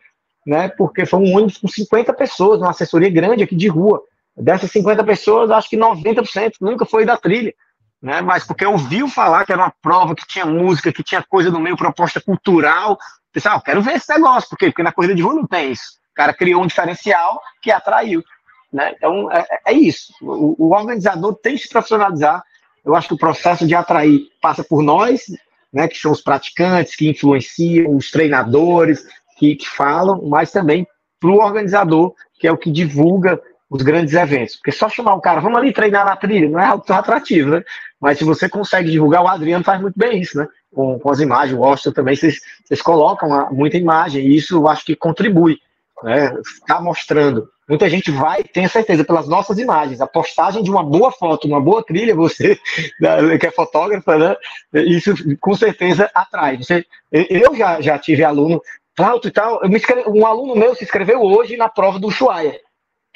[0.45, 4.02] né, porque foi um ônibus com 50 pessoas, uma assessoria grande aqui de rua.
[4.40, 7.53] Dessas 50 pessoas, acho que 90% nunca foi da trilha,
[8.02, 11.52] né, mas porque ouviu falar que era uma prova, que tinha música, que tinha coisa
[11.52, 12.98] no meio, proposta cultural.
[13.34, 14.68] Pessoal, ah, quero ver esse negócio, por quê?
[14.68, 15.99] Porque na corrida de rua não tem isso.
[16.11, 18.24] O cara criou um diferencial que atraiu.
[18.72, 18.94] Né?
[18.95, 20.14] Então, é, é isso.
[20.22, 22.41] O, o, organizador tem que se profissionalizar.
[22.86, 25.24] Eu acho que o processo de atrair passa por nós,
[25.72, 29.06] né, que são os praticantes, que influenciam, os treinadores,
[29.38, 30.88] que, que falam, mas também
[31.20, 34.55] para o organizador, que é o que divulga os grandes eventos.
[34.55, 37.51] Porque só chamar o cara, vamos ali treinar na trilha, não é algo tão atrativo,
[37.51, 37.63] né?
[37.99, 40.47] Mas se você consegue divulgar, o Adriano faz muito bem isso, né?
[40.73, 44.67] Com, com as imagens, o Austin também, vocês, vocês colocam muita imagem, e isso eu
[44.67, 45.57] acho que contribui,
[46.03, 46.33] né?
[46.41, 50.01] Está mostrando Muita gente vai, tenho certeza, pelas nossas imagens.
[50.01, 52.59] A postagem de uma boa foto, uma boa trilha, você
[53.39, 54.35] que é fotógrafa, né?
[54.73, 56.57] Isso com certeza atrai.
[56.57, 58.59] Você, eu já, já tive aluno,
[58.97, 59.61] Flauto e tal.
[59.65, 62.59] Escrevi, um aluno meu se inscreveu hoje na prova do Ushuaia,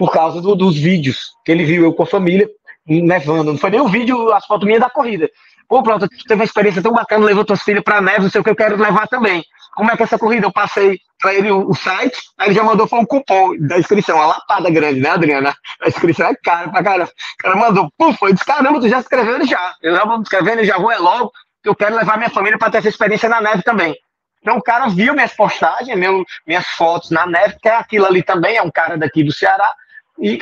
[0.04, 2.46] por causa do, dos vídeos que ele viu eu com a família
[2.86, 3.54] nevando.
[3.54, 5.30] Não foi nem o vídeo, as fotos minhas da corrida.
[5.66, 8.44] Pô, pronto, teve uma experiência tão bacana, levou tuas filhas para neve, não sei o
[8.44, 9.42] que eu quero levar também.
[9.74, 10.46] Como é que é essa corrida?
[10.46, 13.80] Eu passei para ele o, o, site, aí ele já mandou foi um cupom da
[13.80, 15.56] inscrição, uma lapada grande, né, Adriana?
[15.82, 17.10] A inscrição é cara pra caramba.
[17.10, 19.74] O cara mandou, puf, eu disse, caramba, tu já escreveu ele já.
[19.82, 21.32] Eu já vou escrevendo, já vou é logo,
[21.64, 23.96] que eu quero levar minha família para ter essa experiência na neve também.
[24.42, 28.22] Então o cara viu minhas postagens, meu, minhas fotos na neve, que é aquilo ali
[28.22, 29.74] também, é um cara daqui do Ceará.
[30.20, 30.38] E,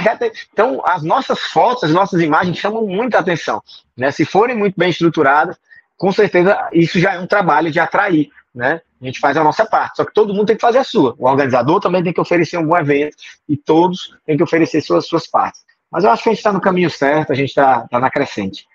[0.51, 3.61] então, as nossas fotos, as nossas imagens chamam muita atenção.
[3.97, 4.11] Né?
[4.11, 5.57] Se forem muito bem estruturadas,
[5.97, 8.81] com certeza isso já é um trabalho de atrair né?
[9.01, 11.15] A gente faz a nossa parte, só que todo mundo tem que fazer a sua.
[11.17, 13.15] O organizador também tem que oferecer um bom evento
[13.47, 15.63] e todos têm que oferecer suas, suas partes.
[15.89, 18.11] Mas eu acho que a gente está no caminho certo, a gente está tá na
[18.11, 18.67] crescente.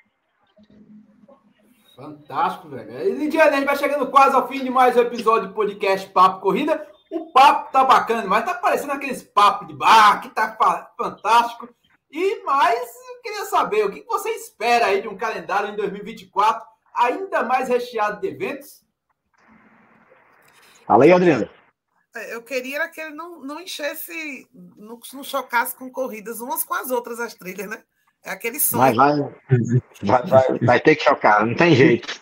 [1.94, 2.90] Fantástico, velho.
[2.90, 6.08] E Lidiane, a gente vai chegando quase ao fim de mais um episódio do podcast
[6.08, 6.86] Papo Corrida.
[7.10, 10.56] O papo tá bacana, mas tá parecendo aqueles papos de bar, que tá
[10.96, 11.68] fantástico.
[12.10, 16.66] E mais, eu queria saber, o que você espera aí de um calendário em 2024
[16.94, 18.84] ainda mais recheado de eventos?
[20.86, 21.48] Fala aí, Adriano.
[22.16, 26.74] É, eu queria que ele não, não enchesse, não, não chocasse com corridas umas com
[26.74, 27.82] as outras, as trilhas, né?
[28.24, 28.94] É aquele sonho.
[28.94, 29.32] Vai, vai,
[30.02, 32.20] vai, vai, vai ter que chocar, não tem jeito.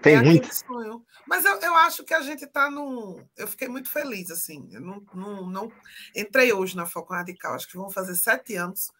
[0.00, 0.52] Tem é muito.
[0.52, 1.04] Sonho.
[1.28, 3.22] Mas eu, eu acho que a gente está num.
[3.36, 4.66] Eu fiquei muito feliz, assim.
[4.72, 5.72] Eu não, não, não
[6.16, 8.90] entrei hoje na Foco Radical, acho que vão fazer sete anos.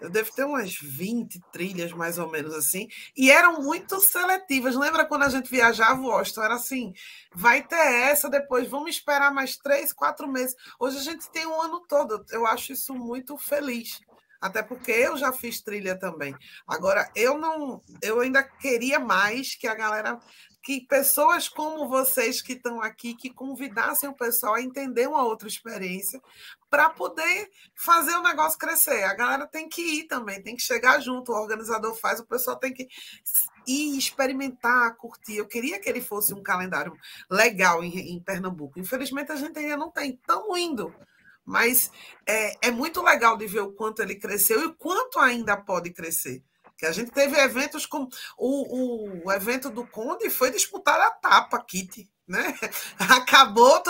[0.00, 2.86] Eu devo ter umas 20 trilhas, mais ou menos assim,
[3.16, 4.74] e eram muito seletivas.
[4.74, 6.42] Lembra quando a gente viajava, Washington?
[6.42, 6.94] Era assim:
[7.34, 10.56] vai ter essa, depois vamos esperar mais três, quatro meses.
[10.80, 12.24] Hoje a gente tem um ano todo.
[12.30, 14.00] Eu acho isso muito feliz.
[14.40, 16.34] Até porque eu já fiz trilha também.
[16.66, 17.82] Agora, eu não.
[18.02, 20.18] Eu ainda queria mais que a galera
[20.66, 25.46] que pessoas como vocês que estão aqui, que convidassem o pessoal a entender uma outra
[25.46, 26.20] experiência,
[26.68, 29.04] para poder fazer o negócio crescer.
[29.04, 32.56] A galera tem que ir também, tem que chegar junto, o organizador faz, o pessoal
[32.56, 32.88] tem que
[33.64, 35.36] ir experimentar, curtir.
[35.36, 36.98] Eu queria que ele fosse um calendário
[37.30, 38.80] legal em, em Pernambuco.
[38.80, 40.14] Infelizmente, a gente ainda não tem.
[40.14, 40.92] Estamos indo.
[41.44, 41.92] Mas
[42.26, 45.90] é, é muito legal de ver o quanto ele cresceu e o quanto ainda pode
[45.90, 46.42] crescer.
[46.76, 51.58] Que a gente teve eventos como o, o, evento do Conde foi disputar a tapa,
[51.62, 52.58] Kitty né?
[52.98, 53.82] Acabou,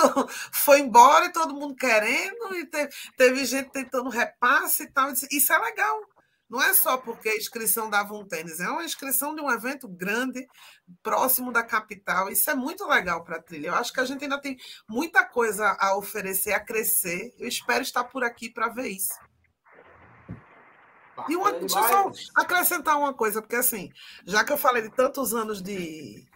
[0.52, 5.10] foi embora e todo mundo querendo, e teve, teve gente tentando repasse e tal.
[5.30, 6.00] Isso é legal.
[6.48, 9.88] Não é só porque a inscrição dava um tênis, é uma inscrição de um evento
[9.88, 10.46] grande,
[11.02, 12.30] próximo da capital.
[12.30, 13.68] Isso é muito legal para a trilha.
[13.68, 14.56] Eu acho que a gente ainda tem
[14.88, 17.34] muita coisa a oferecer, a crescer.
[17.36, 19.12] Eu espero estar por aqui para ver isso.
[21.28, 23.90] E uma, deixa eu só acrescentar uma coisa, porque assim,
[24.24, 26.26] já que eu falei de tantos anos de,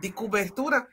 [0.00, 0.86] de cobertura,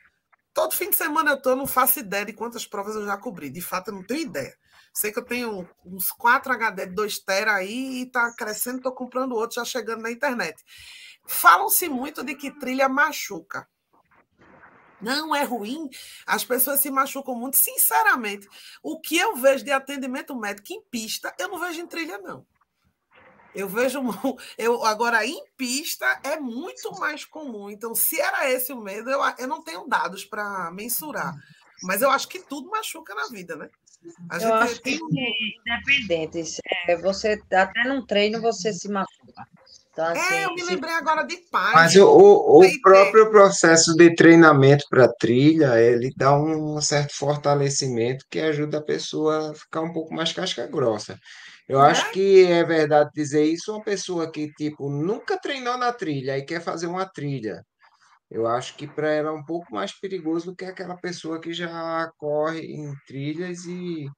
[0.56, 3.50] Todo fim de semana eu estou, não faço ideia de quantas provas eu já cobri.
[3.50, 4.56] De fato, eu não tenho ideia.
[4.90, 8.92] Sei que eu tenho uns 4 HD de 2 TB aí e está crescendo, estou
[8.92, 10.64] comprando outro, já chegando na internet.
[11.26, 13.68] Falam-se muito de que trilha machuca.
[14.98, 15.90] Não é ruim,
[16.26, 17.58] as pessoas se machucam muito.
[17.58, 18.48] Sinceramente,
[18.82, 22.46] o que eu vejo de atendimento médico em pista, eu não vejo em trilha, não.
[23.56, 24.00] Eu vejo,
[24.58, 27.70] eu agora em pista é muito mais comum.
[27.70, 31.34] Então, se era esse o medo, eu, eu não tenho dados para mensurar.
[31.82, 33.68] Mas eu acho que tudo machuca na vida, né?
[34.30, 34.98] A eu acho tem...
[34.98, 36.60] que independentes.
[36.86, 39.46] É, você até num treino você se machuca.
[39.96, 41.74] Então, assim, é, eu me lembrei agora de pai.
[41.74, 48.26] Mas o, o, o próprio processo de treinamento para trilha, ele dá um certo fortalecimento
[48.30, 51.18] que ajuda a pessoa a ficar um pouco mais casca grossa.
[51.68, 52.12] Eu acho né?
[52.12, 56.60] que é verdade dizer isso uma pessoa que, tipo, nunca treinou na trilha e quer
[56.60, 57.64] fazer uma trilha.
[58.30, 61.52] Eu acho que para ela é um pouco mais perigoso do que aquela pessoa que
[61.52, 64.08] já corre em trilhas e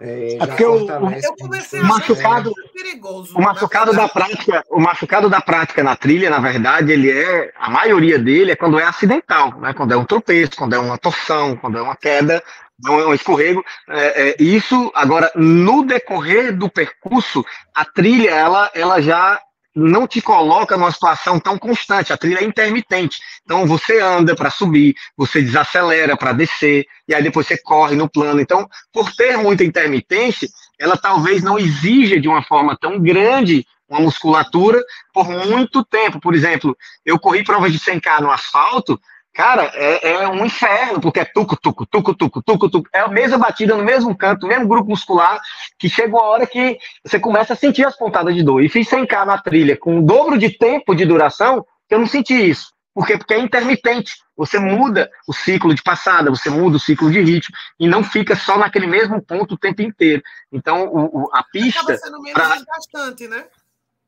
[0.00, 3.36] é, é porque o, eu comecei o machucado, perigoso.
[3.36, 7.68] O machucado da prática, o machucado da prática na trilha, na verdade, ele é a
[7.68, 9.74] maioria dele é quando é acidental, né?
[9.74, 12.42] Quando é um tropeço, quando é uma torção, quando é uma queda, é
[12.86, 13.64] um escorrego.
[13.88, 17.44] É, é, isso, agora, no decorrer do percurso,
[17.74, 19.40] a trilha, ela, ela já
[19.74, 23.18] não te coloca numa situação tão constante, a trilha é intermitente.
[23.44, 28.08] Então você anda para subir, você desacelera para descer, e aí depois você corre no
[28.08, 28.40] plano.
[28.40, 30.48] Então, por ter muita intermitência,
[30.78, 34.82] ela talvez não exija de uma forma tão grande uma musculatura
[35.14, 36.20] por muito tempo.
[36.20, 39.00] Por exemplo, eu corri provas de 100K no asfalto,
[39.38, 42.88] Cara, é, é, um inferno, porque é tuco, tuco, tuco, tuco, tuco, tuco.
[42.92, 45.40] É a mesma batida no mesmo canto, mesmo grupo muscular,
[45.78, 48.64] que chega uma hora que você começa a sentir as pontadas de dor.
[48.64, 52.06] E fiz 100k na trilha com o dobro de tempo de duração, que eu não
[52.08, 52.72] senti isso.
[52.92, 53.16] Por quê?
[53.16, 54.16] Porque é intermitente.
[54.36, 58.34] Você muda o ciclo de passada, você muda o ciclo de ritmo, e não fica
[58.34, 60.20] só naquele mesmo ponto o tempo inteiro.
[60.50, 61.80] Então, o, o, a pista.
[61.82, 62.56] Acaba sendo menos pra...
[62.56, 63.44] desgastante, né?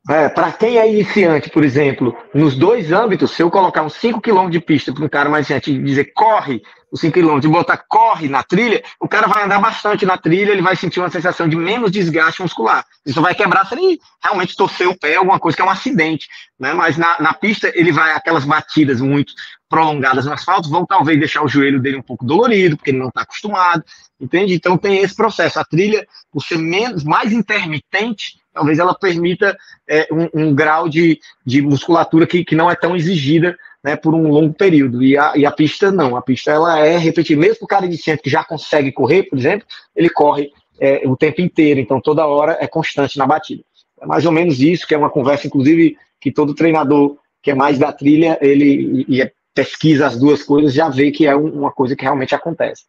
[0.09, 4.19] É, para quem é iniciante, por exemplo, nos dois âmbitos, se eu colocar uns 5
[4.19, 6.61] km de pista para um cara mais iniciante e dizer corre
[6.91, 10.51] os 5 km e botar corre na trilha, o cara vai andar bastante na trilha,
[10.51, 12.85] ele vai sentir uma sensação de menos desgaste muscular.
[13.05, 16.27] Isso vai quebrar se ele realmente torcer o pé, alguma coisa que é um acidente.
[16.59, 16.73] Né?
[16.73, 19.33] Mas na, na pista, ele vai aquelas batidas muito
[19.69, 23.07] prolongadas no asfalto, vão talvez deixar o joelho dele um pouco dolorido, porque ele não
[23.07, 23.85] está acostumado,
[24.19, 24.53] entende?
[24.53, 25.59] Então tem esse processo.
[25.59, 29.57] A trilha, por ser menos, mais intermitente, talvez ela permita
[29.87, 34.13] é, um, um, grau de, de musculatura que, que não é tão exigida né, por
[34.13, 35.03] um longo período.
[35.03, 37.39] E a, e a pista não, a pista ela é repetida.
[37.39, 41.41] Mesmo o cara iniciante que já consegue correr, por exemplo, ele corre é, o tempo
[41.41, 43.63] inteiro, então toda hora é constante na batida.
[43.99, 47.55] É mais ou menos isso, que é uma conversa, inclusive, que todo treinador que é
[47.55, 51.71] mais da trilha, ele e, e pesquisa as duas coisas, já vê que é uma
[51.71, 52.85] coisa que realmente acontece.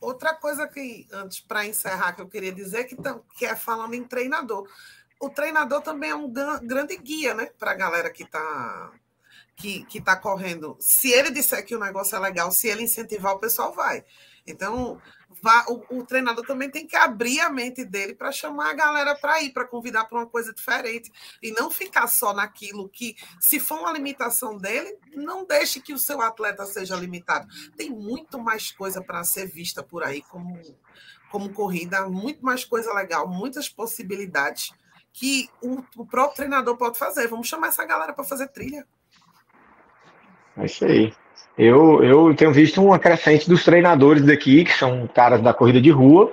[0.00, 2.96] Outra coisa que, antes para encerrar, que eu queria dizer, que,
[3.38, 4.68] que é falando em treinador.
[5.20, 7.50] O treinador também é um grande guia, né?
[7.56, 8.90] Para a galera que está
[9.56, 10.76] que, que tá correndo.
[10.80, 14.04] Se ele disser que o negócio é legal, se ele incentivar, o pessoal vai.
[14.46, 15.00] Então,
[15.40, 19.14] vá, o, o, treinador também tem que abrir a mente dele para chamar a galera
[19.14, 21.12] para ir, para convidar para uma coisa diferente.
[21.40, 25.98] E não ficar só naquilo que, se for uma limitação dele, não deixe que o
[25.98, 27.46] seu atleta seja limitado.
[27.76, 30.60] Tem muito mais coisa para ser vista por aí como,
[31.30, 34.72] como corrida, muito mais coisa legal, muitas possibilidades
[35.12, 37.28] que o, o próprio treinador pode fazer.
[37.28, 38.86] Vamos chamar essa galera para fazer trilha.
[40.56, 41.12] É isso aí.
[41.56, 45.90] Eu, eu tenho visto uma crescente dos treinadores daqui, que são caras da corrida de
[45.90, 46.32] rua,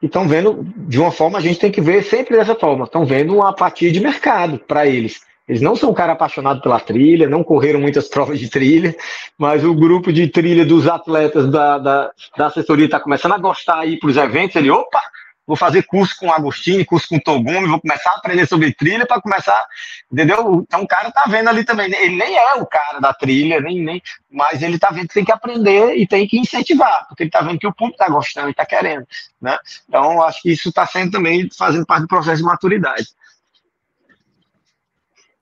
[0.00, 3.04] e estão vendo, de uma forma, a gente tem que ver sempre dessa forma, estão
[3.04, 5.20] vendo uma apatia de mercado para eles.
[5.48, 8.94] Eles não são um cara apaixonado pela trilha, não correram muitas provas de trilha,
[9.36, 13.80] mas o grupo de trilha dos atletas da, da, da assessoria está começando a gostar
[13.80, 14.56] aí para os eventos.
[14.56, 15.00] Ele, opa,
[15.46, 19.20] vou fazer curso com Agostinho, curso com Togumi, vou começar a aprender sobre trilha para
[19.20, 19.66] começar,
[20.10, 20.64] entendeu?
[20.66, 23.82] Então o cara tá vendo ali também, ele nem é o cara da trilha, nem,
[23.82, 27.30] nem mas ele tá vendo que tem que aprender e tem que incentivar, porque ele
[27.30, 29.06] tá vendo que o público tá gostando e tá querendo,
[29.40, 29.58] né?
[29.88, 33.08] Então acho que isso está sendo também fazendo parte do processo de maturidade.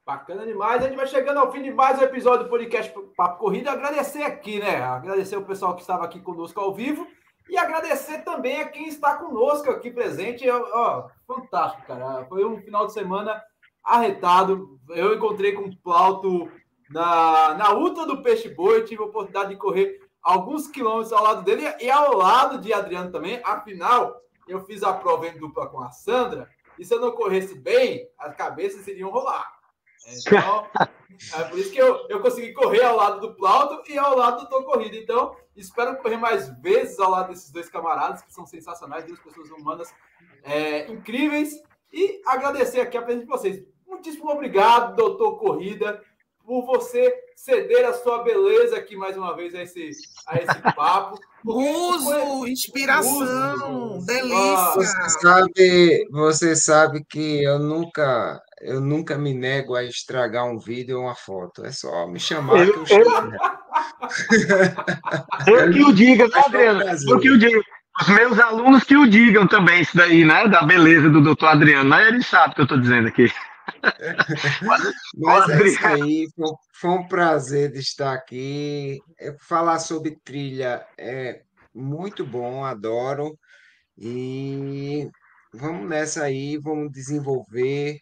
[0.05, 0.83] Bacana demais.
[0.83, 3.71] A gente vai chegando ao fim de mais um episódio do podcast Papo Corrida.
[3.71, 4.83] Agradecer aqui, né?
[4.83, 7.07] Agradecer o pessoal que estava aqui conosco ao vivo
[7.51, 10.49] e agradecer também a quem está conosco aqui presente.
[10.49, 12.25] Ó, fantástico, cara.
[12.27, 13.43] Foi um final de semana
[13.83, 14.79] arretado.
[14.91, 16.51] Eu encontrei com o Plauto
[16.89, 18.85] na, na Ultra do Peixe Boi.
[18.85, 23.11] Tive a oportunidade de correr alguns quilômetros ao lado dele e ao lado de Adriano
[23.11, 23.41] também.
[23.45, 24.17] Afinal,
[24.47, 26.49] eu fiz a prova em dupla com a Sandra.
[26.79, 29.60] E se eu não corresse bem, as cabeças iriam rolar.
[30.07, 30.67] Então,
[31.35, 34.41] é por isso que eu, eu consegui correr ao lado do Plauto e ao lado
[34.41, 34.97] do Tô Corrida.
[34.97, 39.51] Então, espero correr mais vezes ao lado desses dois camaradas, que são sensacionais, duas pessoas
[39.51, 39.93] humanas
[40.43, 41.61] é, incríveis.
[41.93, 43.63] E agradecer aqui a presença de vocês.
[43.87, 46.01] Muitíssimo obrigado, doutor Corrida,
[46.45, 49.91] por você ceder a sua beleza aqui mais uma vez a esse,
[50.27, 51.19] a esse papo.
[51.45, 54.07] Uso, inspiração, Uso.
[54.07, 54.75] delícia.
[54.75, 60.99] Você sabe, você sabe que eu nunca, eu nunca me nego a estragar um vídeo
[60.99, 61.65] ou uma foto.
[61.65, 63.07] É só me chamar eu, que eu, eu,
[65.65, 66.83] eu que o diga, né, Adriano?
[67.09, 67.61] Eu que o diga.
[68.01, 70.49] Os meus alunos que o digam também, isso daí, né?
[70.49, 71.89] Da beleza do doutor Adriano.
[71.89, 73.31] Mas ele sabe o que eu estou dizendo aqui.
[75.17, 76.27] Mas é isso aí,
[76.75, 78.99] foi, um prazer de estar aqui.
[79.41, 81.43] Falar sobre trilha é
[81.75, 83.39] muito bom, adoro.
[83.99, 85.09] E
[85.53, 87.99] vamos nessa aí, vamos desenvolver,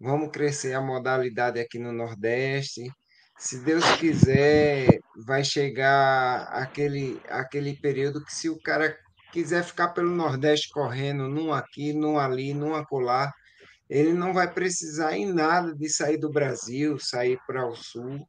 [0.00, 2.90] vamos crescer a modalidade aqui no Nordeste.
[3.38, 8.96] Se Deus quiser, vai chegar aquele, aquele período que se o cara
[9.32, 13.32] quiser ficar pelo Nordeste correndo, num aqui, num ali, num acolá,
[13.88, 18.26] ele não vai precisar em nada de sair do Brasil, sair para o sul,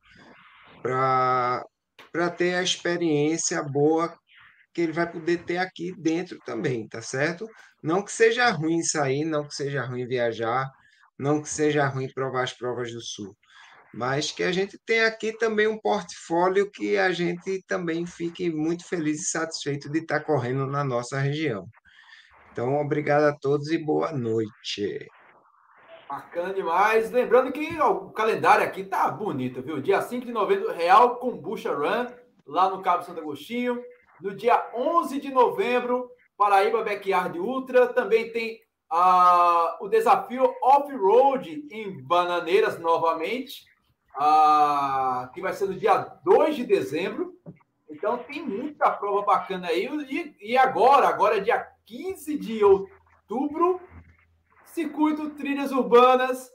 [0.82, 4.14] para ter a experiência boa
[4.74, 7.48] que ele vai poder ter aqui dentro também, tá certo?
[7.84, 10.70] Não que seja ruim sair, não que seja ruim viajar,
[11.18, 13.36] não que seja ruim provar as provas do sul,
[13.94, 18.88] mas que a gente tem aqui também um portfólio que a gente também fique muito
[18.88, 21.68] feliz e satisfeito de estar correndo na nossa região.
[22.52, 25.08] Então, obrigado a todos e boa noite.
[26.10, 27.10] Bacana demais.
[27.10, 29.82] Lembrando que ó, o calendário aqui tá bonito, viu?
[29.82, 32.08] Dia 5 de novembro, Real Kombucha Run,
[32.46, 33.82] lá no Cabo Santo Agostinho.
[34.22, 37.88] No dia 11 de novembro, Paraíba Backyard Ultra.
[37.88, 38.60] Também tem
[39.80, 43.66] o desafio Off-Road em Bananeiras novamente,
[45.34, 47.34] que vai ser no dia 2 de dezembro.
[47.90, 49.86] Então tem muita prova bacana aí.
[50.10, 53.80] E, e agora, agora é dia 15 de outubro,
[54.66, 56.52] Circuito Trilhas Urbanas.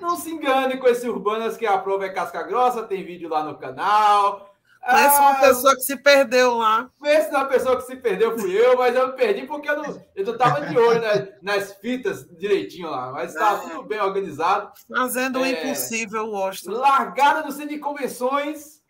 [0.00, 3.42] Não se engane com esse Urbanas que a prova é casca grossa, tem vídeo lá
[3.44, 4.53] no canal.
[4.86, 6.90] Parece uma ah, pessoa que se perdeu lá.
[7.00, 10.02] Pensa uma pessoa que se perdeu, fui eu, mas eu me perdi porque eu não,
[10.14, 13.10] eu não tava de olho nas, nas fitas direitinho lá.
[13.10, 13.56] Mas está é.
[13.60, 14.70] tudo bem organizado.
[14.86, 16.72] Fazendo o é, impossível, Washington.
[16.72, 18.82] Largada no centro de convenções,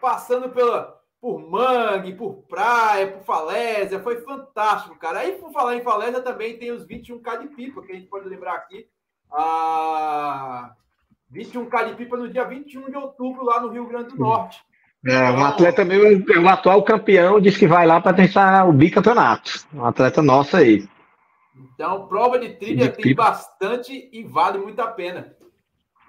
[0.00, 5.18] passando pela, por Mangue, por Praia, por Falésia, foi fantástico, cara.
[5.18, 8.26] Aí, por falar em Falésia, também tem os 21K de pipa, que a gente pode
[8.26, 8.88] lembrar aqui.
[9.30, 10.72] Ah,
[11.30, 14.64] 21K de pipa no dia 21 de outubro, lá no Rio Grande do Norte.
[15.06, 18.72] É, um atleta meu, é um atual campeão, disse que vai lá para tentar o
[18.72, 19.64] bicampeonato.
[19.72, 20.86] Um atleta nosso aí.
[21.74, 23.24] Então, prova de trilha de tem pipa.
[23.24, 25.34] bastante e vale muito a pena.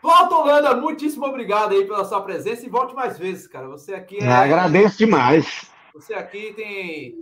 [0.02, 3.68] Plauto Holanda, muitíssimo obrigado aí pela sua presença e volte mais vezes, cara.
[3.68, 4.30] Você aqui é.
[4.30, 5.72] agradeço demais.
[5.94, 7.16] Você aqui tem,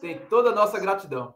[0.00, 1.34] tem toda a nossa gratidão.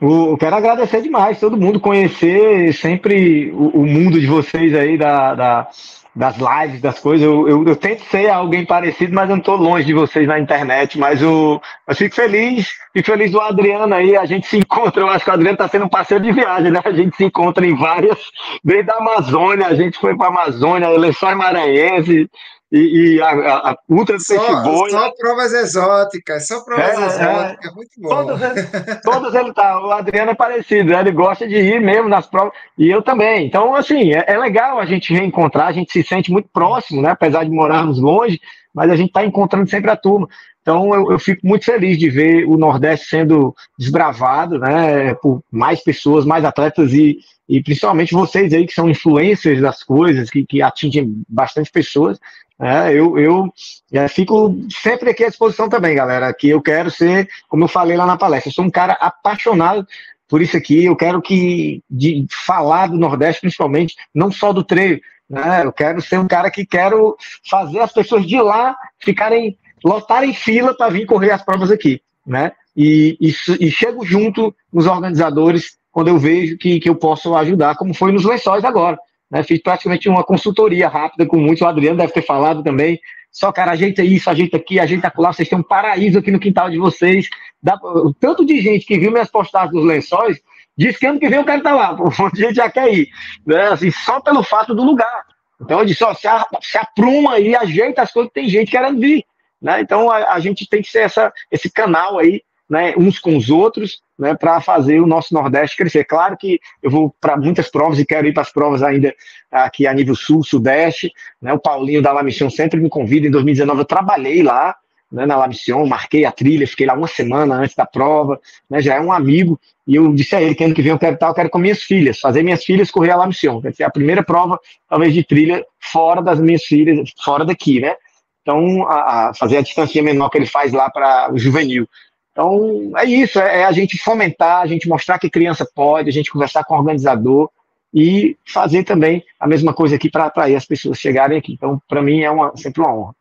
[0.00, 5.34] Eu quero agradecer demais todo mundo, conhecer sempre o, o mundo de vocês aí, da,
[5.34, 5.68] da
[6.14, 7.26] das lives, das coisas.
[7.26, 10.38] Eu, eu, eu, tento ser alguém parecido, mas eu não estou longe de vocês na
[10.38, 10.98] internet.
[10.98, 14.16] Mas eu, eu fico feliz, fico feliz do Adriano aí.
[14.16, 16.70] A gente se encontra, eu acho que o Adriano está sendo um passeio de viagem,
[16.70, 16.80] né?
[16.84, 18.18] A gente se encontra em várias,
[18.62, 22.30] desde a Amazônia, a gente foi para a Amazônia, Eleições Maranhense,
[22.72, 27.74] e, e a, a, a Ultra só, Só provas exóticas, só provas é, exóticas, é.
[27.74, 28.08] muito bom.
[28.08, 28.40] Todos,
[29.04, 31.00] todos ele tá, o Adriano é parecido, né?
[31.00, 33.46] ele gosta de ir mesmo nas provas, e eu também.
[33.46, 37.10] Então, assim, é, é legal a gente reencontrar, a gente se sente muito próximo, né?
[37.10, 38.40] Apesar de morarmos longe,
[38.74, 40.28] mas a gente está encontrando sempre a turma.
[40.60, 45.14] Então, eu, eu, fico muito feliz de ver o Nordeste sendo desbravado, né?
[45.14, 50.30] Por mais pessoas, mais atletas e, e principalmente vocês aí que são influencers das coisas,
[50.30, 52.18] que, que atingem bastante pessoas.
[52.60, 53.52] É, eu, eu
[53.92, 56.32] é, fico sempre aqui à disposição também, galera.
[56.32, 59.86] Que eu quero ser, como eu falei lá na palestra, eu sou um cara apaixonado
[60.28, 60.84] por isso aqui.
[60.84, 65.00] Eu quero que de falar do Nordeste, principalmente, não só do treino.
[65.28, 65.62] Né?
[65.64, 67.16] Eu quero ser um cara que quero
[67.48, 72.52] fazer as pessoas de lá ficarem lotarem fila para vir correr as provas aqui, né?
[72.76, 73.28] E, e,
[73.60, 78.10] e, chego junto nos organizadores quando eu vejo que, que eu posso ajudar, como foi
[78.10, 78.98] nos lençóis agora.
[79.34, 79.42] Né?
[79.42, 83.00] Fiz praticamente uma consultoria rápida com muitos, o Adriano deve ter falado também.
[83.32, 86.70] Só, cara, ajeita isso, ajeita aqui, ajeita lá, vocês têm um paraíso aqui no quintal
[86.70, 87.28] de vocês.
[87.60, 87.76] Dá,
[88.20, 90.40] tanto de gente que viu minhas postagens dos lençóis,
[90.78, 93.08] diz que ano que vem eu quero estar lá, pô, a gente já quer ir.
[93.44, 93.60] Né?
[93.66, 95.24] Assim, só pelo fato do lugar.
[95.60, 99.00] Então eu disse, ó, se, a, se apruma aí, ajeita as coisas, tem gente querendo
[99.00, 99.24] vir.
[99.60, 99.80] Né?
[99.80, 103.50] Então a, a, gente tem que ser essa, esse canal aí, né, uns com os
[103.50, 106.04] outros, né, para fazer o nosso Nordeste crescer.
[106.04, 109.14] Claro que eu vou para muitas provas e quero ir para as provas ainda
[109.50, 111.12] aqui a nível sul, sudeste.
[111.40, 113.26] Né, o Paulinho da La Mission sempre me convida.
[113.26, 114.74] Em 2019 eu trabalhei lá
[115.12, 118.40] né, na La Mission, marquei a trilha, fiquei lá uma semana antes da prova.
[118.68, 120.98] Né, já é um amigo e eu disse a ele que ano que vem eu
[120.98, 123.60] quero estar, eu quero com minhas filhas, fazer minhas filhas correr a La Mission.
[123.60, 124.58] Quer a primeira prova,
[124.88, 127.94] talvez, de trilha fora das minhas filhas, fora daqui, né?
[128.40, 131.88] Então, a, a fazer a distância menor que ele faz lá para o juvenil.
[132.34, 136.12] Então, é isso, é, é, a gente fomentar, a gente mostrar que criança pode, a
[136.12, 137.48] gente conversar com o organizador
[137.94, 141.52] e fazer também a mesma coisa aqui para atrair as pessoas chegarem aqui.
[141.52, 143.16] Então, para mim, é uma, sempre uma honra.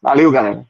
[0.00, 0.64] Valeu, galera.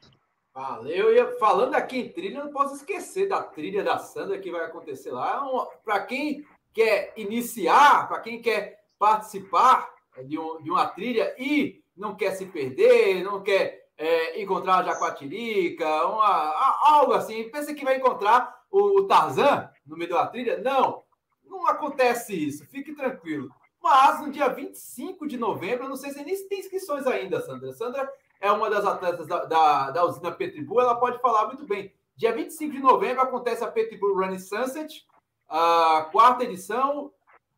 [0.55, 1.15] Valeu.
[1.15, 5.11] E falando aqui em trilha, não posso esquecer da trilha da Sandra que vai acontecer
[5.11, 5.45] lá.
[5.85, 6.43] Para quem
[6.73, 9.87] quer iniciar, para quem quer participar
[10.25, 14.83] de, um, de, uma trilha e não quer se perder, não quer é, encontrar uma
[14.83, 20.59] jacuatirica, uma, algo assim, pensa que vai encontrar o, o Tarzan no meio da trilha.
[20.59, 21.03] Não,
[21.45, 23.49] não acontece isso, fique tranquilo.
[23.81, 27.73] Mas no dia 25 de novembro, não sei se nem tem inscrições ainda, Sandra.
[27.73, 28.09] Sandra
[28.39, 31.93] é uma das atletas da, da, da usina Petribu, ela pode falar muito bem.
[32.15, 35.05] Dia 25 de novembro acontece a Petribu Running Sunset,
[35.49, 37.11] a quarta edição.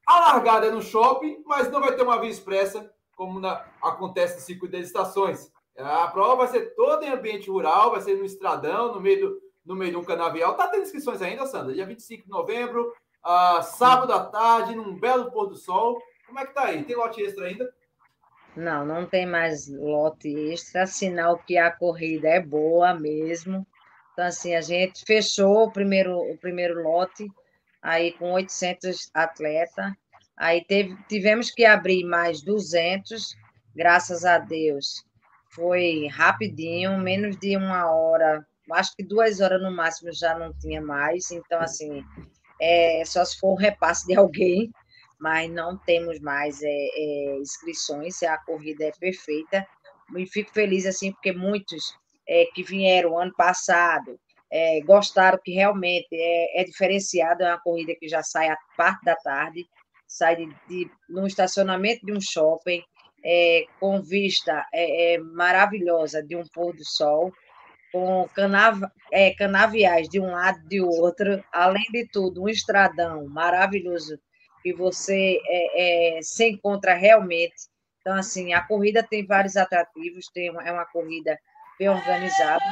[0.07, 4.35] A largada é no shopping, mas não vai ter uma via expressa, como na, acontece
[4.35, 5.51] no circuito das estações.
[5.77, 9.41] A prova vai ser toda em ambiente rural, vai ser no estradão, no meio, do,
[9.65, 10.55] no meio de um canavial.
[10.55, 11.73] Tá tendo inscrições ainda, Sandra?
[11.73, 12.93] Dia 25 de novembro,
[13.63, 16.01] sábado à tarde, num belo pôr do sol.
[16.25, 16.83] Como é que tá aí?
[16.83, 17.69] Tem lote extra ainda?
[18.55, 23.67] Não, não tem mais lote extra, sinal que a corrida é boa mesmo.
[24.13, 27.29] Então, assim, a gente fechou o primeiro, o primeiro lote,
[27.81, 29.91] aí com 800 atletas.
[30.37, 33.35] Aí teve, tivemos que abrir mais 200,
[33.75, 35.04] graças a Deus.
[35.55, 40.81] Foi rapidinho, menos de uma hora, acho que duas horas no máximo já não tinha
[40.81, 41.31] mais.
[41.31, 42.03] Então, assim,
[42.61, 44.69] é, só se for um repasse de alguém,
[45.19, 49.65] mas não temos mais é, é, inscrições, a corrida é perfeita.
[50.15, 54.19] E fico feliz assim, porque muitos é, que vieram ano passado
[54.51, 59.03] é, gostaram que realmente é, é diferenciado, é uma corrida que já sai à parte
[59.03, 59.65] da tarde,
[60.07, 62.83] sai de, de num estacionamento de um shopping,
[63.25, 67.33] é, com vista é, é, maravilhosa de um pôr do sol,
[67.91, 68.81] com canav
[69.11, 74.19] é, canaviais de um lado e de outro, além de tudo, um estradão maravilhoso
[74.61, 77.55] que você é, se encontra realmente.
[78.01, 81.39] Então, assim, a corrida tem vários atrativos, tem é uma corrida
[81.79, 82.63] bem organizada,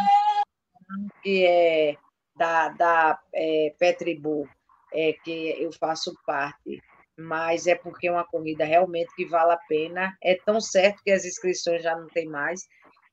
[1.24, 1.96] que é
[2.36, 4.48] da, da é, Petribu,
[4.94, 6.82] é, que eu faço parte,
[7.18, 10.16] mas é porque é uma corrida realmente que vale a pena.
[10.22, 12.62] É tão certo que as inscrições já não tem mais.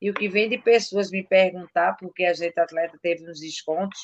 [0.01, 3.99] E o que vem de pessoas me perguntar, porque a gente atleta teve uns descontos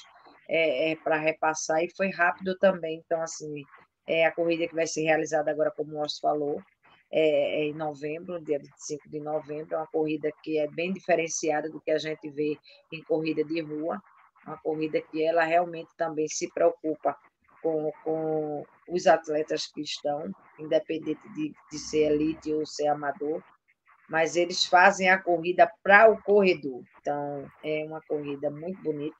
[0.48, 3.02] é, é para repassar e foi rápido também.
[3.04, 3.64] Então, assim,
[4.06, 6.62] é a corrida que vai ser realizada agora, como o Osso falou,
[7.12, 9.74] é, é em novembro, dia 25 de novembro.
[9.74, 12.58] É uma corrida que é bem diferenciada do que a gente vê
[12.92, 14.00] em corrida de rua.
[14.46, 17.18] Uma corrida que ela realmente também se preocupa
[17.68, 23.42] com, com os atletas que estão, independente de, de ser elite ou ser amador,
[24.10, 26.82] mas eles fazem a corrida para o corredor.
[27.00, 29.16] Então, é uma corrida muito bonita.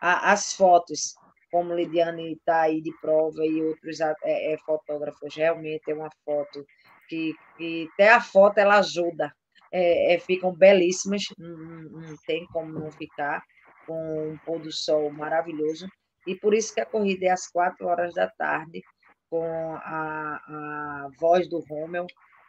[0.00, 1.16] As fotos
[1.50, 6.64] como Lidiane está aí de prova e outros é, é, fotógrafos, realmente é uma foto
[7.08, 9.32] que, que até a foto ela ajuda,
[9.72, 13.42] é, é, ficam belíssimas, não, não, tem como não ficar,
[13.86, 15.88] com um pôr do sol maravilhoso,
[16.28, 18.82] e por isso que a corrida é às quatro horas da tarde,
[19.30, 22.06] com a, a voz do Rommel,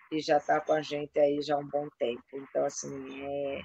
[0.09, 2.23] que já está com a gente aí já há um bom tempo.
[2.33, 3.61] Então, assim, é,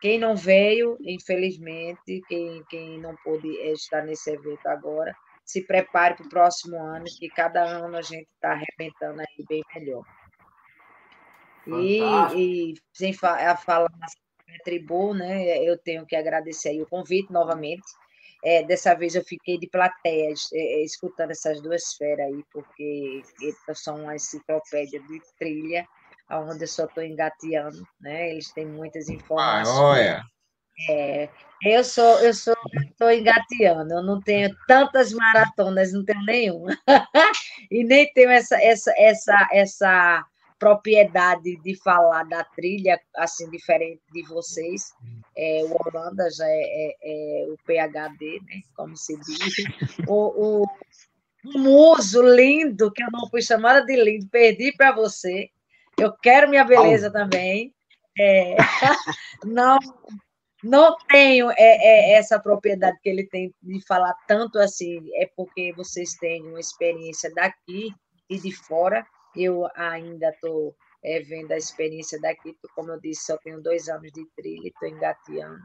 [0.00, 5.14] quem não veio, infelizmente, quem, quem não pôde estar nesse evento agora,
[5.44, 9.62] se prepare para o próximo ano, que cada ano a gente está arrebentando aí bem
[9.74, 10.04] melhor.
[11.66, 12.00] E,
[12.36, 14.06] e, sem fa falar na
[14.64, 17.84] tribu, né, eu tenho que agradecer aí o convite novamente.
[18.44, 23.22] É, dessa vez eu fiquei de plateia, é, é escutando essas duas feras aí, porque
[23.74, 25.86] são uma enciclopédia de trilha
[26.30, 28.30] onde eu só estou engateando, né?
[28.30, 29.68] Eles têm muitas informações.
[29.68, 30.22] Ah, olha.
[30.90, 31.28] É,
[31.62, 32.56] eu sou, eu sou,
[32.90, 36.76] estou engateando, eu não tenho tantas maratonas, não tenho nenhuma.
[37.70, 40.26] e nem tenho essa, essa, essa, essa
[40.58, 44.92] propriedade de falar da trilha, assim, diferente de vocês.
[45.36, 48.60] É, o Holanda já é, é, é, o PHD, né?
[48.76, 49.54] Como se diz.
[50.08, 50.66] O, o,
[51.44, 55.50] muso lindo, que eu não fui chamada de lindo, perdi para você.
[55.98, 57.74] Eu quero minha beleza também.
[58.18, 58.56] É,
[59.44, 59.78] não,
[60.62, 65.72] não tenho é, é, essa propriedade que ele tem de falar tanto assim, é porque
[65.76, 67.92] vocês têm uma experiência daqui
[68.30, 69.06] e de fora.
[69.36, 74.10] Eu ainda estou é, vendo a experiência daqui, como eu disse, só tenho dois anos
[74.12, 75.60] de trilha, estou engateando.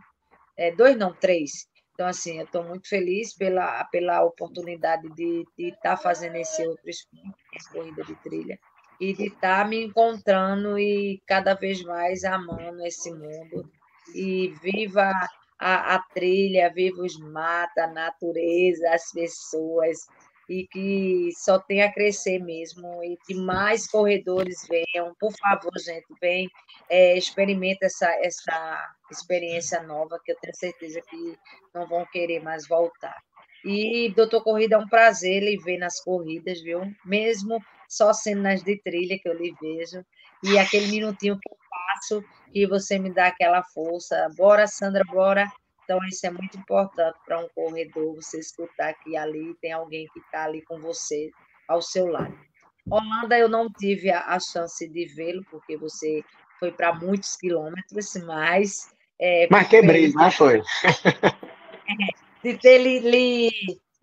[0.57, 1.67] É, dois, não, três.
[1.93, 6.83] Então, assim, eu estou muito feliz pela, pela oportunidade de estar tá fazendo esse outro
[6.87, 8.59] essa corrida de trilha,
[8.99, 13.69] e de estar tá me encontrando e cada vez mais amando esse mundo.
[14.13, 15.11] E viva
[15.59, 20.07] a, a trilha, viva os matos, a natureza, as pessoas,
[20.49, 25.13] e que só tem a crescer mesmo, e que mais corredores venham.
[25.19, 26.49] Por favor, gente, vem,
[26.89, 31.37] é, experimenta essa, essa experiência nova, que eu tenho certeza que
[31.73, 33.15] não vão querer mais voltar.
[33.63, 36.81] E, doutor Corrida, é um prazer lhe ver nas corridas, viu?
[37.05, 40.03] Mesmo só sendo nas de trilha que eu lhe vejo.
[40.43, 44.29] E aquele minutinho que eu passo, que você me dá aquela força.
[44.35, 45.51] Bora, Sandra, bora.
[45.89, 50.19] Então, isso é muito importante para um corredor, você escutar que ali tem alguém que
[50.19, 51.31] está ali com você,
[51.67, 52.37] ao seu lado.
[52.87, 56.23] Holanda, eu não tive a, a chance de vê-lo, porque você
[56.59, 58.93] foi para muitos quilômetros, mas.
[59.19, 60.61] É, mas quebrei, mas foi.
[62.43, 63.49] de ter li, li,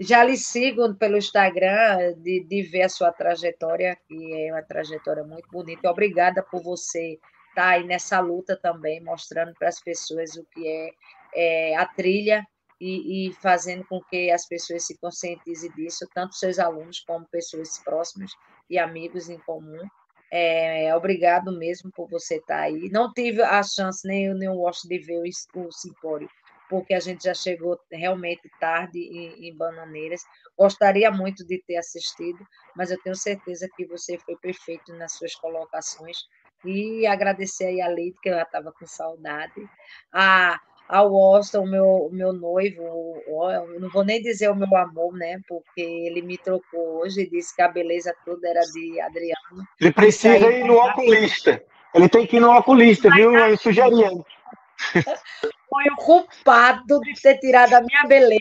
[0.01, 5.23] já lhe sigo pelo Instagram, de, de ver a sua trajetória, que é uma trajetória
[5.23, 5.89] muito bonita.
[5.89, 10.67] Obrigada por você estar tá aí nessa luta também, mostrando para as pessoas o que
[10.67, 10.91] é
[11.37, 12.45] é, a trilha
[12.81, 17.79] e, e, fazendo com que as pessoas se conscientizem disso, tanto seus alunos como pessoas
[17.85, 18.33] próximas
[18.69, 19.87] e amigos em comum.
[20.31, 22.91] É, obrigado mesmo por você estar aí.
[22.91, 26.29] Não tive a chance, nem eu nem o gosto de ver o, o simpório,
[26.69, 30.23] porque a gente já chegou realmente tarde em, em, Bananeiras.
[30.59, 32.45] Gostaria muito de ter assistido,
[32.75, 36.19] mas eu tenho certeza que você foi perfeito nas suas colocações.
[36.65, 39.69] E agradecer aí a Leite, que já estava com saudade.
[40.13, 40.59] A,
[40.89, 42.83] ao Austin, o meu, meu noivo,
[43.27, 45.41] eu não vou nem dizer o meu amor, né?
[45.49, 49.67] Porque ele me trocou hoje e disse que a beleza toda era de Adriano.
[49.81, 51.63] Ele precisa ir no oculista.
[51.95, 53.35] Ele tem que ir no oculista, viu?
[53.35, 54.11] Eu sugeria
[55.77, 58.41] foi o culpado de ter tirado a minha beleza.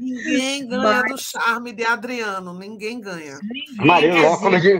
[0.00, 1.12] Ninguém ganha Mas...
[1.12, 3.38] do charme de Adriano, ninguém ganha.
[3.42, 4.78] Ninguém Maria, o óculos de,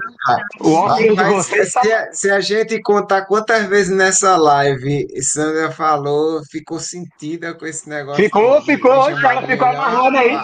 [0.60, 5.70] o óculos de você se, a, se a gente contar quantas vezes nessa live Sandra
[5.70, 8.24] falou, ficou sentida com esse negócio.
[8.24, 10.38] Ficou, ficou, ela ficou amarrada aí.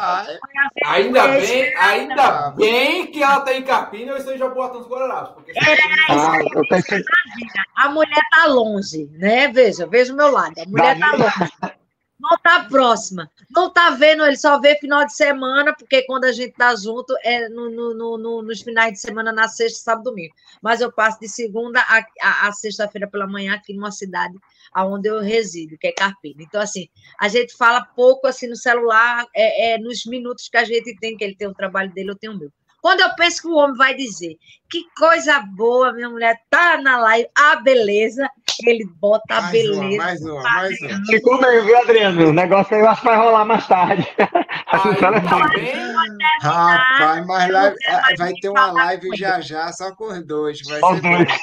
[0.87, 5.35] Ainda bem, ainda bem que ela está em Capina, eu estou já botando os Guararapes.
[5.35, 5.53] Porque...
[6.11, 6.39] Ah,
[7.77, 9.49] a mulher tá longe, né?
[9.49, 10.55] Veja, veja o meu lado.
[10.81, 11.75] A mulher tá longe.
[12.19, 13.31] Não tá próxima.
[13.51, 17.15] Não tá vendo, ele só vê final de semana, porque quando a gente tá junto
[17.23, 20.33] é no, no, no, nos finais de semana, na sexta, sábado domingo.
[20.63, 24.35] Mas eu passo de segunda a, a, a sexta-feira pela manhã aqui numa cidade
[24.77, 26.43] onde eu resido, que é Carpina.
[26.43, 26.89] Então, assim,
[27.21, 31.17] a gente fala pouco assim no celular, é, é nos minutos que a gente tem,
[31.17, 32.51] que ele tem o trabalho dele, eu tenho o meu.
[32.85, 34.37] Quando eu penso que o homem vai dizer
[34.69, 38.29] que coisa boa, minha mulher tá na live, a beleza,
[38.63, 39.81] ele bota a mais beleza.
[39.81, 41.07] Uma, mais uma, mais uma.
[41.07, 42.29] Ficou meio, viu, Adriano?
[42.29, 44.07] O negócio aí eu acho que vai rolar mais tarde.
[46.43, 47.77] Rapaz, mas live,
[48.19, 50.61] vai ter uma live já já, só com os dois.
[50.61, 51.41] Vai ser dois.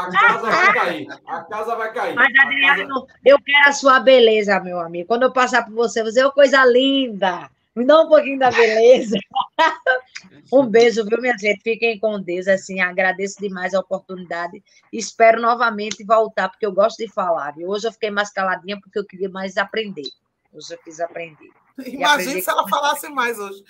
[0.00, 1.08] A casa vai cair.
[1.28, 2.14] A casa vai cair.
[2.16, 3.20] Mas, Adriano, casa...
[3.24, 5.06] eu quero a sua beleza, meu amigo.
[5.06, 7.48] Quando eu passar por você, você é uma coisa linda.
[7.74, 9.16] Me dá um pouquinho da beleza.
[10.52, 11.62] um beijo, viu, minha gente?
[11.62, 12.46] Fiquem com Deus.
[12.46, 14.62] Assim, agradeço demais a oportunidade.
[14.92, 17.52] Espero novamente voltar, porque eu gosto de falar.
[17.52, 17.68] Viu?
[17.68, 20.08] Hoje eu fiquei mais caladinha porque eu queria mais aprender.
[20.52, 21.48] Hoje eu quis aprender.
[21.86, 23.64] Imagina se ela falasse mais hoje.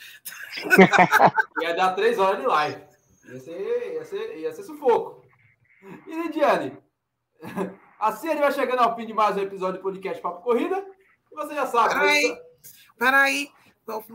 [1.63, 2.83] ia dar três horas de live.
[3.25, 5.25] Ia ser, ia ser, ia ser sufoco.
[6.07, 6.77] E Lidiane,
[8.01, 10.85] assim ele vai chegando ao fim de mais um episódio do podcast Papo Corrida.
[11.31, 11.95] E você já sabe.
[11.95, 12.37] Peraí,
[12.99, 13.62] peraí.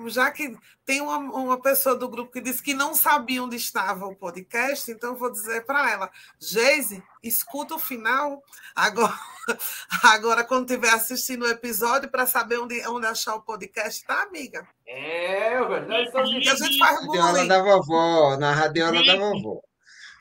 [0.08, 4.06] Já que tem uma, uma pessoa do grupo que disse que não sabia onde estava
[4.06, 8.42] o podcast, então eu vou dizer para ela, Geise, escuta o final
[8.76, 9.14] agora,
[10.04, 14.68] agora quando estiver assistindo o episódio para saber onde, onde achar o podcast, tá, amiga?
[14.86, 16.18] É, verdade.
[16.18, 19.67] A gente faz Na radiola da vovó, na radiola da vovó.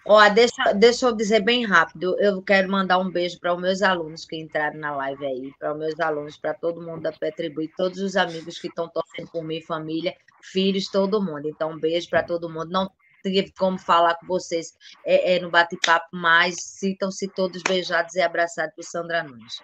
[0.08, 2.16] Ó, deixa, deixa eu dizer bem rápido.
[2.20, 5.72] Eu quero mandar um beijo para os meus alunos que entraram na live aí, para
[5.72, 9.42] os meus alunos, para todo mundo da Petribuí, todos os amigos que estão torcendo por
[9.42, 11.48] mim, família, filhos, todo mundo.
[11.48, 12.70] Então, um beijo para todo mundo.
[12.70, 12.88] Não
[13.20, 14.74] tive como falar com vocês
[15.04, 19.60] é, é no bate-papo, mas sintam-se todos beijados e abraçados por Sandra Nunes.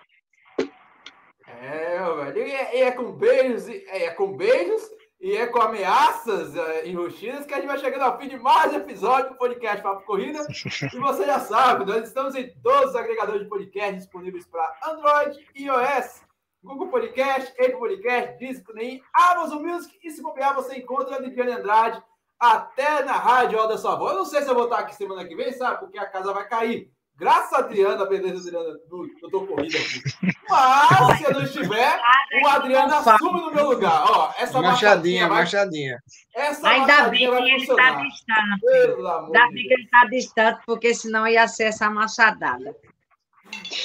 [1.47, 2.39] É, velho.
[2.39, 4.82] E é, é com beijos, é, é com beijos
[5.23, 8.74] e é com ameaças uh, enrustidas que a gente vai chegando ao fim de mais
[8.74, 10.44] episódio do podcast Papo Corrida.
[10.93, 15.39] E você já sabe, nós estamos em todos os agregadores de podcast disponíveis para Android
[15.55, 16.23] e iOS.
[16.61, 19.97] Google Podcast, Apple Podcast, Disney, Amazon Music.
[20.03, 22.03] E se copiar, você encontra a Lidiane Andrade
[22.39, 24.12] até na rádio Alda Sua Voz.
[24.12, 25.78] Eu não sei se eu vou estar aqui semana que vem, sabe?
[25.78, 26.90] Porque a casa vai cair.
[27.18, 28.78] Graças a Adriana, a beleza Adriana,
[29.22, 30.02] eu tô corrida aqui.
[30.48, 32.01] Mas, se eu não estiver,
[32.43, 34.05] o Adriano assume no meu lugar.
[34.10, 36.02] Ó, essa machadinha, machadinha.
[36.34, 38.64] Essa Ainda bem que ele está distante.
[38.68, 42.74] Ainda bem que ele está distante, porque senão ia ser essa machadada.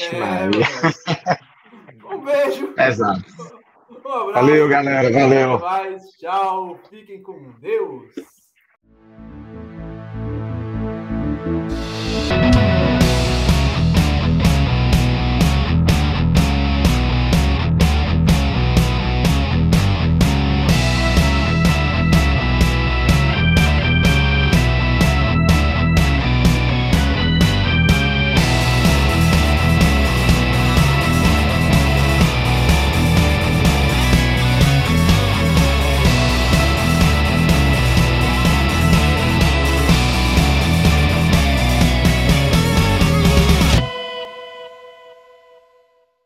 [0.02, 0.48] É,
[2.14, 2.74] um beijo.
[2.78, 3.26] Exato.
[3.90, 4.32] Um.
[4.34, 5.12] Valeu, galera.
[5.12, 5.60] Valeu.
[6.18, 6.80] Tchau.
[6.90, 8.06] Fiquem com Deus.